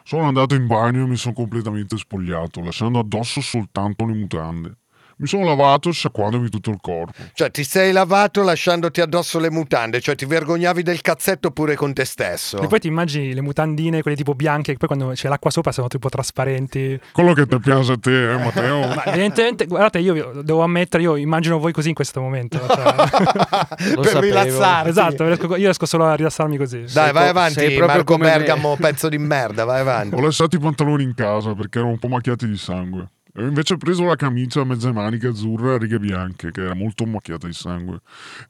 Sono 0.04 0.26
andato 0.26 0.54
in 0.54 0.68
bagno 0.68 1.06
e 1.06 1.08
mi 1.08 1.16
sono 1.16 1.34
completamente 1.34 1.98
spogliato, 1.98 2.62
lasciando 2.62 3.00
addosso 3.00 3.42
soltanto 3.42 4.06
le 4.06 4.14
mutande. 4.14 4.78
Mi 5.20 5.28
sono 5.28 5.44
lavato 5.44 5.92
sciacquandomi 5.92 6.48
tutto 6.48 6.70
il 6.70 6.78
corpo. 6.80 7.12
Cioè, 7.34 7.52
ti 7.52 7.66
sei 7.66 7.92
lavato 7.92 8.42
lasciandoti 8.42 9.02
addosso 9.02 9.38
le 9.38 9.52
mutande, 9.52 10.00
cioè 10.00 10.16
ti 10.16 10.24
vergognavi 10.24 10.82
del 10.82 11.02
cazzetto 11.02 11.52
pure 11.52 11.76
con 11.76 11.92
te 11.92 12.06
stesso. 12.06 12.62
E 12.62 12.68
poi 12.68 12.80
ti 12.80 12.88
immagini 12.88 13.34
le 13.34 13.42
mutandine, 13.42 14.02
quelle 14.02 14.16
tipo 14.16 14.34
bianche, 14.34 14.72
che 14.72 14.78
poi 14.78 14.88
quando 14.88 15.14
c'è 15.14 15.28
l'acqua 15.28 15.52
sopra 15.52 15.74
sono 15.74 15.90
tipo 15.90 16.08
trasparenti. 16.08 16.98
Quello 17.12 17.34
che 17.34 17.48
ti 17.48 17.60
piace 17.60 17.92
a 17.92 17.98
te, 17.98 18.32
eh, 18.32 18.38
Matteo. 18.38 18.80
Ma 18.96 19.04
evidentemente, 19.08 19.66
guardate, 19.66 20.00
io 20.00 20.42
devo 20.42 20.62
ammettere, 20.62 21.04
io 21.04 21.18
immagino 21.18 21.60
voi 21.60 21.74
così 21.74 21.90
in 21.90 21.96
questo 21.96 22.22
momento. 22.22 22.58
Cioè... 22.58 22.94
per 23.76 24.06
sapevo. 24.06 24.20
rilassarti. 24.22 24.90
Esatto, 24.90 25.24
io 25.26 25.56
riesco 25.56 25.86
solo 25.86 26.06
a 26.06 26.16
rilassarmi 26.16 26.56
così. 26.56 26.80
Dai, 26.80 26.88
sei 26.88 27.12
vai 27.12 27.24
co- 27.24 27.30
avanti, 27.30 27.78
Marco 27.78 28.18
Bergamo, 28.18 28.70
me. 28.70 28.78
pezzo 28.78 29.10
di 29.10 29.18
merda, 29.18 29.66
vai 29.66 29.82
avanti. 29.82 30.16
Ho 30.16 30.22
lasciato 30.22 30.56
i 30.56 30.60
pantaloni 30.60 31.04
in 31.04 31.14
casa 31.14 31.54
perché 31.56 31.80
erano 31.80 31.92
un 31.92 32.00
po' 32.00 32.08
macchiati 32.08 32.48
di 32.48 32.56
sangue. 32.56 33.10
E 33.32 33.44
invece 33.44 33.76
ho 33.76 33.78
preso 33.78 34.04
la 34.06 34.16
camicia 34.16 34.62
a 34.62 34.66
mezze 34.66 34.92
maniche 34.92 35.28
azzurra 35.28 35.76
a 35.76 35.78
righe 35.78 36.00
bianche, 36.00 36.50
che 36.50 36.62
era 36.62 36.74
molto 36.74 37.06
macchiata 37.06 37.46
di 37.46 37.54
sangue, 37.54 38.02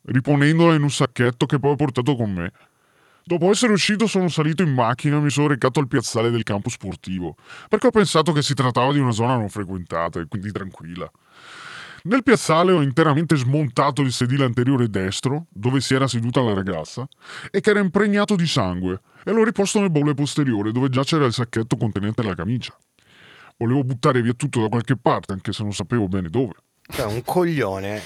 riponendola 0.04 0.74
in 0.74 0.84
un 0.84 0.90
sacchetto 0.90 1.46
che 1.46 1.60
poi 1.60 1.72
ho 1.72 1.76
portato 1.76 2.16
con 2.16 2.32
me. 2.32 2.52
Dopo 3.26 3.52
essere 3.52 3.74
uscito 3.74 4.08
sono 4.08 4.30
salito 4.30 4.64
in 4.64 4.74
macchina 4.74 5.18
e 5.18 5.20
mi 5.20 5.30
sono 5.30 5.48
recato 5.48 5.80
al 5.80 5.88
piazzale 5.88 6.32
del 6.32 6.44
campo 6.44 6.70
sportivo, 6.70 7.36
perché 7.68 7.88
ho 7.88 7.92
pensato 7.92 8.32
che 8.32 8.42
si 8.42 8.54
trattava 8.54 8.94
di 8.94 9.00
una 9.00 9.12
zona 9.12 9.36
non 9.36 9.50
frequentata 9.50 10.20
e 10.20 10.28
quindi 10.28 10.52
tranquilla. 10.52 11.12
Nel 12.04 12.24
piazzale 12.24 12.72
ho 12.72 12.82
interamente 12.82 13.36
smontato 13.36 14.02
il 14.02 14.14
sedile 14.14 14.46
anteriore 14.46 14.90
destro, 14.90 15.48
dove 15.50 15.82
si 15.82 15.94
era 15.94 16.08
seduta 16.08 16.42
la 16.42 16.54
ragazza, 16.54 17.06
e 17.52 17.60
che 17.60 17.70
era 17.70 17.80
impregnato 17.80 18.38
di 18.38 18.48
sangue, 18.48 19.02
e 19.26 19.32
l'ho 19.34 19.44
riposto 19.44 19.82
nel 19.82 19.92
bolle 19.92 20.14
posteriore, 20.14 20.72
dove 20.72 20.88
già 20.88 21.04
c'era 21.04 21.26
il 21.26 21.34
sacchetto 21.34 21.76
contenente 21.76 22.24
la 22.24 22.34
camicia 22.34 22.76
volevo 23.60 23.84
buttare 23.84 24.22
via 24.22 24.34
tutto 24.34 24.62
da 24.62 24.70
qualche 24.70 24.96
parte, 24.96 25.34
anche 25.34 25.52
se 25.52 25.64
non 25.64 25.74
sapevo 25.74 26.08
bene 26.08 26.30
dove. 26.30 26.54
Cioè, 26.92 27.06
un 27.06 27.22
coglione, 27.24 28.02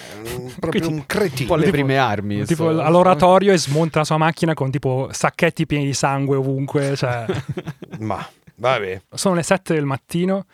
proprio 0.60 0.90
un 0.90 1.06
cretino. 1.06 1.54
Un 1.54 1.58
po' 1.58 1.64
le 1.64 1.72
prime 1.72 1.98
armi. 1.98 2.44
Tipo 2.44 2.70
so. 2.70 2.82
all'oratorio 2.82 3.54
e 3.54 3.58
smonta 3.58 4.00
la 4.00 4.06
sua 4.06 4.18
macchina 4.18 4.54
con 4.54 4.72
tipo 4.72 5.08
sacchetti 5.10 5.66
pieni 5.66 5.86
di 5.86 5.94
sangue 5.94 6.36
ovunque. 6.36 6.94
Cioè. 6.96 7.26
Ma, 8.00 8.28
vabbè. 8.56 9.04
Sono 9.14 9.36
le 9.36 9.44
7 9.44 9.74
del 9.74 9.86
mattino 9.86 10.46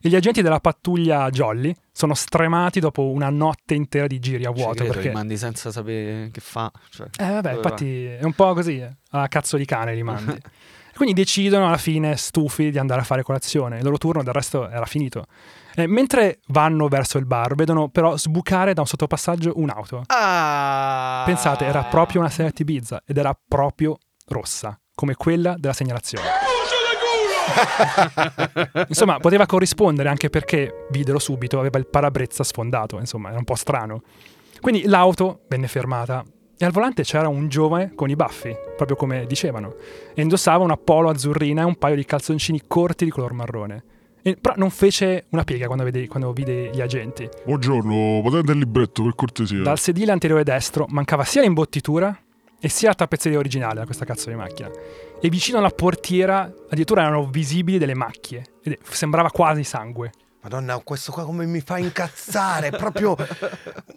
e 0.00 0.08
gli 0.08 0.16
agenti 0.16 0.40
della 0.40 0.60
pattuglia 0.60 1.28
Jolly 1.28 1.74
sono 1.92 2.14
stremati 2.14 2.80
dopo 2.80 3.10
una 3.10 3.28
notte 3.28 3.74
intera 3.74 4.06
di 4.06 4.18
giri 4.18 4.46
a 4.46 4.50
vuoto. 4.50 4.76
Cioè, 4.76 4.86
perché... 4.86 5.08
li 5.08 5.14
mandi 5.14 5.36
senza 5.36 5.70
sapere 5.70 6.30
che 6.32 6.40
fa. 6.40 6.72
Cioè, 6.88 7.08
eh 7.18 7.30
vabbè, 7.32 7.54
infatti 7.54 8.06
va? 8.06 8.16
è 8.16 8.24
un 8.24 8.32
po' 8.32 8.54
così, 8.54 8.78
eh. 8.78 8.90
a 9.10 9.28
cazzo 9.28 9.58
di 9.58 9.66
cane 9.66 9.94
li 9.94 10.02
mandi. 10.02 10.40
Quindi 10.94 11.14
decidono 11.14 11.66
alla 11.66 11.76
fine, 11.76 12.16
stufi, 12.16 12.70
di 12.70 12.78
andare 12.78 13.00
a 13.00 13.04
fare 13.04 13.22
colazione. 13.22 13.78
Il 13.78 13.84
loro 13.84 13.98
turno 13.98 14.22
del 14.22 14.32
resto 14.32 14.68
era 14.68 14.86
finito. 14.86 15.24
E 15.74 15.86
mentre 15.86 16.40
vanno 16.48 16.88
verso 16.88 17.18
il 17.18 17.26
bar, 17.26 17.54
vedono 17.54 17.88
però 17.88 18.16
sbucare 18.16 18.74
da 18.74 18.80
un 18.80 18.86
sottopassaggio 18.86 19.52
un'auto. 19.56 20.02
Ah. 20.06 21.24
Pensate, 21.26 21.64
era 21.64 21.82
proprio 21.84 22.20
una 22.20 22.30
Seat 22.30 22.60
Ibiza 22.60 23.02
ed 23.04 23.18
era 23.18 23.36
proprio 23.48 23.98
rossa, 24.26 24.78
come 24.94 25.14
quella 25.14 25.56
della 25.58 25.72
segnalazione. 25.72 26.26
insomma, 28.88 29.18
poteva 29.18 29.46
corrispondere 29.46 30.08
anche 30.08 30.30
perché, 30.30 30.86
videro 30.90 31.18
subito, 31.18 31.58
aveva 31.58 31.78
il 31.78 31.86
parabrezza 31.88 32.44
sfondato, 32.44 32.98
insomma, 32.98 33.30
era 33.30 33.38
un 33.38 33.44
po' 33.44 33.56
strano. 33.56 34.02
Quindi 34.60 34.86
l'auto 34.86 35.40
venne 35.48 35.68
fermata 35.68 36.24
e 36.56 36.64
al 36.64 36.70
volante 36.70 37.02
c'era 37.02 37.28
un 37.28 37.48
giovane 37.48 37.92
con 37.94 38.10
i 38.10 38.16
baffi, 38.16 38.54
proprio 38.76 38.96
come 38.96 39.26
dicevano, 39.26 39.74
e 40.14 40.22
indossava 40.22 40.62
una 40.62 40.76
polo 40.76 41.10
azzurrina 41.10 41.62
e 41.62 41.64
un 41.64 41.76
paio 41.76 41.96
di 41.96 42.04
calzoncini 42.04 42.62
corti 42.66 43.04
di 43.04 43.10
color 43.10 43.32
marrone. 43.32 43.84
E, 44.22 44.36
però 44.40 44.54
non 44.56 44.70
fece 44.70 45.26
una 45.30 45.44
piega 45.44 45.66
quando, 45.66 45.84
vede, 45.84 46.06
quando 46.06 46.32
vide 46.32 46.70
gli 46.72 46.80
agenti. 46.80 47.28
Buongiorno, 47.44 48.22
potete 48.22 48.52
il 48.52 48.58
libretto 48.58 49.02
per 49.02 49.14
cortesia? 49.14 49.62
Dal 49.62 49.78
sedile 49.78 50.12
anteriore 50.12 50.44
destro 50.44 50.86
mancava 50.88 51.24
sia 51.24 51.42
l'imbottitura 51.42 52.18
e 52.58 52.68
sia 52.70 52.88
la 52.88 52.94
tappezzeria 52.94 53.38
originale 53.38 53.74
da 53.74 53.84
questa 53.84 54.06
cazzo 54.06 54.30
di 54.30 54.36
macchina. 54.36 54.70
E 55.20 55.28
vicino 55.28 55.58
alla 55.58 55.68
portiera 55.68 56.50
addirittura 56.66 57.02
erano 57.02 57.26
visibili 57.26 57.76
delle 57.76 57.94
macchie. 57.94 58.44
Ed 58.62 58.78
sembrava 58.88 59.30
quasi 59.30 59.62
sangue. 59.64 60.12
Madonna, 60.44 60.78
questo 60.84 61.10
qua 61.10 61.24
come 61.24 61.46
mi 61.46 61.62
fa 61.62 61.78
incazzare, 61.78 62.66
è 62.66 62.76
proprio 62.76 63.16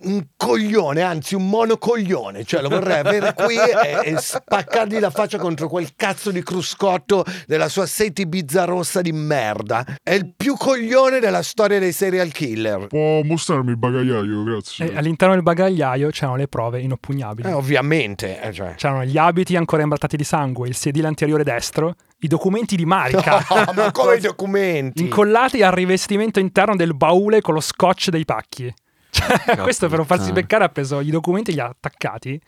un 0.04 0.28
coglione, 0.38 1.02
anzi 1.02 1.36
un 1.36 1.50
monocoglione, 1.50 2.46
cioè 2.46 2.62
lo 2.62 2.70
vorrei 2.70 3.00
avere 3.00 3.34
qui 3.34 3.58
e, 3.58 4.14
e 4.14 4.18
spaccargli 4.18 4.98
la 4.98 5.10
faccia 5.10 5.38
contro 5.38 5.68
quel 5.68 5.90
cazzo 5.98 6.32
di 6.32 6.42
cruscotto 6.42 7.26
della 7.48 7.68
sua 7.68 7.86
seti 7.86 8.26
bizzarrossa 8.26 9.02
di 9.02 9.12
merda. 9.12 9.86
È 10.02 10.14
il 10.14 10.34
più 10.38 10.56
coglione 10.56 11.20
della 11.20 11.44
storia 11.44 11.80
dei 11.80 11.92
serial 11.92 12.32
killer. 12.32 12.88
Può 12.88 13.24
mostrarmi 13.24 13.72
il 13.72 13.78
bagagliaio, 13.78 14.44
grazie. 14.44 14.94
E 14.94 14.96
all'interno 14.96 15.34
del 15.34 15.44
bagagliaio 15.44 16.12
c'erano 16.12 16.38
le 16.38 16.48
prove 16.48 16.80
inoppugnabili. 16.80 17.50
Eh, 17.50 17.52
ovviamente. 17.52 18.40
Eh, 18.42 18.54
cioè. 18.54 18.76
C'erano 18.76 19.04
gli 19.04 19.18
abiti 19.18 19.58
ancora 19.58 19.82
imbrattati 19.82 20.16
di 20.16 20.24
sangue, 20.24 20.70
il 20.70 20.78
sedile 20.78 21.08
anteriore 21.08 21.44
destro, 21.44 21.96
i 22.20 22.28
documenti 22.28 22.76
di 22.76 22.86
Marica. 22.86 23.46
No, 23.68 23.74
ma 23.74 23.92
come 23.92 24.16
i 24.16 24.20
documenti? 24.20 25.04
Incollati 25.04 25.62
al 25.62 25.72
rivestimento 25.72 26.40
interno 26.40 26.76
del 26.76 26.96
baule 26.96 27.42
con 27.42 27.54
lo 27.54 27.60
scotch 27.60 28.10
dei 28.10 28.26
pacchi. 28.26 28.74
Cioè, 29.10 29.58
questo 29.58 29.88
per 29.88 29.98
non 29.98 30.06
farsi 30.06 30.32
beccare 30.32 30.66
ha 30.66 30.70
preso 30.70 31.00
i 31.00 31.10
documenti 31.10 31.52
e 31.52 31.54
li 31.56 31.60
ha 31.60 31.66
attaccati 31.66 32.40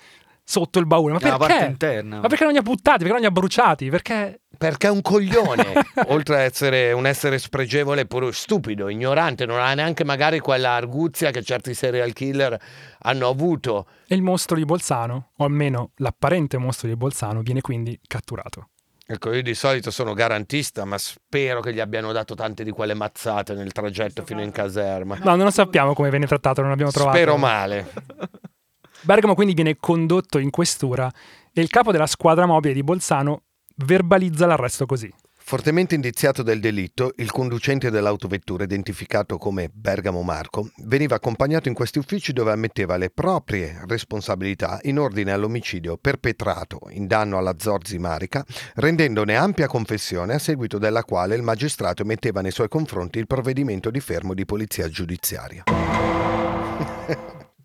sotto 0.44 0.80
il 0.80 0.86
baule. 0.86 1.14
Ma 1.14 1.20
perché? 1.20 1.38
parte 1.38 1.66
interna. 1.66 2.20
Ma 2.22 2.28
perché 2.28 2.44
non 2.44 2.54
li 2.54 2.60
ha 2.60 2.64
buttati? 2.64 2.98
Perché 2.98 3.12
non 3.12 3.22
li 3.22 3.28
ha 3.28 3.32
bruciati? 3.32 3.90
Perché 3.90 4.42
Perché 4.58 4.88
è 4.88 4.90
un 4.90 5.02
coglione, 5.02 5.74
oltre 6.08 6.36
ad 6.36 6.42
essere 6.42 6.92
un 6.92 7.06
essere 7.06 7.38
spregevole, 7.38 8.06
pure 8.06 8.32
stupido, 8.32 8.90
ignorante, 8.90 9.46
non 9.46 9.60
ha 9.60 9.74
neanche 9.74 10.04
magari 10.04 10.40
quella 10.40 10.72
arguzia 10.72 11.32
che 11.32 11.44
certi 11.44 11.74
serial 11.74 12.14
killer 12.14 12.60
hanno 13.00 13.30
avuto. 13.30 13.88
E 14.08 14.16
il 14.16 14.22
mostro 14.22 14.58
di 14.58 14.66
Bolzano, 14.66 15.32
o 15.38 15.46
almeno 15.46 15.92
l'apparente 15.98 16.58
mostro 16.58 16.88
di 16.88 16.96
Bolzano, 16.96 17.42
viene 17.42 17.62
quindi 17.62 18.00
catturato. 18.06 18.70
Ecco, 19.12 19.34
io 19.34 19.42
di 19.42 19.56
solito 19.56 19.90
sono 19.90 20.14
garantista, 20.14 20.86
ma 20.86 21.00
spero 21.00 21.62
che 21.62 21.74
gli 21.74 21.80
abbiano 21.80 22.12
dato 22.12 22.36
tante 22.36 22.64
di 22.64 22.70
quelle 22.70 22.94
mazzate 22.94 23.56
nel 23.56 23.72
traghetto 23.72 24.24
fino 24.24 24.44
in 24.44 24.52
caserma. 24.52 25.18
No, 25.24 25.36
non 25.36 25.52
sappiamo 25.52 25.96
come 25.96 26.12
venne 26.12 26.28
trattato, 26.28 26.62
non 26.62 26.70
abbiamo 26.70 26.92
trovato. 26.92 27.18
Spero 27.18 27.36
male. 27.36 27.92
Bergamo 29.02 29.34
quindi 29.34 29.56
viene 29.56 29.78
condotto 29.80 30.38
in 30.38 30.52
questura 30.52 31.12
e 31.52 31.60
il 31.60 31.70
capo 31.70 31.92
della 31.92 32.06
squadra 32.06 32.46
mobile 32.46 32.76
di 32.76 32.84
Bolzano 32.84 33.46
verbalizza 33.78 34.46
l'arresto 34.46 34.86
così. 34.86 35.12
Fortemente 35.50 35.96
indiziato 35.96 36.44
del 36.44 36.60
delitto, 36.60 37.14
il 37.16 37.32
conducente 37.32 37.90
dell'autovettura, 37.90 38.66
identificato 38.66 39.40
come 39.40 39.72
Bergamo 39.74 40.22
Marco, 40.22 40.70
veniva 40.84 41.16
accompagnato 41.16 41.68
in 41.68 41.74
questi 41.74 41.98
uffici 41.98 42.34
dove 42.34 42.52
ammetteva 42.52 42.98
le 42.98 43.10
proprie 43.10 43.82
responsabilità 43.88 44.78
in 44.84 45.00
ordine 45.00 45.32
all'omicidio 45.32 45.98
perpetrato 45.98 46.82
in 46.92 47.08
danno 47.08 47.40
alla 47.40 47.56
Zorzi 47.58 47.98
Marica, 47.98 48.46
rendendone 48.76 49.36
ampia 49.36 49.66
confessione 49.66 50.36
a 50.36 50.38
seguito 50.38 50.78
della 50.78 51.04
quale 51.04 51.34
il 51.34 51.42
magistrato 51.42 52.04
emetteva 52.04 52.42
nei 52.42 52.52
suoi 52.52 52.68
confronti 52.68 53.18
il 53.18 53.26
provvedimento 53.26 53.90
di 53.90 54.02
fermo 54.02 54.36
di 54.36 54.46
polizia 54.46 54.88
giudiziaria. 54.88 55.64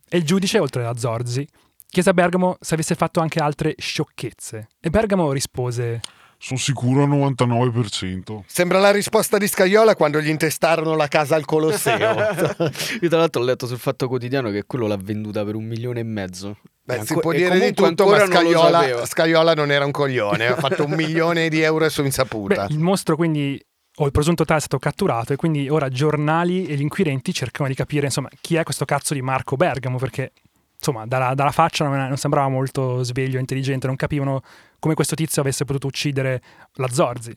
E 0.09 0.17
il 0.17 0.25
giudice, 0.25 0.59
oltre 0.59 0.87
a 0.87 0.97
Zorzi, 0.97 1.47
chiese 1.87 2.09
a 2.09 2.15
Bergamo 2.15 2.57
se 2.61 2.73
avesse 2.73 2.95
fatto 2.95 3.21
anche 3.21 3.41
altre 3.41 3.75
sciocchezze. 3.77 4.69
E 4.81 4.89
Bergamo 4.89 5.33
rispose: 5.33 6.01
Sono 6.45 6.61
sicuro 6.61 7.05
al 7.05 7.09
99%. 7.09 8.41
Sembra 8.45 8.79
la 8.79 8.91
risposta 8.91 9.39
di 9.39 9.49
Scaiola 9.49 9.97
quando 9.97 10.21
gli 10.21 10.29
intestarono 10.29 10.95
la 10.95 11.09
casa 11.09 11.37
al 11.37 11.47
Colosseo. 11.47 11.97
Io 13.01 13.09
tra 13.09 13.17
l'altro 13.17 13.41
ho 13.41 13.45
letto 13.47 13.67
sul 13.67 13.79
Fatto 13.79 14.09
Quotidiano 14.09 14.51
che 14.51 14.65
quello 14.67 14.87
l'ha 14.87 14.99
venduta 15.01 15.43
per 15.43 15.55
un 15.55 15.65
milione 15.65 16.01
e 16.01 16.03
mezzo. 16.03 16.59
Beh, 16.83 17.03
si 17.07 17.15
può 17.19 17.33
dire 17.33 17.59
di 17.59 17.73
tutto, 17.73 18.07
ma 18.07 18.27
Scaiola. 18.27 19.07
Scaiola 19.07 19.55
non 19.55 19.71
era 19.71 19.87
un 19.87 19.91
coglione, 19.91 20.49
ha 20.49 20.57
fatto 20.57 20.85
un 20.85 20.91
milione 20.95 21.49
di 21.49 21.63
euro 21.63 21.89
su 21.89 22.03
Beh, 22.03 22.09
insaputa. 22.09 22.67
il 22.69 22.79
mostro 22.79 23.17
quindi, 23.17 23.59
o 23.97 24.05
il 24.05 24.13
presunto 24.13 24.45
tale 24.45 24.59
è 24.59 24.61
stato 24.61 24.79
catturato 24.79 25.33
e 25.33 25.37
quindi 25.37 25.71
ora 25.71 25.89
giornali 25.89 26.67
e 26.67 26.75
gli 26.75 26.83
inquirenti 26.83 27.33
cercano 27.33 27.71
di 27.71 27.75
capire 27.75 28.05
insomma 28.05 28.29
chi 28.43 28.57
è 28.57 28.65
questo 28.65 28.85
cazzo 28.85 29.15
di 29.15 29.23
Marco 29.23 29.57
Bergamo 29.57 29.97
perché 29.97 30.33
insomma 30.77 31.07
dalla, 31.07 31.33
dalla 31.33 31.53
faccia 31.53 31.87
non, 31.89 31.97
non 31.97 32.19
sembrava 32.19 32.49
molto 32.49 33.03
sveglio, 33.03 33.39
intelligente, 33.39 33.87
non 33.87 33.97
capivano 33.97 34.43
come 34.85 34.95
questo 34.95 35.15
tizio 35.15 35.41
avesse 35.41 35.65
potuto 35.65 35.87
uccidere 35.87 36.43
la 36.75 36.89
Zorzi. 36.89 37.35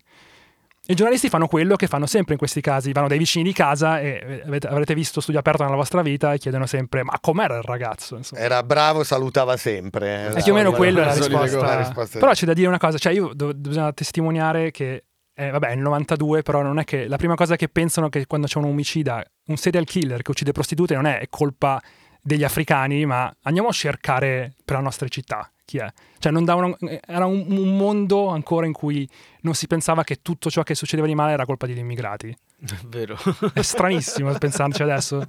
I 0.90 0.96
giornalisti 0.96 1.30
fanno 1.30 1.48
quello 1.48 1.78
che 1.78 1.88
fanno 1.88 2.06
sempre 2.06 2.34
in 2.34 2.40
questi 2.40 2.60
casi, 2.60 2.92
vanno 2.92 3.08
dai 3.08 3.18
vicini 3.18 3.46
di 3.46 3.54
casa 3.54 4.02
e 4.02 4.22
eh, 4.22 4.42
avete- 4.46 4.68
avrete 4.68 4.94
visto 4.94 5.22
studio 5.22 5.40
aperto 5.40 5.64
nella 5.64 5.78
vostra 5.78 6.02
vita 6.02 6.34
e 6.34 6.40
chiedono 6.40 6.66
sempre 6.66 7.04
ma 7.04 7.18
com'era 7.22 7.56
il 7.56 7.64
ragazzo? 7.64 8.18
Insomma. 8.18 8.42
Era 8.42 8.64
bravo, 8.64 9.06
salutava 9.06 9.56
sempre. 9.56 10.34
E 10.36 10.44
più 10.44 10.52
o 10.52 10.56
meno 10.56 10.74
quella 10.74 11.04
è 11.04 11.06
la 11.06 11.14
risposta. 11.14 11.62
la 11.62 11.78
risposta. 11.78 12.20
Però 12.20 12.32
c'è 12.34 12.46
da 12.46 12.54
dire 12.54 12.68
una 12.68 12.80
cosa, 12.80 12.98
cioè 12.98 13.14
io 13.14 13.32
do- 13.34 13.54
bisogna 13.54 13.94
testimoniare 13.94 14.72
che 14.72 15.06
eh, 15.34 15.50
vabbè, 15.50 15.68
è 15.68 15.74
il 15.74 15.80
92, 15.80 16.42
però 16.42 16.62
non 16.62 16.80
è 16.80 16.84
che 16.84 17.08
la 17.08 17.18
prima 17.18 17.36
cosa 17.36 17.56
che 17.56 17.70
pensano 17.70 18.10
che 18.10 18.26
quando 18.26 18.48
c'è 18.48 18.58
un 18.58 18.66
omicida, 18.66 19.24
un 19.46 19.56
serial 19.56 19.86
killer 19.86 20.22
che 20.22 20.32
uccide 20.32 20.52
prostitute 20.52 20.96
non 20.96 21.06
è 21.06 21.22
colpa 21.30 21.82
degli 22.22 22.44
africani, 22.44 23.06
ma 23.06 23.34
andiamo 23.44 23.70
a 23.70 23.74
cercare 23.74 24.54
per 24.66 24.76
la 24.76 24.82
nostra 24.82 25.08
città 25.08 25.50
chi 25.68 25.78
è. 25.80 25.92
Cioè 26.18 26.32
non 26.32 26.46
davano- 26.46 26.78
era 27.06 27.26
un, 27.26 27.46
un 27.50 27.76
mondo 27.76 28.30
ancora 28.30 28.66
in 28.66 28.72
cui 28.72 29.08
non 29.42 29.54
si 29.54 29.68
pensava 29.68 30.04
che 30.06 30.22
tutto 30.22 30.50
ciò 30.50 30.64
che 30.64 30.74
succedeva 30.76 31.06
di 31.08 31.14
male 31.14 31.34
era 31.34 31.46
colpa 31.46 31.68
degli 31.68 31.78
immigrati. 31.78 32.30
È 32.30 32.74
vero. 32.88 33.18
È 33.54 33.62
stranissimo 33.62 34.32
pensarci 34.38 34.82
adesso. 34.82 35.28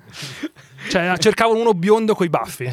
Cioè 0.89 1.15
cercavano 1.19 1.59
uno 1.59 1.75
biondo 1.75 2.15
coi 2.15 2.29
baffi. 2.29 2.71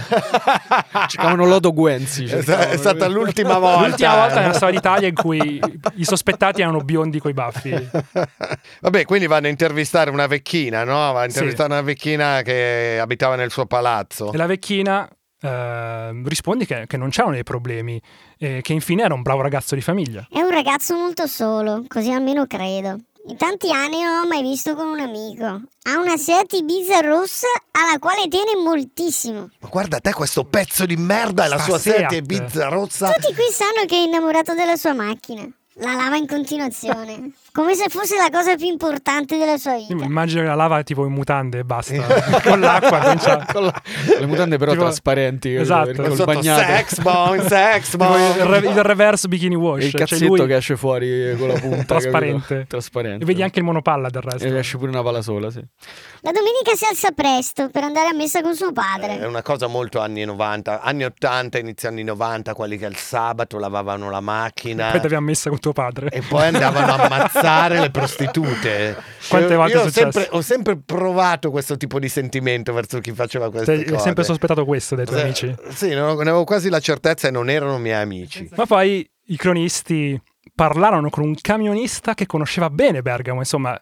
Cercavano 1.07 1.45
Lodo 1.45 1.73
Guenzi. 1.73 2.25
È, 2.25 2.27
cercavano. 2.27 2.69
è 2.71 2.77
stata 2.77 3.07
l'ultima 3.07 3.57
volta. 3.57 3.87
L'ultima 3.87 4.15
volta 4.15 4.39
nella 4.41 4.53
storia 4.53 4.75
d'Italia 4.75 5.07
in 5.07 5.15
cui 5.15 5.59
i 5.95 6.05
sospettati 6.05 6.61
erano 6.61 6.79
biondi 6.81 7.19
coi 7.19 7.33
baffi. 7.33 7.89
Vabbè, 8.81 9.05
quindi 9.05 9.27
vanno 9.27 9.47
a 9.47 9.49
intervistare 9.49 10.09
una 10.11 10.27
vecchina, 10.27 10.83
no? 10.83 10.93
Va 11.11 11.19
a 11.21 11.23
Sì. 11.23 11.29
intervistare 11.29 11.73
una 11.73 11.81
vecchina 11.81 12.41
che 12.43 12.97
abitava 13.01 13.35
nel 13.35 13.49
suo 13.51 13.65
palazzo. 13.65 14.31
E 14.31 14.37
la 14.37 14.45
vecchina 14.45 15.09
eh, 15.45 16.21
risponde 16.25 16.65
che, 16.65 16.85
che 16.87 16.97
non 16.97 17.09
c'erano 17.09 17.33
dei 17.33 17.43
problemi, 17.43 18.01
e 18.37 18.61
che 18.61 18.73
infine 18.73 19.03
era 19.03 19.13
un 19.13 19.21
bravo 19.21 19.41
ragazzo 19.41 19.75
di 19.75 19.81
famiglia. 19.81 20.27
È 20.29 20.41
un 20.41 20.49
ragazzo 20.49 20.95
molto 20.95 21.27
solo, 21.27 21.83
così 21.87 22.11
almeno 22.11 22.45
credo. 22.47 22.99
In 23.27 23.37
tanti 23.37 23.71
anni 23.71 24.03
non 24.03 24.21
l'ho 24.21 24.27
mai 24.27 24.43
visto 24.43 24.75
con 24.75 24.87
un 24.87 24.99
amico. 24.99 25.45
Ha 25.45 25.97
una 25.99 26.15
Seat 26.15 26.53
Ibiza 26.53 26.99
rossa 26.99 27.47
alla 27.71 27.97
quale 27.97 28.27
tiene 28.27 28.55
moltissimo. 28.55 29.49
Ma 29.61 29.67
guarda 29.67 29.99
te 29.99 30.13
questo 30.13 30.43
pezzo 30.43 30.85
di 30.85 30.95
merda 30.95 31.45
e 31.45 31.47
la 31.47 31.55
Sta 31.55 31.65
sua 31.65 31.79
Seat. 31.79 31.97
sete 32.11 32.21
bizza 32.21 32.67
rozza. 32.67 33.11
Tutti 33.13 33.33
qui 33.33 33.45
sanno 33.51 33.85
che 33.87 33.95
è 33.95 34.01
innamorato 34.01 34.53
della 34.53 34.75
sua 34.75 34.93
macchina. 34.93 35.47
La 35.79 35.93
lava 35.93 36.15
in 36.15 36.25
continuazione. 36.25 37.31
Come 37.51 37.75
se 37.75 37.87
fosse 37.89 38.15
la 38.17 38.29
cosa 38.31 38.55
più 38.55 38.67
importante 38.67 39.37
della 39.37 39.57
sua 39.57 39.75
Io 39.75 39.87
vita. 39.89 40.05
immagino 40.05 40.41
che 40.41 40.47
la 40.47 40.55
lava 40.55 40.81
tipo 40.83 41.05
in 41.05 41.11
mutande 41.11 41.59
e 41.59 41.63
basta. 41.65 41.95
con 42.43 42.59
l'acqua. 42.61 43.13
Con 43.51 43.63
la- 43.65 43.81
le 44.19 44.25
mutande 44.25 44.57
però 44.57 44.71
Tipo- 44.71 44.83
trasparenti. 44.85 45.53
Esatto. 45.53 46.01
Col 46.01 46.15
Sotto 46.15 46.25
bagnato. 46.33 46.61
sex 46.61 46.99
bomb, 47.01 47.45
sex 47.47 47.95
bomb. 47.97 48.35
il, 48.37 48.43
re- 48.45 48.67
il 48.69 48.83
reverse 48.83 49.27
bikini 49.27 49.55
wash. 49.55 49.81
E 49.81 49.85
il 49.85 49.91
cioè 49.91 49.99
cazzetto 50.01 50.35
lui 50.35 50.47
che 50.47 50.55
esce 50.55 50.77
fuori 50.77 51.35
con 51.37 51.47
la 51.49 51.59
punta. 51.59 51.83
Trasparente. 51.83 52.47
capito? 52.47 52.67
Trasparente. 52.67 53.23
E 53.23 53.25
vedi 53.25 53.43
anche 53.43 53.59
il 53.59 53.65
monopalla 53.65 54.09
del 54.09 54.21
resto. 54.21 54.45
E 54.45 54.57
esce 54.57 54.77
pure 54.77 54.89
una 54.91 55.03
pala 55.03 55.21
sola, 55.21 55.49
sì. 55.51 55.61
La 56.21 56.31
domenica 56.31 56.73
si 56.75 56.85
alza 56.85 57.11
presto 57.11 57.69
per 57.69 57.83
andare 57.83 58.07
a 58.07 58.13
messa 58.13 58.41
con 58.41 58.55
suo 58.55 58.69
È 58.69 58.73
padre. 58.73 59.25
una 59.25 59.41
cosa 59.41 59.67
molto 59.67 59.99
anni 59.99 60.23
90, 60.25 60.81
anni 60.81 61.03
80, 61.03 61.57
inizio 61.59 61.89
anni 61.89 62.03
90, 62.03 62.53
quelli 62.53 62.77
che 62.77 62.85
il 62.85 62.95
sabato 62.97 63.59
lavavano 63.59 64.09
la 64.09 64.21
macchina 64.21 64.89
Poi 64.91 64.99
ti 65.01 65.05
abbiamo 65.05 65.25
messa 65.27 65.49
con 65.49 65.59
tuo 65.65 65.73
padre. 65.73 66.09
e 66.09 66.21
poi 66.21 66.47
andavano 66.47 66.93
a 66.93 67.03
ammazzare 67.05 67.79
le 67.79 67.89
prostitute. 67.91 68.95
Quante 69.27 69.53
Io- 69.53 69.57
volte 69.57 69.73
io 69.73 69.79
è 69.79 69.83
ho 69.83 69.87
successo? 69.87 70.11
sempre, 70.11 70.27
ho 70.37 70.41
sempre 70.41 70.77
provato 70.77 71.49
questo 71.51 71.77
tipo 71.77 71.99
di 71.99 72.09
sentimento 72.09 72.73
verso 72.73 72.99
chi 72.99 73.11
faceva 73.11 73.49
queste 73.49 73.75
Cioè, 73.75 73.83
cose. 73.83 73.95
Hai 73.95 74.01
sempre 74.01 74.23
sospettato 74.23 74.65
questo 74.65 74.95
dai 74.95 75.05
tuoi 75.05 75.17
Sì, 75.17 75.23
amici. 75.23 75.55
Sì, 75.69 75.87
ne 75.89 75.99
avevo 75.99 76.43
quasi 76.43 76.69
la 76.69 76.79
certezza 76.79 77.27
e 77.27 77.31
non 77.31 77.49
erano 77.49 77.77
miei 77.77 78.01
amici. 78.01 78.47
Ma 78.55 78.65
poi 78.65 79.07
i 79.27 79.35
cronisti 79.37 80.19
parlarono 80.53 81.09
con 81.09 81.23
un 81.23 81.35
camionista 81.41 82.13
che 82.13 82.25
conosceva 82.27 82.69
bene 82.69 83.01
Bergamo, 83.01 83.39
insomma, 83.39 83.79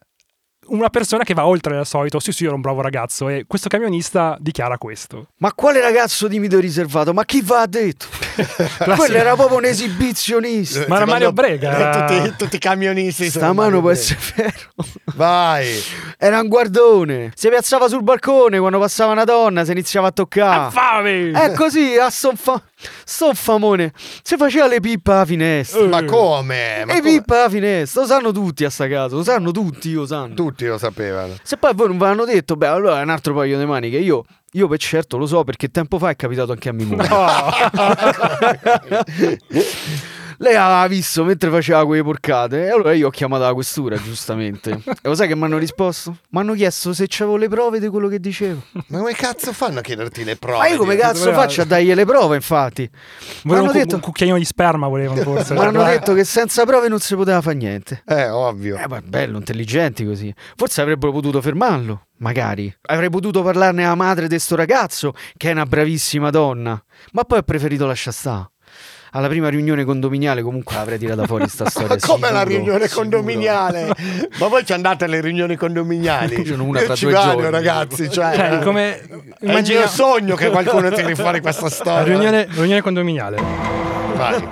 una 0.68 0.90
persona 0.90 1.24
che 1.26 1.34
va 1.34 1.46
oltre 1.46 1.76
al 1.78 1.86
solito. 1.86 2.20
Sì, 2.20 2.32
sì, 2.32 2.46
ero 2.46 2.56
un 2.56 2.62
bravo 2.62 2.82
ragazzo. 2.82 3.28
E 3.28 3.44
questo 3.46 3.68
camionista 3.68 4.38
dichiara 4.40 4.78
questo. 4.78 5.28
Ma 5.40 5.52
quale 5.54 5.82
ragazzo 5.82 6.30
timido 6.30 6.58
e 6.58 6.62
riservato? 6.62 7.14
Ma 7.14 7.26
chi 7.26 7.42
va 7.42 7.62
ha 7.62 7.68
detto? 7.68 8.06
Quello 8.96 9.16
era 9.18 9.36
proprio 9.36 9.58
un 9.58 9.66
esibizionista. 9.66 10.86
Ma 10.88 10.98
era 10.98 11.06
Mario 11.06 11.32
Brega, 11.32 11.72
era- 11.72 12.06
Tutti, 12.06 12.34
tutti 12.38 12.56
i 12.56 12.60
camionisti. 12.60 13.30
Sta 13.30 13.54
mano 13.54 13.80
può 13.82 13.92
essere 13.92 14.20
vero. 14.36 14.54
Vai. 15.16 15.68
Era 16.18 16.40
un 16.40 16.48
guardone. 16.48 17.32
Si 17.36 17.50
piazzava 17.50 17.88
sul 17.88 18.04
balcone 18.04 18.60
quando 18.60 18.80
passava 18.80 19.12
una 19.12 19.24
donna, 19.24 19.64
si 19.66 19.72
iniziava 19.72 20.08
a 20.08 20.12
toccare. 20.12 20.72
Fame! 20.72 21.32
È 21.32 21.52
così, 21.54 21.96
a 21.98 22.10
son, 22.10 22.36
fa- 22.36 22.62
son 23.04 23.36
famone. 23.36 23.92
Si 24.24 24.36
faceva 24.38 24.68
le 24.68 24.80
pippe 24.80 25.12
alla 25.12 25.26
finestra. 25.26 25.86
Ma 25.86 26.04
come? 26.04 26.84
Ma 26.86 26.94
le 26.94 27.00
come? 27.00 27.12
pippe 27.18 27.36
alla 27.36 27.50
finestra, 27.50 28.02
lo 28.02 28.08
sanno 28.08 28.32
tutti 28.32 28.66
a 28.66 28.70
sta 28.70 28.88
casa, 28.88 29.16
lo 29.16 29.24
sanno 29.24 29.52
tutti, 29.52 29.92
lo 29.94 30.06
sanno. 30.06 30.34
Tutti 30.34 30.66
lo 30.66 30.78
sapevano. 30.78 31.36
Se 31.44 31.58
poi 31.58 31.74
voi 31.74 31.88
non 31.88 31.98
ve 31.98 32.06
l'hanno 32.06 32.26
detto, 32.26 32.56
beh, 32.56 32.68
allora 32.68 33.00
è 33.00 33.04
un 33.04 33.10
altro 33.10 33.34
paio 33.34 33.58
di 33.58 33.66
maniche. 33.66 33.98
Io, 33.98 34.24
io 34.54 34.68
per 34.68 34.80
certo 34.80 35.18
lo 35.18 35.26
so 35.26 35.44
perché 35.44 35.70
tempo 35.70 35.98
fa 35.98 36.10
è 36.10 36.16
capitato 36.16 36.52
anche 36.52 36.70
a 36.70 36.74
mia 36.74 36.86
moglie. 36.86 37.08
Lei 40.44 40.56
aveva 40.58 40.86
visto 40.88 41.24
mentre 41.24 41.50
faceva 41.50 41.86
quelle 41.86 42.04
porcate 42.04 42.66
e 42.66 42.70
allora 42.70 42.92
io 42.92 43.08
ho 43.08 43.10
chiamato 43.12 43.44
la 43.44 43.54
questura, 43.54 43.96
giustamente. 43.96 44.82
E 45.04 45.08
lo 45.10 45.16
sai 45.16 45.28
che 45.30 45.36
mi 45.38 45.44
hanno 45.44 45.58
risposto? 45.58 46.18
Mi 46.32 46.40
hanno 46.42 46.54
chiesto 46.54 46.94
se 46.94 47.06
c'avevo 47.08 47.38
le 47.38 47.48
prove 47.48 47.80
di 47.80 47.88
quello 47.88 48.10
che 48.10 48.20
dicevo. 48.20 48.62
Ma 48.88 48.98
come 49.00 49.14
cazzo 49.14 49.54
fanno 49.54 49.80
a 49.80 49.82
chiederti 49.82 50.24
le 50.26 50.36
prove? 50.36 50.58
Ma 50.58 50.68
io 50.68 50.78
come 50.78 50.98
cazzo 50.98 51.32
faccio 51.32 51.62
a 51.62 51.66
dargli 51.66 51.94
le 51.94 52.06
prove, 52.06 52.36
infatti? 52.36 52.82
Mi 52.92 53.30
Volevano 53.44 53.72
cu- 53.72 53.80
detto, 53.80 53.96
un 53.96 54.02
cucchiaino 54.02 54.38
di 54.38 54.44
sperma, 54.46 54.88
volevano 54.88 55.22
forse. 55.24 55.54
mi 55.54 55.60
hanno 55.60 55.84
detto 55.84 56.14
che 56.14 56.26
senza 56.26 56.66
prove 56.66 56.90
non 56.90 57.00
si 57.00 57.16
poteva 57.16 57.42
fare 57.42 57.56
niente. 57.56 58.04
Eh, 58.06 58.30
ovvio. 58.30 58.76
Eh, 58.78 58.88
ma 58.88 59.02
bello, 59.02 59.38
intelligenti 59.38 60.06
così. 60.06 60.34
Forse 60.58 60.82
avrebbero 60.82 61.12
potuto 61.14 61.42
fermarlo, 61.42 62.08
magari. 62.18 62.74
Avrei 62.88 63.10
potuto 63.10 63.42
parlarne 63.44 63.86
alla 63.86 63.96
madre 63.96 64.28
di 64.28 64.40
sto 64.40 64.56
ragazzo, 64.56 65.14
che 65.38 65.50
è 65.50 65.52
una 65.54 65.66
bravissima 65.66 66.30
donna. 66.30 66.82
Ma 67.14 67.24
poi 67.24 67.40
ho 67.40 67.44
preferito 67.44 67.86
lasciare 67.86 68.16
stare. 68.16 68.52
Alla 69.16 69.28
prima 69.28 69.50
riunione 69.50 69.84
condominiale 69.86 70.42
comunque 70.42 70.76
avrei 70.76 70.98
tirato 70.98 71.26
fuori 71.26 71.48
sta 71.48 71.66
storia. 71.70 71.98
Come 72.00 72.32
la 72.32 72.44
riunione 72.44 72.88
sicuro. 72.88 73.02
condominiale? 73.02 73.94
Ma 74.40 74.48
voi 74.48 74.66
ci 74.66 74.74
andate 74.74 75.06
alle 75.06 75.22
riunioni 75.22 75.56
condominiali? 75.56 76.42
Io 76.46 76.64
una 76.64 76.80
Io 76.80 76.86
tra 76.86 76.96
ci 76.96 77.06
due 77.06 77.14
vado, 77.14 77.32
giorni. 77.34 77.50
ragazzi. 77.50 78.10
Cioè, 78.10 78.36
Cioè, 78.36 78.60
come 78.64 79.00
è 79.40 79.58
il 79.58 79.64
mio 79.68 79.88
sogno 79.88 80.36
che 80.36 80.50
qualcuno 80.50 80.90
tiri 80.92 81.14
fuori 81.16 81.42
questa 81.42 81.70
storia. 81.70 82.04
riunione, 82.04 82.48
riunione 82.52 82.82
condominiale. 82.82 83.38
Vai. 84.16 84.48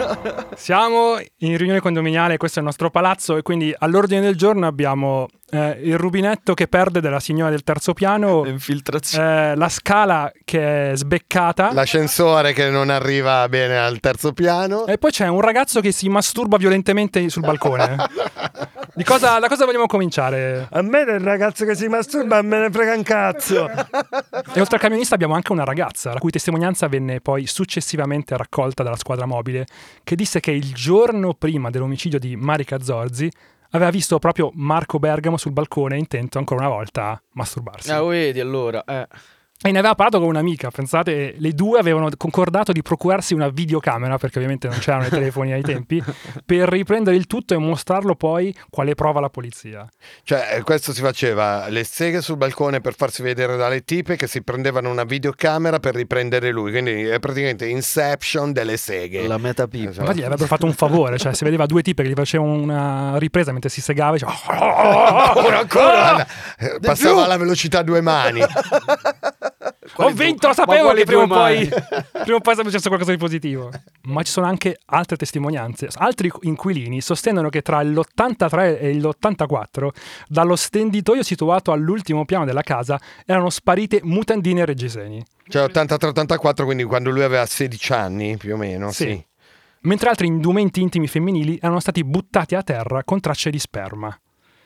Siamo 0.56 1.18
in 1.40 1.56
riunione 1.58 1.80
condominiale, 1.80 2.38
questo 2.38 2.58
è 2.58 2.62
il 2.62 2.68
nostro 2.68 2.90
palazzo 2.90 3.38
e 3.38 3.42
quindi 3.44 3.74
all'ordine 3.78 4.22
del 4.22 4.36
giorno 4.36 4.66
abbiamo 4.66 5.28
eh, 5.52 5.80
il 5.84 5.98
rubinetto 5.98 6.54
che 6.54 6.68
perde 6.68 7.02
della 7.02 7.20
signora 7.20 7.50
del 7.50 7.64
terzo 7.64 7.94
piano, 7.94 8.46
Infiltrazione. 8.46 9.52
eh, 9.52 9.56
la 9.56 9.70
scala 9.70 10.32
che 10.46 10.92
è 10.92 10.96
sbeccata 10.96 11.74
L'ascensore 11.74 12.54
che 12.54 12.70
non 12.70 12.90
arriva 12.90 13.48
bene 13.50 13.78
al 13.78 14.00
terzo 14.00 14.34
piano. 14.34 14.86
e 14.88 14.98
poi 14.98 15.12
c'è 15.12 15.28
un 15.28 15.42
ragazzo 15.42 15.82
che 15.82 15.92
si 15.92 16.10
masturba 16.10 16.58
violentemente 16.58 17.28
sul 17.30 17.42
balcone. 17.44 17.96
Di 18.94 19.06
cosa, 19.06 19.40
da 19.40 19.48
cosa 19.48 19.64
vogliamo 19.64 19.86
cominciare? 19.86 20.68
A 20.70 20.82
me 20.82 21.06
del 21.06 21.22
ragazzo 21.22 21.64
che 21.66 21.76
si 21.76 21.88
masturba 21.88 22.42
me 22.42 22.60
ne 22.60 22.70
frega 22.70 22.94
un 22.94 23.04
cazzo. 23.04 23.70
E 23.70 24.60
oltre 24.60 24.76
al 24.76 24.80
camionista 24.82 25.16
abbiamo 25.16 25.34
anche 25.34 25.54
una 25.54 25.64
ragazza, 25.64 26.12
la 26.12 26.20
cui 26.20 26.30
testimonianza 26.30 26.88
venne 26.90 27.22
poi 27.22 27.48
successivamente 27.48 28.36
raccolta 28.36 28.84
dalla 28.84 28.98
squadra 28.98 29.26
mobile, 29.26 29.66
che 30.04 30.16
disse 30.16 30.42
che 30.42 30.52
il 30.52 30.74
giorno 30.74 31.34
prima 31.34 31.70
dell'omicidio 31.70 32.20
di 32.20 32.36
Marica 32.36 32.82
Zorzi 32.82 33.32
aveva 33.72 33.90
visto 33.90 34.18
proprio 34.20 34.52
Marco 34.54 35.00
Bergamo 35.00 35.38
sul 35.38 35.52
balcone 35.52 35.98
intento 35.98 36.38
ancora 36.38 36.66
una 36.66 36.76
volta 36.76 37.10
a 37.10 37.22
masturbarsi. 37.34 37.92
Ah, 37.92 38.04
vedi 38.04 38.40
allora. 38.40 38.84
Eh. 38.86 39.08
E 39.64 39.72
ne 39.72 39.78
aveva 39.78 39.94
parlato 39.94 40.18
con 40.18 40.28
un'amica, 40.28 40.72
pensate, 40.72 41.36
le 41.38 41.52
due 41.52 41.78
avevano 41.78 42.10
concordato 42.18 42.72
di 42.72 42.82
procurarsi 42.82 43.36
una 43.36 43.50
videocamera, 43.50 44.18
perché 44.18 44.38
ovviamente 44.38 44.68
non 44.68 44.80
c'erano 44.80 45.06
i 45.06 45.10
telefoni 45.10 45.52
ai 45.52 45.62
tempi, 45.62 46.02
per 46.44 46.68
riprendere 46.68 47.16
il 47.16 47.28
tutto 47.28 47.54
e 47.54 47.58
mostrarlo 47.58 48.16
poi 48.16 48.56
quale 48.72 48.96
prova 48.96 49.20
alla 49.20 49.30
polizia. 49.30 49.88
Cioè, 50.24 50.56
eh, 50.56 50.64
questo 50.64 50.94
si 50.94 51.02
faceva 51.02 51.68
le 51.70 51.84
seghe 51.84 52.22
sul 52.22 52.38
balcone 52.38 52.82
per 52.82 52.96
farsi 52.96 53.22
vedere 53.22 53.56
dalle 53.56 53.84
tipe 53.84 54.16
che 54.16 54.26
si 54.26 54.42
prendevano 54.42 54.90
una 54.90 55.04
videocamera 55.04 55.78
per 55.80 55.94
riprendere 55.94 56.50
lui. 56.50 56.72
Quindi 56.72 57.04
è 57.04 57.20
praticamente 57.20 57.68
Inception 57.68 58.54
delle 58.54 58.78
seghe. 58.78 59.28
La 59.28 59.38
meta 59.38 59.68
pipa. 59.68 59.92
Esatto. 59.92 60.02
Infatti 60.02 60.20
gli 60.22 60.24
avrebbero 60.24 60.48
fatto 60.48 60.66
un 60.66 60.74
favore, 60.74 61.20
cioè 61.20 61.36
si 61.36 61.44
vedeva 61.44 61.68
due 61.68 61.84
tipe 61.84 62.02
che 62.02 62.10
gli 62.10 62.16
facevano 62.16 62.54
una 62.54 63.18
ripresa 63.20 63.52
mentre 63.52 63.70
si 63.70 63.80
segava 63.80 64.16
e 64.16 64.20
diceva 64.20 64.34
ancora, 65.30 65.60
ancora. 65.60 66.28
Eh, 66.62 66.78
Passava 66.80 67.24
alla 67.26 67.38
velocità 67.38 67.80
a 67.80 67.84
due 67.84 68.02
mani. 68.02 68.40
Ho 69.96 70.10
vinto, 70.12 70.48
lo 70.48 70.54
sapevo 70.54 70.94
che 70.94 71.06
prima 71.06 71.24
o, 71.24 71.28
poi, 71.28 71.68
prima 72.22 72.38
o 72.38 72.40
poi 72.40 72.54
sarebbe 72.54 72.70
successo 72.70 72.88
qualcosa 72.88 73.12
di 73.12 73.18
positivo. 73.18 73.72
Ma 74.04 74.22
ci 74.22 74.32
sono 74.32 74.46
anche 74.46 74.80
altre 74.86 75.18
testimonianze. 75.18 75.88
Altri 75.94 76.32
inquilini 76.42 77.02
sostengono 77.02 77.50
che 77.50 77.62
tra 77.62 77.82
l'83 77.82 78.80
e 78.80 78.94
l'84, 78.94 79.88
dallo 80.28 80.56
stenditoio 80.56 81.24
situato 81.24 81.72
all'ultimo 81.72 82.26
piano 82.26 82.46
della 82.46 82.62
casa, 82.62 83.00
erano 83.26 83.50
sparite 83.50 84.02
mutandine 84.04 84.62
e 84.62 84.66
reggiseni. 84.66 85.26
Cioè 85.48 85.66
83-84, 85.66 86.64
quindi 86.64 86.84
quando 86.84 87.10
lui 87.10 87.24
aveva 87.24 87.46
16 87.46 87.94
anni 87.94 88.38
più 88.38 88.54
o 88.54 88.58
meno. 88.58 88.92
Sì. 88.92 89.06
Sì. 89.06 89.26
Mentre 89.84 90.10
altri 90.10 90.28
indumenti 90.28 90.80
intimi 90.80 91.08
femminili 91.08 91.58
erano 91.60 91.80
stati 91.80 92.04
buttati 92.04 92.54
a 92.54 92.62
terra 92.62 93.04
con 93.04 93.20
tracce 93.20 93.50
di 93.50 93.58
sperma. 93.58 94.16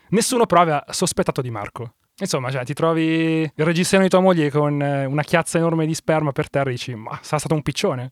Nessuno 0.09 0.45
però 0.45 0.61
aveva 0.61 0.83
sospettato 0.89 1.41
di 1.41 1.49
Marco. 1.49 1.93
Insomma, 2.17 2.49
cioè, 2.49 2.63
ti 2.63 2.73
trovi 2.73 3.41
il 3.41 3.65
reggiseno 3.65 4.03
di 4.03 4.07
tua 4.07 4.21
moglie 4.21 4.49
con 4.49 4.81
eh, 4.81 5.03
una 5.03 5.21
chiazza 5.21 5.57
enorme 5.57 5.85
di 5.85 5.93
sperma 5.93 6.31
per 6.31 6.49
terra 6.49 6.69
e 6.69 6.73
dici, 6.73 6.95
ma 6.95 7.19
sarà 7.21 7.39
stato 7.39 7.55
un 7.55 7.61
piccione? 7.61 8.11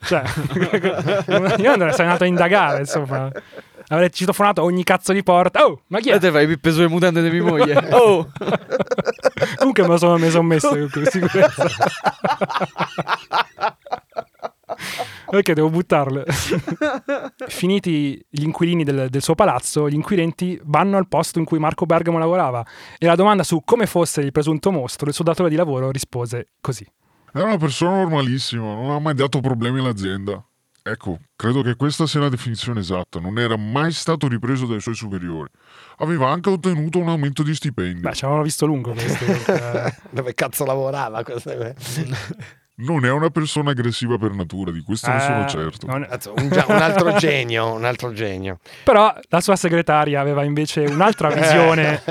Cioè, 0.00 0.24
io 1.62 1.70
andrei 1.70 1.92
sarei 1.92 2.06
andato 2.06 2.24
a 2.24 2.26
indagare, 2.26 2.80
insomma. 2.80 3.30
Avrei 3.88 4.10
citofonato 4.10 4.62
ogni 4.62 4.82
cazzo 4.82 5.12
di 5.12 5.22
porta. 5.22 5.66
Oh, 5.66 5.82
ma 5.88 6.00
chi 6.00 6.10
è? 6.10 6.14
E 6.14 6.18
te 6.18 6.32
fai 6.32 6.48
pippe 6.48 6.72
sulle 6.72 6.88
mutande 6.88 7.22
di 7.22 7.30
mia 7.30 7.44
moglie. 7.44 7.74
Oh! 7.94 8.28
Comunque 9.56 9.82
me 9.82 9.88
lo 9.88 9.98
sono, 9.98 10.16
me 10.16 10.24
lo 10.24 10.30
sono 10.30 10.42
messo 10.42 10.68
con 10.90 11.04
sicurezza. 11.04 11.68
Perché 15.28 15.54
devo 15.54 15.70
buttarle? 15.70 16.24
Finiti 17.48 18.24
gli 18.28 18.42
inquilini 18.42 18.84
del, 18.84 19.08
del 19.08 19.22
suo 19.22 19.34
palazzo, 19.34 19.88
gli 19.88 19.94
inquirenti 19.94 20.58
vanno 20.64 20.96
al 20.96 21.08
posto 21.08 21.38
in 21.38 21.44
cui 21.44 21.58
Marco 21.58 21.86
Bergamo 21.86 22.18
lavorava 22.18 22.64
e 22.98 23.06
la 23.06 23.14
domanda 23.14 23.42
su 23.42 23.62
come 23.64 23.86
fosse 23.86 24.20
il 24.20 24.32
presunto 24.32 24.70
mostro, 24.70 25.08
il 25.08 25.14
suo 25.14 25.24
datore 25.24 25.48
di 25.48 25.56
lavoro 25.56 25.90
rispose 25.90 26.48
così. 26.60 26.86
Era 27.32 27.46
una 27.46 27.56
persona 27.56 27.96
normalissima, 27.96 28.74
non 28.74 28.90
ha 28.90 28.98
mai 29.00 29.14
dato 29.14 29.40
problemi 29.40 29.80
all'azienda. 29.80 30.44
Ecco, 30.86 31.18
credo 31.34 31.62
che 31.62 31.76
questa 31.76 32.06
sia 32.06 32.20
la 32.20 32.28
definizione 32.28 32.80
esatta. 32.80 33.18
Non 33.18 33.38
era 33.38 33.56
mai 33.56 33.90
stato 33.90 34.28
ripreso 34.28 34.66
dai 34.66 34.82
suoi 34.82 34.94
superiori. 34.94 35.48
Aveva 35.98 36.28
anche 36.28 36.50
ottenuto 36.50 36.98
un 36.98 37.08
aumento 37.08 37.42
di 37.42 37.54
stipendio. 37.54 38.02
Beh, 38.02 38.14
ci 38.14 38.24
avevano 38.24 38.44
visto 38.44 38.66
lungo 38.66 38.92
questo. 38.92 39.24
perché- 39.24 39.96
Dove 40.12 40.34
cazzo 40.34 40.66
lavorava? 40.66 41.22
Non 42.76 43.04
è 43.04 43.10
una 43.10 43.30
persona 43.30 43.70
aggressiva 43.70 44.18
per 44.18 44.32
natura, 44.32 44.72
di 44.72 44.80
questo 44.82 45.08
ne 45.10 45.20
sono 45.20 45.44
Eh, 45.44 45.48
certo. 45.48 45.86
non- 45.86 46.04
Cazzo, 46.08 46.32
Un, 46.36 46.44
un 46.50 46.72
altro 46.82 47.12
genio, 47.14 47.72
un 47.72 47.84
altro 47.84 48.12
genio. 48.12 48.58
Però 48.82 49.14
la 49.28 49.40
sua 49.40 49.54
segretaria 49.54 50.20
aveva 50.20 50.42
invece 50.42 50.80
un'altra 50.80 51.28
visione 51.30 52.02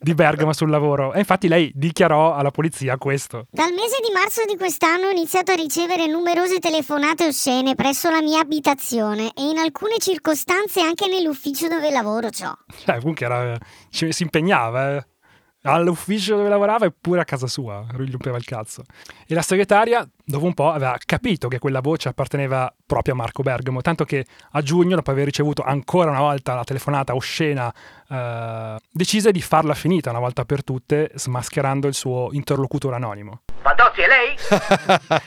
di 0.00 0.14
Bergamo 0.14 0.52
sul 0.52 0.70
lavoro 0.70 1.12
e 1.12 1.20
infatti 1.20 1.46
lei 1.46 1.70
dichiarò 1.74 2.34
alla 2.34 2.50
polizia 2.50 2.96
questo. 2.98 3.46
Dal 3.50 3.70
mese 3.72 3.98
di 4.04 4.12
marzo 4.12 4.42
di 4.44 4.56
quest'anno 4.56 5.06
ho 5.06 5.10
iniziato 5.10 5.52
a 5.52 5.54
ricevere 5.54 6.06
numerose 6.08 6.58
telefonate 6.58 7.26
oscene 7.26 7.76
presso 7.76 8.10
la 8.10 8.20
mia 8.20 8.40
abitazione 8.40 9.30
e 9.36 9.48
in 9.48 9.58
alcune 9.58 9.98
circostanze 9.98 10.80
anche 10.80 11.06
nell'ufficio 11.06 11.68
dove 11.68 11.90
lavoro 11.90 12.30
ciò. 12.30 12.52
Cioè, 12.84 12.98
comunque 12.98 13.24
era- 13.24 13.56
si 13.90 14.10
impegnava, 14.24 14.96
eh. 14.96 15.06
All'ufficio 15.62 16.36
dove 16.36 16.48
lavorava 16.48 16.86
e 16.86 16.92
pure 16.98 17.20
a 17.20 17.24
casa 17.24 17.48
sua, 17.48 17.84
lui 17.92 18.06
gli 18.06 18.12
rompeva 18.12 18.36
il 18.36 18.44
cazzo. 18.44 18.84
E 19.26 19.34
la 19.34 19.42
segretaria, 19.42 20.08
dopo 20.24 20.44
un 20.44 20.54
po', 20.54 20.70
aveva 20.70 20.96
capito 21.04 21.48
che 21.48 21.58
quella 21.58 21.80
voce 21.80 22.08
apparteneva 22.08 22.72
proprio 22.86 23.14
a 23.14 23.16
Marco 23.16 23.42
Bergamo, 23.42 23.80
tanto 23.80 24.04
che 24.04 24.24
a 24.52 24.62
giugno, 24.62 24.94
dopo 24.94 25.10
aver 25.10 25.24
ricevuto 25.24 25.62
ancora 25.62 26.10
una 26.10 26.20
volta 26.20 26.54
la 26.54 26.64
telefonata 26.64 27.14
oscena, 27.14 27.72
eh, 28.08 28.76
decise 28.90 29.32
di 29.32 29.42
farla 29.42 29.74
finita 29.74 30.10
una 30.10 30.20
volta 30.20 30.44
per 30.44 30.62
tutte, 30.62 31.10
smascherando 31.14 31.88
il 31.88 31.94
suo 31.94 32.28
interlocutore 32.32 32.94
anonimo. 32.94 33.42
Fantozzi, 33.60 34.00
è 34.02 34.06
lei? 34.06 34.36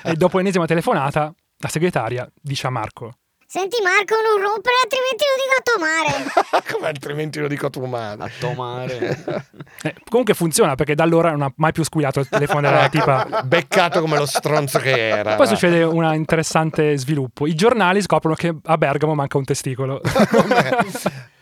E 0.12 0.16
dopo 0.16 0.38
l'ennesima 0.38 0.66
telefonata, 0.66 1.34
la 1.58 1.68
segretaria 1.68 2.30
dice 2.42 2.68
a 2.68 2.70
Marco: 2.70 3.16
Senti 3.52 3.82
Marco, 3.84 4.16
non 4.16 4.42
rompere 4.42 4.76
altrimenti 4.82 5.26
lo 5.28 5.36
dico 5.44 5.56
a 5.60 5.64
tomare. 5.76 6.64
Come 6.72 6.88
altrimenti 6.88 7.40
lo 7.42 7.50
dico 7.50 7.66
a 7.66 7.70
tua 7.70 7.86
madre. 7.86 8.24
A 8.24 8.32
tomare. 8.40 9.50
Eh, 9.84 9.96
comunque 10.10 10.36
funziona 10.36 10.76
perché 10.76 10.94
da 10.94 11.04
allora 11.04 11.32
non 11.32 11.42
ha 11.42 11.52
mai 11.56 11.72
più 11.72 11.84
squillato 11.84 12.20
il 12.20 12.30
telefono 12.30 12.62
della 12.62 12.88
tipa. 12.90 13.42
Beccato 13.44 14.00
come 14.00 14.18
lo 14.18 14.28
stronzo 14.28 14.78
che 14.78 15.08
era. 15.08 15.36
Poi 15.36 15.48
succede 15.48 15.82
un 15.84 16.14
interessante 16.14 16.96
sviluppo. 16.98 17.48
I 17.48 17.56
giornali 17.56 18.02
scoprono 18.02 18.36
che 18.36 18.54
a 18.64 18.78
Bergamo 18.78 19.16
manca 19.16 19.38
un 19.38 19.46
testicolo. 19.46 20.00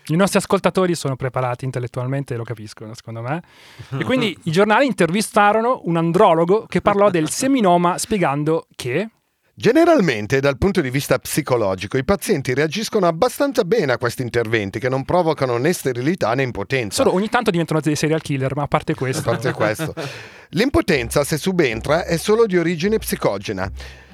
I 0.08 0.16
nostri 0.16 0.40
ascoltatori 0.40 0.96
sono 0.96 1.18
preparati 1.18 1.66
intellettualmente, 1.66 2.36
lo 2.36 2.44
capiscono, 2.44 2.94
secondo 2.94 3.22
me. 3.22 3.42
E 3.98 4.04
quindi 4.06 4.38
i 4.44 4.52
giornali 4.52 4.86
intervistarono 4.86 5.82
un 5.84 5.98
andrologo 5.98 6.66
che 6.66 6.80
parlò 6.80 7.10
del 7.10 7.30
seminoma 7.30 7.98
spiegando 7.98 8.68
che 8.76 9.10
Generalmente, 9.60 10.40
dal 10.40 10.58
punto 10.58 10.80
di 10.80 10.90
vista 10.90 11.20
psicologico, 11.20 11.98
i 11.98 12.06
pazienti 12.06 12.54
reagiscono 12.54 13.08
abbastanza 13.08 13.66
bene 13.66 13.92
a 13.92 13.98
questi 13.98 14.22
interventi 14.22 14.80
che 14.80 14.88
non 14.88 15.04
provocano 15.04 15.58
né 15.58 15.74
sterilità 15.74 16.34
né 16.34 16.44
impotenza. 16.44 17.04
solo 17.04 17.14
ogni 17.14 17.28
tanto 17.28 17.52
diventano 17.52 17.82
dei 17.82 17.98
serial 17.98 18.22
killer, 18.22 18.56
ma 18.56 18.62
a 18.64 18.68
parte 18.68 18.94
A 18.94 18.96
questo. 18.96 19.22
parte 19.22 19.52
questo. 19.52 19.94
L'impotenza, 20.52 21.26
se 21.26 21.36
subentra, 21.36 22.06
è 22.06 22.16
solo 22.16 22.46
di 22.46 22.58
origine 22.58 23.00
psicogena. 23.00 23.70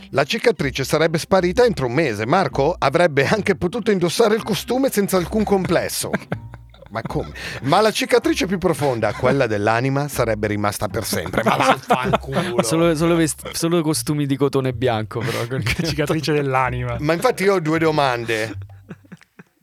La 0.10 0.24
cicatrice 0.24 0.84
sarebbe 0.84 1.20
sparita 1.20 1.64
entro 1.64 1.86
un 1.86 1.94
mese. 1.94 2.26
Marco 2.26 2.76
avrebbe 2.76 3.28
anche 3.28 3.56
potuto 3.56 3.92
indossare 3.92 4.34
il 4.34 4.42
costume 4.42 4.90
senza 4.90 5.18
alcun 5.18 5.44
complesso. 5.44 6.10
Ma 6.96 7.02
come? 7.02 7.34
Ma 7.64 7.82
la 7.82 7.92
cicatrice 7.92 8.46
più 8.46 8.58
profonda, 8.58 9.12
quella 9.12 9.48
dell'anima, 9.48 10.08
sarebbe 10.08 10.48
rimasta 10.48 10.88
per 10.88 11.04
sempre. 11.04 11.44
Ma 11.44 11.58
vaffanculo. 11.58 12.64
Solo, 12.64 12.96
solo, 12.96 13.16
vest- 13.18 13.52
solo 13.52 13.82
costumi 13.82 14.26
di 14.26 14.38
cotone 14.38 14.72
bianco, 14.72 15.20
però. 15.20 15.60
Cicatrice 15.84 16.32
dell'anima. 16.32 16.96
Ma 17.02 17.12
infatti 17.12 17.44
io 17.44 17.56
ho 17.56 17.60
due 17.60 17.80
domande. 17.80 18.56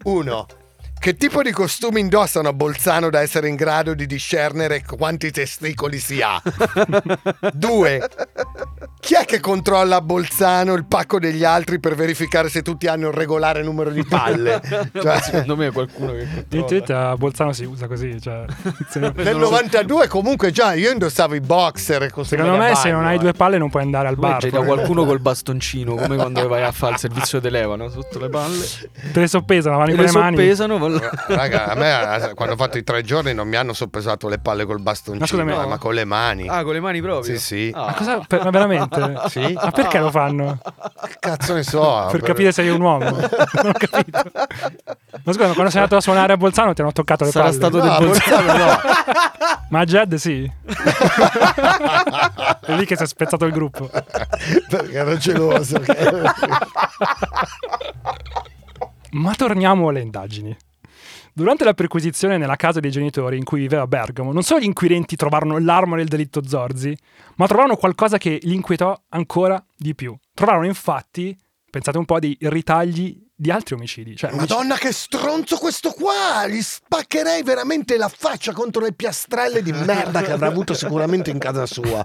Uno, 0.05 0.47
che 1.03 1.17
tipo 1.17 1.43
di 1.43 1.51
costumi 1.51 1.99
indossano 1.99 2.49
a 2.49 2.53
Bolzano 2.53 3.11
da 3.11 3.21
essere 3.21 3.49
in 3.49 3.57
grado 3.57 3.93
di 3.93 4.07
discernere 4.07 4.85
quanti 4.87 5.33
testicoli 5.33 5.99
si 5.99 6.23
ha? 6.23 6.41
Due, 7.53 8.09
chi 9.01 9.15
è 9.15 9.25
che 9.25 9.41
controlla 9.41 9.97
a 9.97 10.01
Bolzano 10.01 10.75
il 10.75 10.85
pacco 10.85 11.19
degli 11.19 11.43
altri 11.43 11.81
per 11.81 11.97
verificare 11.97 12.49
se 12.49 12.63
tutti 12.63 12.87
hanno 12.87 13.09
il 13.09 13.15
regolare 13.15 13.65
numero 13.65 13.91
di 13.91 14.05
palle? 14.05 14.61
Cioè, 14.93 15.21
Secondo 15.23 15.57
me 15.57 15.67
è 15.67 15.73
qualcuno 15.73 16.13
che 16.13 16.47
controlla. 16.49 17.11
A 17.11 17.17
Bolzano 17.17 17.53
si 17.53 17.65
usa 17.65 17.89
così. 17.89 18.21
Cioè, 18.21 18.45
nel 19.17 19.37
92 19.37 20.07
comunque 20.07 20.53
già 20.53 20.75
io 20.75 20.93
indossavo 20.93 21.35
i 21.35 21.41
boxer 21.41 22.13
secondo 22.23 22.57
me, 22.57 22.77
se 22.77 22.93
non 22.93 23.05
hai 23.07 23.19
due 23.19 23.33
palle, 23.33 23.59
non 23.59 23.71
puoi 23.71 23.83
andare 23.83 24.07
al 24.07 24.17
bar. 24.17 24.39
c'è 24.39 24.51
da 24.51 24.63
qualcuno 24.63 25.05
col 25.05 25.19
bastoncino, 25.19 25.97
come 25.97 26.15
quando 26.15 26.47
vai 26.47 26.63
a 26.63 26.71
fare 26.71 26.93
il 26.93 26.99
servizio 27.01 27.41
di 27.41 27.51
levano 27.51 27.89
sotto 27.89 28.21
le 28.21 28.29
palle. 28.29 28.65
Te 29.13 29.19
le 29.19 29.27
soppesano, 29.27 29.79
vanno 29.79 29.97
con 29.97 30.05
le 30.05 30.07
le 30.07 30.13
mani. 30.13 30.37
soppesano. 30.37 30.92
Vanno- 30.99 31.11
Raga, 31.27 31.65
a 31.67 31.75
me 31.75 32.33
quando 32.35 32.55
ho 32.55 32.57
fatto 32.57 32.79
i 32.79 32.85
tre 32.85 33.03
giorni 33.03 33.35
non 33.35 33.49
mi 33.49 33.57
hanno 33.57 33.73
soppesato 33.73 34.29
le 34.29 34.39
palle 34.39 34.65
col 34.65 34.81
bastoncino, 34.81 35.21
Ma 35.21 35.27
scusami, 35.27 35.53
eh, 35.53 35.57
no. 35.57 35.69
ma 35.69 35.79
con 35.79 35.95
le 35.95 36.05
mani. 36.05 36.49
Ah, 36.49 36.63
con 36.63 36.73
le 36.73 36.81
mani 36.81 37.01
proprio? 37.01 37.23
Sì, 37.23 37.39
sì. 37.39 37.73
Ah. 37.75 37.87
Ma 37.87 37.95
cosa? 37.95 38.21
per- 38.27 38.45
ma 38.45 38.51
veramente? 38.51 39.21
Sì. 39.29 39.53
Ma 39.55 39.71
perché 39.71 39.99
lo 39.99 40.11
fanno? 40.11 40.59
Che 41.07 41.17
cazzo 41.21 41.55
ne 41.55 41.63
so? 41.63 42.09
Per 42.11 42.21
capire 42.23 42.53
se 42.53 42.63
sei 42.63 42.71
un 42.71 42.81
uomo. 42.81 43.11
non 43.11 43.67
ho 43.67 43.73
capito. 43.73 44.23
Ma 45.25 45.33
scusa, 45.33 45.53
quando 45.53 45.71
sei 45.71 45.81
andato 45.83 45.97
a 45.97 46.01
suonare 46.01 46.33
a 46.33 46.37
Bolzano 46.37 46.73
ti 46.73 46.81
hanno 46.81 46.93
toccato 46.93 47.25
le 47.25 47.31
Sarà 47.31 47.45
palle? 47.45 47.57
stato 47.57 47.77
No, 47.79 47.83
del 47.99 48.07
Bolzano. 48.07 48.43
Bolzano 48.45 48.65
no. 48.65 48.81
Ma 49.71 49.79
a 49.81 49.85
Jed 49.85 50.15
sì. 50.17 50.51
È 52.65 52.75
lì 52.75 52.85
che 52.87 52.97
si 52.97 53.03
è 53.03 53.07
spezzato 53.07 53.45
il 53.45 53.53
gruppo. 53.53 53.89
Perché 54.69 54.93
ero 54.97 55.17
geloso. 55.17 55.81
Ma 59.13 59.35
torniamo 59.35 59.89
alle 59.89 60.01
indagini. 60.01 60.57
Durante 61.35 61.65
la 61.65 61.73
perquisizione 61.73 62.37
nella 62.37 62.57
casa 62.57 62.79
dei 62.79 62.91
genitori 62.91 63.39
in 63.39 63.45
cui 63.45 63.61
viveva 63.61 63.87
Bergamo, 63.87 64.33
non 64.33 64.43
solo 64.43 64.61
gli 64.61 64.65
inquirenti 64.65 65.17
trovarono 65.17 65.59
l'arma 65.59 65.97
del 65.97 66.07
delitto 66.07 66.47
Zorzi, 66.47 66.95
ma 67.37 67.47
trovarono 67.47 67.77
qualcosa 67.77 68.19
che 68.19 68.39
li 68.43 68.55
inquietò 68.55 68.95
ancora 69.09 69.65
di 69.75 69.95
più. 69.95 70.15
Trovarono 70.35 70.67
infatti, 70.67 71.35
pensate 71.71 71.97
un 71.97 72.05
po', 72.05 72.19
dei 72.19 72.37
ritagli 72.39 73.19
di 73.35 73.51
altri 73.51 73.75
omicidi. 73.75 74.15
Cioè, 74.17 74.31
omicidi- 74.31 74.53
Madonna 74.53 74.77
che 74.77 74.93
stronzo 74.93 75.57
questo 75.57 75.91
qua! 75.91 76.47
Gli 76.47 76.61
spaccherei 76.63 77.43
veramente 77.43 77.97
la 77.97 78.09
faccia 78.15 78.53
contro 78.53 78.83
le 78.83 78.93
piastrelle 78.93 79.63
di 79.63 79.73
merda 79.73 80.23
che 80.23 80.33
avrà 80.33 80.47
avuto 80.49 80.75
sicuramente 80.75 81.31
in 81.31 81.39
casa 81.39 81.67
sua. 81.67 82.05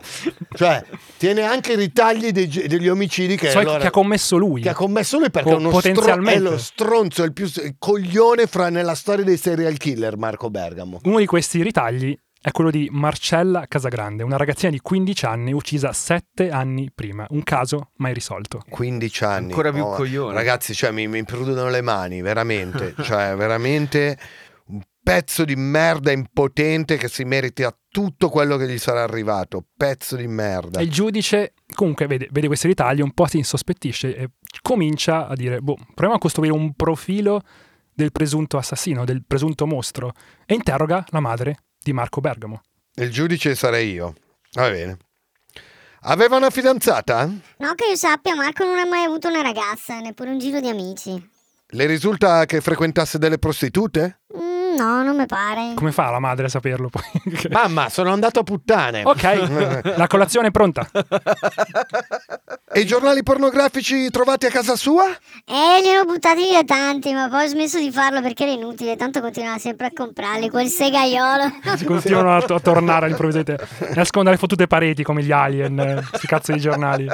Cioè, 0.55 0.83
tiene 1.17 1.43
anche 1.43 1.73
i 1.73 1.75
ritagli 1.75 2.31
dei- 2.31 2.47
degli 2.67 2.87
omicidi 2.87 3.35
che, 3.37 3.51
so 3.51 3.59
allora- 3.59 3.79
che 3.79 3.87
ha 3.87 3.91
commesso 3.91 4.37
lui. 4.37 4.61
che 4.61 4.69
ha 4.69 4.73
commesso 4.73 5.17
lui 5.19 5.29
perché 5.29 5.49
O 5.49 5.53
è, 5.53 5.55
uno 5.57 5.69
stro- 5.69 5.79
potenzialmente. 5.81 6.39
è 6.39 6.51
lo 6.51 6.57
stronzo, 6.57 7.23
il 7.23 7.33
più 7.33 7.45
il 7.45 7.75
coglione 7.77 8.47
fra 8.47 8.69
nella 8.69 8.95
storia 8.95 9.23
dei 9.23 9.37
serial 9.37 9.77
killer 9.77 10.17
Marco 10.17 10.49
Bergamo. 10.49 10.99
Uno 11.03 11.19
di 11.19 11.25
questi 11.25 11.61
ritagli 11.61 12.17
è 12.41 12.51
quello 12.51 12.69
di 12.69 12.87
Marcella 12.91 13.65
Casagrande, 13.67 14.23
una 14.23 14.37
ragazzina 14.37 14.71
di 14.71 14.79
15 14.79 15.25
anni 15.25 15.53
uccisa 15.53 15.91
7 15.91 16.49
anni 16.49 16.89
prima. 16.93 17.25
Un 17.29 17.43
caso 17.43 17.91
mai 17.97 18.13
risolto. 18.13 18.63
15 18.69 19.23
anni. 19.23 19.49
Ancora 19.49 19.71
più 19.71 19.83
Oh, 19.83 19.95
coglione. 19.95 20.33
Ragazzi, 20.33 20.73
cioè, 20.73 20.91
mi, 20.91 21.07
mi 21.07 21.23
prudono 21.23 21.69
le 21.69 21.81
mani, 21.81 22.21
veramente. 22.21 22.93
cioè, 23.01 23.35
veramente 23.35 24.17
un 24.67 24.81
pezzo 25.01 25.45
di 25.45 25.55
merda 25.55 26.11
impotente 26.11 26.97
che 26.97 27.07
si 27.07 27.23
merita 27.23 27.75
tutto 27.89 28.29
quello 28.29 28.57
che 28.57 28.67
gli 28.67 28.77
sarà 28.77 29.03
arrivato. 29.03 29.65
Pezzo 29.75 30.15
di 30.15 30.27
merda. 30.27 30.79
E 30.79 30.83
il 30.83 30.91
giudice 30.91 31.53
comunque 31.73 32.07
vede, 32.07 32.27
vede 32.31 32.47
questi 32.47 32.67
ritagli, 32.67 33.01
un 33.01 33.13
po' 33.13 33.27
si 33.27 33.37
insospettisce 33.37 34.15
e 34.15 34.29
comincia 34.61 35.27
a 35.27 35.35
dire, 35.35 35.59
boh, 35.59 35.75
proviamo 35.75 36.15
a 36.15 36.19
costruire 36.19 36.53
un 36.53 36.73
profilo 36.73 37.41
del 37.93 38.11
presunto 38.11 38.57
assassino, 38.57 39.05
del 39.05 39.23
presunto 39.25 39.65
mostro, 39.65 40.13
e 40.45 40.53
interroga 40.53 41.03
la 41.09 41.19
madre 41.19 41.63
di 41.87 41.93
Marco 41.93 42.19
Bergamo. 42.19 42.61
Il 42.95 43.11
giudice 43.11 43.55
sarei 43.55 43.91
io. 43.91 44.13
Va 44.53 44.69
bene. 44.69 44.97
Aveva 46.01 46.35
una 46.35 46.49
fidanzata? 46.49 47.25
No, 47.57 47.73
che 47.75 47.85
io 47.89 47.95
sappia, 47.95 48.35
Marco 48.35 48.65
non 48.65 48.77
ha 48.77 48.85
mai 48.85 49.03
avuto 49.03 49.29
una 49.29 49.41
ragazza, 49.41 49.99
neppure 49.99 50.31
un 50.31 50.37
giro 50.37 50.59
di 50.59 50.67
amici. 50.67 51.29
Le 51.69 51.85
risulta 51.85 52.45
che 52.45 52.61
frequentasse 52.61 53.17
delle 53.17 53.39
prostitute? 53.39 54.21
No, 54.77 55.01
non 55.03 55.15
mi 55.17 55.25
pare. 55.25 55.73
Come 55.75 55.91
fa 55.91 56.09
la 56.11 56.19
madre 56.19 56.45
a 56.45 56.49
saperlo 56.49 56.89
poi? 56.89 57.03
Mamma, 57.49 57.89
sono 57.89 58.11
andato 58.11 58.39
a 58.39 58.43
puttane. 58.43 59.01
ok, 59.03 59.95
la 59.97 60.07
colazione 60.07 60.47
è 60.47 60.51
pronta. 60.51 60.87
E 62.71 62.79
i 62.81 62.85
giornali 62.85 63.23
pornografici 63.23 64.09
trovati 64.09 64.45
a 64.45 64.49
casa 64.49 64.75
sua? 64.75 65.05
Eh, 65.45 65.81
li 65.81 65.95
ho 65.95 66.05
buttati 66.05 66.41
via 66.47 66.63
tanti, 66.63 67.11
ma 67.13 67.27
poi 67.27 67.45
ho 67.45 67.47
smesso 67.47 67.79
di 67.79 67.91
farlo 67.91 68.21
perché 68.21 68.43
era 68.43 68.51
inutile, 68.51 68.95
tanto 68.95 69.19
continuava 69.19 69.57
sempre 69.57 69.87
a 69.87 69.91
comprarli, 69.93 70.49
quel 70.49 70.67
segaiolo. 70.67 71.51
Si 71.75 71.85
continuano 71.85 72.35
a, 72.35 72.45
a 72.47 72.59
tornare 72.59 73.05
all'improvvisamente. 73.05 73.67
Nasconde 73.95 74.29
le 74.31 74.37
fottute 74.37 74.67
pareti 74.67 75.01
come 75.03 75.23
gli 75.23 75.31
alien, 75.31 75.79
eh, 75.79 76.03
sti 76.13 76.27
cazzo 76.27 76.51
di 76.51 76.59
giornali. 76.59 77.07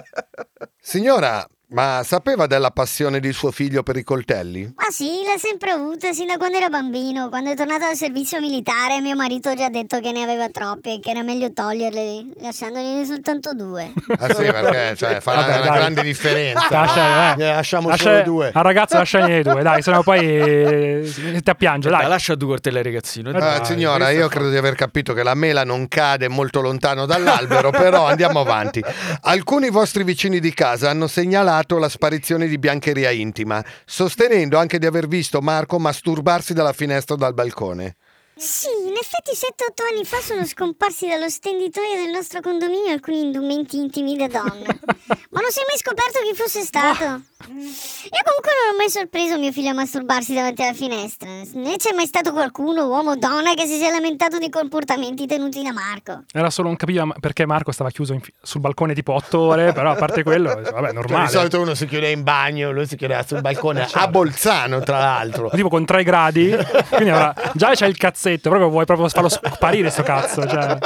Signora, 0.82 1.48
ma 1.74 2.02
sapeva 2.06 2.46
della 2.48 2.72
passione 2.72 3.20
di 3.20 3.32
suo 3.34 3.52
figlio 3.52 3.84
per 3.84 3.98
i 3.98 4.04
coltelli? 4.04 4.74
Ma 4.76 4.86
sì, 4.90 5.22
l'ha 5.26 5.38
sempre 5.38 5.72
avuta, 5.72 6.12
sin 6.14 6.28
da 6.28 6.38
quando 6.38 6.58
era 6.58 6.70
bambino. 6.70 7.30
Quando 7.30 7.52
è 7.52 7.56
tornato 7.56 7.86
dal 7.86 7.96
servizio 7.96 8.40
militare, 8.40 9.02
mio 9.02 9.16
marito 9.16 9.50
ha 9.50 9.56
già 9.56 9.70
detto 9.70 10.00
che 10.00 10.12
ne 10.12 10.24
aveva 10.24 10.50
troppi 10.50 10.94
e 10.96 11.00
che 11.00 11.10
era 11.10 11.24
meglio 11.24 11.52
toglierli, 11.52 12.34
lasciandogli 12.42 13.06
soltanto 13.06 13.54
due. 13.54 13.92
Ah 14.20 14.34
sì, 14.34 14.44
perché 14.44 14.94
cioè, 14.96 15.20
fa 15.20 15.34
Vabbè, 15.34 15.48
una 15.58 15.66
dai. 15.68 15.78
grande 15.78 16.02
differenza. 16.04 16.68
Lascia, 16.70 17.34
eh. 17.34 17.36
Ne 17.38 17.54
lasciamo 17.54 17.90
Lascia- 17.90 18.04
solo 18.12 18.24
due. 18.24 18.52
Al 18.54 18.64
ragazzo 18.64 18.98
lasciagliene 18.98 19.42
due, 19.42 19.62
dai, 19.64 19.82
sennò 19.82 20.04
poi 20.04 20.20
eh, 20.20 21.12
ti 21.44 21.50
appiange, 21.50 21.90
Dai, 21.90 22.08
lascia 22.08 22.36
due 22.36 22.50
coltelli 22.50 22.82
ragazzino. 22.84 23.30
Eh, 23.32 23.36
Ah, 23.38 23.58
dai, 23.58 23.66
signora, 23.66 24.10
io 24.12 24.28
credo 24.28 24.50
di 24.50 24.58
aver 24.58 24.76
capito 24.76 25.14
che 25.14 25.24
la 25.24 25.34
mela 25.34 25.64
non 25.64 25.88
cade 25.88 26.28
molto 26.28 26.62
lontano 26.62 27.06
dall'albero, 27.06 27.72
però 27.72 28.06
andiamo 28.06 28.42
avanti. 28.42 28.84
Alcuni 29.22 29.70
vostri 29.70 30.04
vicini 30.04 30.40
di 30.40 30.54
casa 30.54 30.90
hanno 30.90 31.08
segnalato 31.08 31.62
la 31.80 31.90
sparizione 31.90 32.48
di 32.48 32.58
biancheria 32.58 33.12
intima, 33.12 33.64
sostenendo 33.86 34.58
anche 34.58 34.80
di 34.80 34.86
aver 34.86 35.08
visto 35.08 35.42
Marco 35.42 35.80
masturbarsi 35.80 36.54
dalla 36.54 36.74
finestra 36.74 37.16
o 37.16 37.18
dal 37.18 37.34
balcone. 37.34 37.96
Sì, 38.36 38.68
in 38.88 38.94
effetti 38.98 39.32
7-8 39.32 39.94
anni 39.94 40.06
fa 40.06 40.18
sono 40.20 40.44
scomparsi 40.46 41.08
dallo 41.08 41.30
stenditoio 41.30 41.96
del 42.04 42.10
nostro 42.12 42.42
condominio 42.42 42.92
alcuni 42.92 43.22
indumenti 43.22 43.78
intimi 43.78 44.18
da 44.18 44.28
donna. 44.28 44.66
Ma 45.30 45.42
non 45.42 45.50
si 45.52 45.60
è 45.60 45.64
mai 45.68 45.78
scoperto 45.78 46.20
chi 46.24 46.36
fosse 46.36 46.62
stato. 46.62 47.04
Io 47.04 48.22
comunque 48.24 48.52
non 48.56 48.74
ho 48.74 48.78
mai 48.78 48.90
sorpreso 48.90 49.38
mio 49.38 49.52
figlio 49.52 49.70
a 49.72 49.74
masturbarsi 49.74 50.34
davanti 50.34 50.62
alla 50.64 50.74
finestra. 50.74 51.30
Né 51.30 51.76
c'è 51.78 51.94
mai 51.94 52.06
stato 52.08 52.32
qualcuno, 52.32 52.86
uomo 52.88 53.12
o 53.12 53.16
donna, 53.16 53.54
che 53.54 53.66
si 53.66 53.78
sia 53.78 53.92
lamentato 53.92 54.38
di 54.40 54.50
comportamenti 54.50 55.26
tenuti 55.28 55.62
da 55.62 55.72
Marco. 55.72 56.24
Era 56.32 56.50
solo 56.50 56.70
un 56.70 56.76
capiva 56.76 57.06
perché 57.20 57.46
Marco 57.46 57.72
stava 57.72 57.90
chiuso 57.92 58.18
fi- 58.20 58.34
sul 58.42 58.62
balcone 58.62 58.94
tipo 58.94 59.14
8 59.14 59.40
ore, 59.40 59.74
però 59.74 59.92
a 59.92 59.96
parte 59.96 60.24
quello, 60.24 60.50
vabbè, 60.56 60.72
Cioè, 60.72 60.92
normale. 60.94 61.26
di 61.26 61.32
solito 61.32 61.60
uno 61.62 61.76
si 61.76 61.86
chiude 61.86 62.10
in 62.12 62.24
bagno, 62.24 62.72
lui 62.72 62.88
si 62.88 62.96
chiudeva 62.96 63.24
sul 63.24 63.42
balcone 63.42 63.88
a 63.92 64.08
Bolzano, 64.08 64.80
tra 64.82 65.00
l'altro. 65.00 65.50
Tipo 65.50 65.70
con 65.70 65.86
3 65.86 66.04
gradi, 66.04 66.56
quindi 66.90 67.10
avrà- 67.10 67.34
già 67.56 67.72
c'è 67.74 67.88
il 67.88 67.98
cazzetto, 68.24 68.50
proprio 68.50 68.70
vuoi 68.70 68.86
proprio 68.86 69.08
farlo 69.10 69.30
sparire 69.30 69.90
sto 69.92 70.04
cazzo. 70.04 70.48
Cioè, 70.48 70.78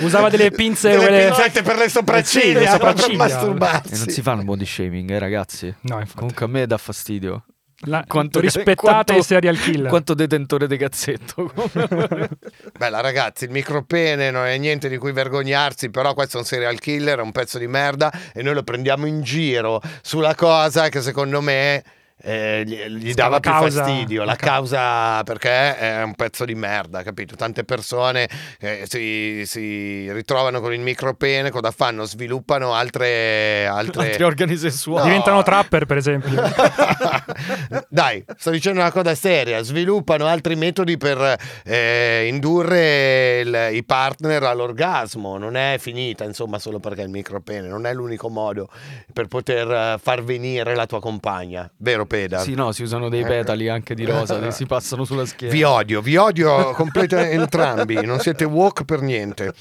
usava 0.00 0.28
delle 0.30 0.50
pinze, 0.50 0.90
Delle 0.90 1.00
quelle- 1.06 1.24
pinzette 1.26 1.62
per 1.62 1.76
le 1.76 1.88
sopracciglia, 1.88 2.42
Sì, 2.44 2.52
le 2.52 2.58
per 2.60 2.68
sopracciglia. 2.70 3.16
masturbarsi. 3.16 3.94
E 3.94 3.96
non 3.98 4.08
si 4.08 4.22
fanno 4.22 4.42
body 4.44 4.64
shaming, 4.64 5.10
eh, 5.10 5.18
ragazzi. 5.18 5.74
No, 5.82 5.98
infatti. 5.98 6.16
Comunque 6.18 6.44
a 6.44 6.48
me 6.48 6.66
dà 6.66 6.78
fastidio. 6.78 7.44
La- 7.82 8.02
Quanto- 8.08 8.40
rispettate 8.40 8.74
quanto- 8.76 9.12
i 9.16 9.22
serial 9.22 9.56
killer. 9.56 9.88
Quanto 9.88 10.12
detentore 10.14 10.66
di 10.66 10.76
cazzetto. 10.76 11.52
Bella 12.76 13.00
ragazzi, 13.00 13.44
il 13.44 13.50
micropene 13.50 14.32
non 14.32 14.46
è 14.46 14.56
niente 14.58 14.88
di 14.88 14.96
cui 14.96 15.12
vergognarsi, 15.12 15.88
però 15.90 16.12
questo 16.14 16.38
è 16.38 16.40
un 16.40 16.46
serial 16.46 16.78
killer, 16.80 17.18
è 17.18 17.22
un 17.22 17.30
pezzo 17.30 17.56
di 17.58 17.68
merda 17.68 18.10
e 18.34 18.42
noi 18.42 18.54
lo 18.54 18.64
prendiamo 18.64 19.06
in 19.06 19.22
giro 19.22 19.80
sulla 20.02 20.34
cosa 20.34 20.88
che 20.88 21.00
secondo 21.00 21.40
me 21.40 21.84
eh, 22.20 22.62
gli, 22.66 22.74
gli 22.96 23.14
dava 23.14 23.34
la 23.36 23.40
più 23.40 23.50
causa- 23.50 23.84
fastidio. 23.84 24.20
La 24.20 24.26
la 24.32 24.36
ca- 24.36 24.46
causa 24.46 25.22
perché 25.22 25.76
è 25.78 26.02
un 26.02 26.14
pezzo 26.14 26.44
di 26.44 26.54
merda, 26.54 27.02
capito? 27.02 27.36
Tante 27.36 27.64
persone 27.64 28.28
eh, 28.60 28.84
si, 28.88 29.42
si 29.46 30.10
ritrovano 30.12 30.60
con 30.60 30.72
il 30.72 30.80
micropene, 30.80 31.50
cosa 31.50 31.70
fanno? 31.70 32.04
Sviluppano 32.04 32.74
altre... 32.74 33.66
altre... 33.66 34.06
Altri 34.08 34.22
organi 34.24 34.56
sessuali. 34.56 35.06
Diventano 35.08 35.42
trapper, 35.42 35.86
per 35.86 35.96
esempio. 35.96 36.40
Dai, 37.88 38.24
sto 38.36 38.50
dicendo 38.50 38.80
una 38.80 38.90
cosa 38.92 39.14
seria. 39.14 39.62
Sviluppano 39.62 40.26
altri 40.26 40.56
metodi 40.56 40.96
per 40.96 41.36
eh, 41.64 42.26
indurre 42.28 43.40
il- 43.40 43.68
i 43.72 43.84
partner 43.84 44.42
all'orgasmo. 44.44 45.38
Non 45.38 45.56
è 45.56 45.76
finita, 45.78 46.24
insomma, 46.24 46.58
solo 46.58 46.78
perché 46.80 47.02
il 47.02 47.08
micropene 47.10 47.68
non 47.68 47.86
è 47.86 47.92
l'unico 47.94 48.28
modo 48.28 48.68
per 49.12 49.26
poter 49.26 49.70
eh, 49.70 49.98
far 50.02 50.22
venire 50.22 50.74
la 50.74 50.86
tua 50.86 51.00
compagna. 51.00 51.70
Vero, 51.78 52.06
Peda? 52.08 52.40
Sì, 52.40 52.54
no, 52.54 52.72
si 52.72 52.82
usano 52.82 53.08
dei 53.08 53.22
petali 53.22 53.68
anche 53.68 53.94
di 53.94 54.04
rosa, 54.04 54.40
che 54.42 54.50
si 54.50 54.66
passano 54.66 55.04
sulla 55.04 55.24
schiena. 55.24 55.54
Vi 55.54 55.62
odio, 55.62 56.00
vi 56.00 56.16
odio 56.16 56.72
completamente 56.72 57.30
entrambi. 57.40 58.04
Non 58.04 58.18
siete 58.18 58.42
woke 58.44 58.84
per 58.84 59.00
niente. 59.00 59.54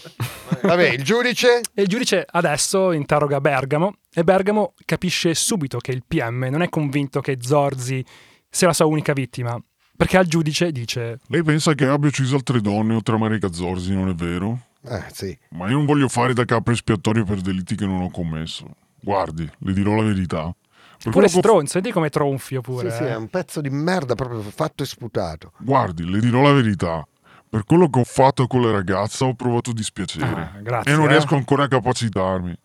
Vabbè, 0.64 0.89
il 0.89 1.04
giudice. 1.04 1.62
E 1.76 1.84
il 1.84 1.88
giudice 1.88 2.26
adesso 2.28 2.91
interroga 2.91 3.39
Bergamo 3.39 3.98
e 4.12 4.24
Bergamo 4.24 4.74
capisce 4.84 5.36
subito 5.36 5.78
che 5.78 5.91
il 5.91 6.04
PM 6.08 6.48
non 6.50 6.64
è 6.64 6.70
convinto 6.70 7.22
che 7.22 7.38
Zorzi 7.39 8.04
sia 8.50 8.66
la 8.66 8.74
sua 8.74 8.86
unica 8.86 9.14
vittima. 9.14 9.62
Perché 9.95 10.18
al 10.18 10.26
giudice 10.26 10.72
dice: 10.72 11.20
Lei 11.28 11.43
pensa 11.43 11.74
che 11.74 11.86
abbia 11.86 12.10
ucciso 12.10 12.36
altre 12.36 12.62
donne 12.62 12.95
oltre 12.95 13.16
a 13.16 13.18
Marica 13.18 13.52
Zorzi, 13.52 13.93
non 13.93 14.10
è 14.10 14.14
vero? 14.14 14.60
Eh, 14.84 15.04
sì. 15.12 15.38
Ma 15.50 15.68
io 15.68 15.78
non 15.78 15.86
voglio 15.86 16.08
fare 16.08 16.34
da 16.34 16.45
capro 16.45 16.72
espiatorio 16.72 17.26
per 17.26 17.41
delitti 17.41 17.76
che 17.76 17.86
non 17.86 18.02
ho 18.02 18.10
commesso. 18.10 18.68
Guardi, 19.02 19.50
le 19.60 19.74
dirò 19.74 19.95
la 19.95 20.04
verità. 20.04 20.56
Pure 21.12 21.28
stronzo, 21.28 21.72
senti 21.74 21.91
come 21.91 22.10
tronfio 22.10 22.62
pure. 22.62 22.91
Sì, 22.91 22.97
sì, 22.97 23.03
eh. 23.03 23.10
è 23.10 23.16
un 23.16 23.30
pezzo 23.30 23.62
di 23.62 23.70
merda 23.70 24.16
proprio 24.16 24.41
fatto 24.41 24.84
e 24.84 24.86
sputato. 24.86 25.51
Guardi, 25.58 26.10
le 26.10 26.20
dirò 26.20 26.41
la 26.41 26.53
verità. 26.53 27.05
Per 27.49 27.64
quello 27.64 27.89
che 27.89 27.99
ho 27.99 28.03
fatto 28.03 28.45
con 28.45 28.62
la 28.62 28.72
ragazza 28.72 29.26
ho 29.26 29.34
provato 29.34 29.72
dispiacere. 29.72 30.26
Ah, 30.26 30.60
grazie, 30.62 30.91
e 30.91 30.95
non 30.95 31.05
eh. 31.05 31.10
riesco 31.10 31.36
ancora 31.36 31.64
a 31.64 31.68
capacitarmi. 31.68 32.58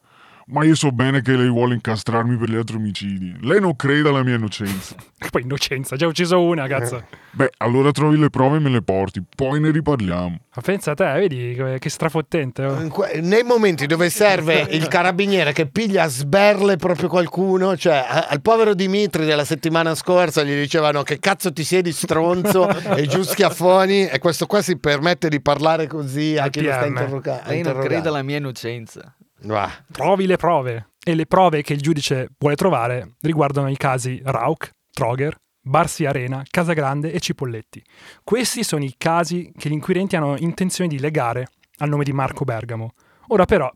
Ma 0.53 0.64
io 0.64 0.74
so 0.74 0.92
bene 0.92 1.22
che 1.22 1.34
lei 1.34 1.48
vuole 1.48 1.72
incastrarmi 1.74 2.36
per 2.36 2.50
gli 2.50 2.57
altri 2.57 2.76
omicidi. 2.76 3.34
Lei 3.40 3.59
non 3.59 3.74
crede 3.74 4.11
alla 4.11 4.22
mia 4.22 4.34
innocenza. 4.36 4.94
Poi 5.30 5.42
innocenza, 5.42 5.96
già 5.96 6.07
ucciso 6.07 6.42
una, 6.42 6.66
cazzo. 6.66 7.05
Beh, 7.30 7.53
allora 7.59 7.90
trovi 7.90 8.18
le 8.18 8.28
prove 8.28 8.59
e 8.59 8.61
me 8.61 8.68
le 8.68 8.82
porti, 8.82 9.22
poi 9.34 9.59
ne 9.61 9.70
riparliamo. 9.70 10.38
Ma 10.55 10.62
pensa 10.62 10.90
a 10.90 10.94
te, 10.94 11.05
vedi 11.14 11.57
che 11.78 11.88
strafottente. 11.88 12.64
oh. 12.64 12.86
Que- 12.88 13.20
Nei 13.22 13.42
momenti 13.44 13.86
dove 13.86 14.11
serve 14.11 14.66
il 14.68 14.88
carabiniere 14.88 15.53
che 15.53 15.66
piglia 15.66 16.03
a 16.03 16.09
sberle 16.09 16.76
proprio 16.76 17.09
qualcuno, 17.09 17.74
cioè 17.78 18.05
a- 18.07 18.26
al 18.28 18.42
povero 18.42 18.74
Dimitri 18.74 19.24
della 19.24 19.46
settimana 19.46 19.94
scorsa 19.94 20.42
gli 20.42 20.55
dicevano 20.55 21.03
che 21.03 21.18
cazzo 21.18 21.50
ti 21.53 21.64
siedi 21.64 21.92
stronzo 21.92 22.68
e 22.94 23.07
giù 23.07 23.22
schiaffoni 23.22 24.09
e 24.09 24.18
questo 24.18 24.44
qua 24.46 24.61
si 24.61 24.76
permette 24.76 25.30
di 25.30 25.40
parlare 25.40 25.86
così 25.86 26.36
a 26.36 26.48
chi 26.50 26.61
lo 26.62 26.70
sta 26.72 26.80
PM. 26.80 26.88
interroga- 26.88 27.32
Lei 27.32 27.42
non 27.46 27.57
interrogando. 27.57 27.88
crede 27.88 28.09
alla 28.09 28.22
mia 28.22 28.36
innocenza. 28.36 29.14
Va. 29.45 29.70
Trovi 29.90 30.26
le 30.26 30.36
prove. 30.36 30.88
E 31.05 31.14
le 31.14 31.26
prove 31.26 31.62
che 31.62 31.72
il 31.72 31.80
giudice 31.80 32.28
vuole 32.38 32.55
trovare 32.55 33.14
riguardano 33.20 33.68
i 33.68 33.76
casi 33.76 34.20
Rauch, 34.24 34.70
Troger, 34.93 35.36
Barsi 35.61 36.05
Arena, 36.05 36.43
Casagrande 36.49 37.12
e 37.12 37.20
Cipolletti. 37.20 37.82
Questi 38.22 38.62
sono 38.62 38.84
i 38.84 38.95
casi 38.97 39.53
che 39.57 39.68
gli 39.68 39.72
inquirenti 39.72 40.16
hanno 40.16 40.36
intenzione 40.36 40.88
di 40.88 40.99
legare 40.99 41.49
al 41.78 41.88
nome 41.88 42.05
di 42.05 42.12
Marco 42.12 42.45
Bergamo. 42.45 42.93
Ora 43.28 43.45
però 43.45 43.70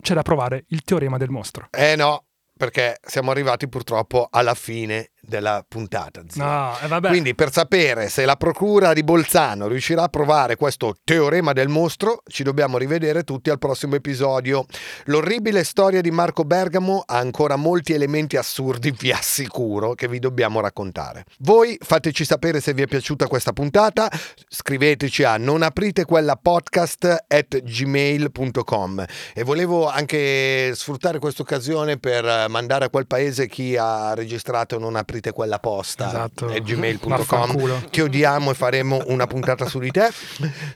c'è 0.00 0.14
da 0.14 0.22
provare 0.22 0.64
il 0.68 0.82
teorema 0.82 1.18
del 1.18 1.30
mostro. 1.30 1.68
Eh 1.70 1.96
no, 1.96 2.24
perché 2.60 2.98
siamo 3.02 3.30
arrivati 3.30 3.70
purtroppo 3.70 4.28
alla 4.30 4.52
fine 4.52 5.12
della 5.18 5.64
puntata. 5.66 6.20
No, 6.34 6.76
e 6.82 6.88
vabbè. 6.88 7.08
Quindi 7.08 7.34
per 7.34 7.50
sapere 7.50 8.10
se 8.10 8.26
la 8.26 8.36
procura 8.36 8.92
di 8.92 9.02
Bolzano 9.02 9.66
riuscirà 9.66 10.02
a 10.02 10.08
provare 10.08 10.56
questo 10.56 10.96
teorema 11.02 11.54
del 11.54 11.68
mostro, 11.68 12.22
ci 12.26 12.42
dobbiamo 12.42 12.76
rivedere 12.76 13.24
tutti 13.24 13.48
al 13.48 13.58
prossimo 13.58 13.94
episodio. 13.94 14.66
L'orribile 15.04 15.64
storia 15.64 16.02
di 16.02 16.10
Marco 16.10 16.44
Bergamo 16.44 17.02
ha 17.06 17.16
ancora 17.16 17.56
molti 17.56 17.94
elementi 17.94 18.36
assurdi, 18.36 18.90
vi 18.98 19.10
assicuro, 19.10 19.94
che 19.94 20.06
vi 20.06 20.18
dobbiamo 20.18 20.60
raccontare. 20.60 21.24
Voi 21.38 21.78
fateci 21.80 22.26
sapere 22.26 22.60
se 22.60 22.74
vi 22.74 22.82
è 22.82 22.86
piaciuta 22.86 23.26
questa 23.26 23.54
puntata, 23.54 24.10
scriveteci 24.48 25.22
a 25.24 25.38
non 25.38 25.62
aprite 25.62 26.04
quella 26.04 26.36
podcast 26.36 27.24
at 27.26 27.62
gmail.com 27.62 29.04
e 29.32 29.44
volevo 29.44 29.88
anche 29.88 30.74
sfruttare 30.74 31.18
questa 31.18 31.40
occasione 31.40 31.98
per 31.98 32.26
eh, 32.26 32.48
mandare 32.50 32.84
a 32.84 32.88
quel 32.90 33.06
paese 33.06 33.46
chi 33.48 33.76
ha 33.76 34.12
registrato 34.14 34.78
non 34.78 34.96
aprite 34.96 35.32
quella 35.32 35.58
posta 35.58 36.08
Esatto. 36.08 36.46
at 36.46 36.60
gmail.com 36.62 37.16
Vaffanculo. 37.16 37.82
ti 37.90 38.00
odiamo 38.02 38.50
e 38.50 38.54
faremo 38.54 39.02
una 39.06 39.26
puntata 39.26 39.66
su 39.66 39.78
di 39.78 39.90
te. 39.90 40.08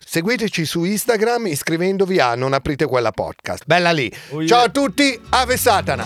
Seguiteci 0.05 0.65
su 0.65 0.85
Instagram 0.85 1.47
iscrivendovi 1.49 2.19
a 2.21 2.35
non 2.35 2.53
aprite 2.53 2.87
quella 2.87 3.11
podcast. 3.11 3.65
Bella 3.67 3.91
lì. 3.91 4.11
Oh, 4.31 4.47
ciao 4.47 4.65
a 4.65 4.69
tutti 4.71 5.21
Ave 5.31 5.57
Satana 5.57 6.05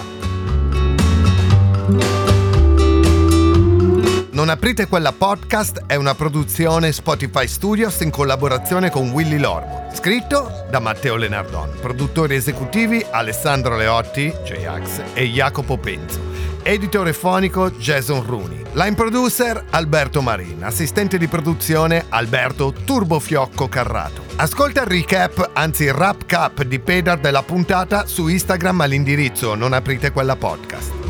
Non 4.38 4.50
aprite 4.50 4.86
quella 4.86 5.10
podcast 5.10 5.82
è 5.86 5.96
una 5.96 6.14
produzione 6.14 6.92
Spotify 6.92 7.48
Studios 7.48 7.98
in 8.02 8.10
collaborazione 8.10 8.88
con 8.88 9.10
Willy 9.10 9.36
Lormo. 9.36 9.90
Scritto 9.92 10.64
da 10.70 10.78
Matteo 10.78 11.16
Lenardon. 11.16 11.72
Produttori 11.80 12.36
esecutivi 12.36 13.04
Alessandro 13.10 13.76
Leotti, 13.76 14.32
J-Ax 14.44 15.02
e 15.14 15.24
Jacopo 15.24 15.76
Penzo. 15.76 16.20
Editore 16.62 17.14
fonico 17.14 17.72
Jason 17.72 18.24
Rooney. 18.24 18.62
Line 18.74 18.94
producer 18.94 19.64
Alberto 19.70 20.22
Marin. 20.22 20.62
Assistente 20.62 21.18
di 21.18 21.26
produzione 21.26 22.04
Alberto 22.08 22.72
Turbofiocco 22.72 23.66
Carrato. 23.66 24.22
Ascolta 24.36 24.82
il 24.82 24.86
recap, 24.86 25.50
anzi 25.52 25.82
il 25.82 25.94
wrap 25.94 26.26
cap 26.26 26.62
di 26.62 26.78
Pedar 26.78 27.18
della 27.18 27.42
puntata 27.42 28.06
su 28.06 28.28
Instagram 28.28 28.82
all'indirizzo 28.82 29.56
non 29.56 29.72
aprite 29.72 30.12
quella 30.12 30.36
podcast. 30.36 31.07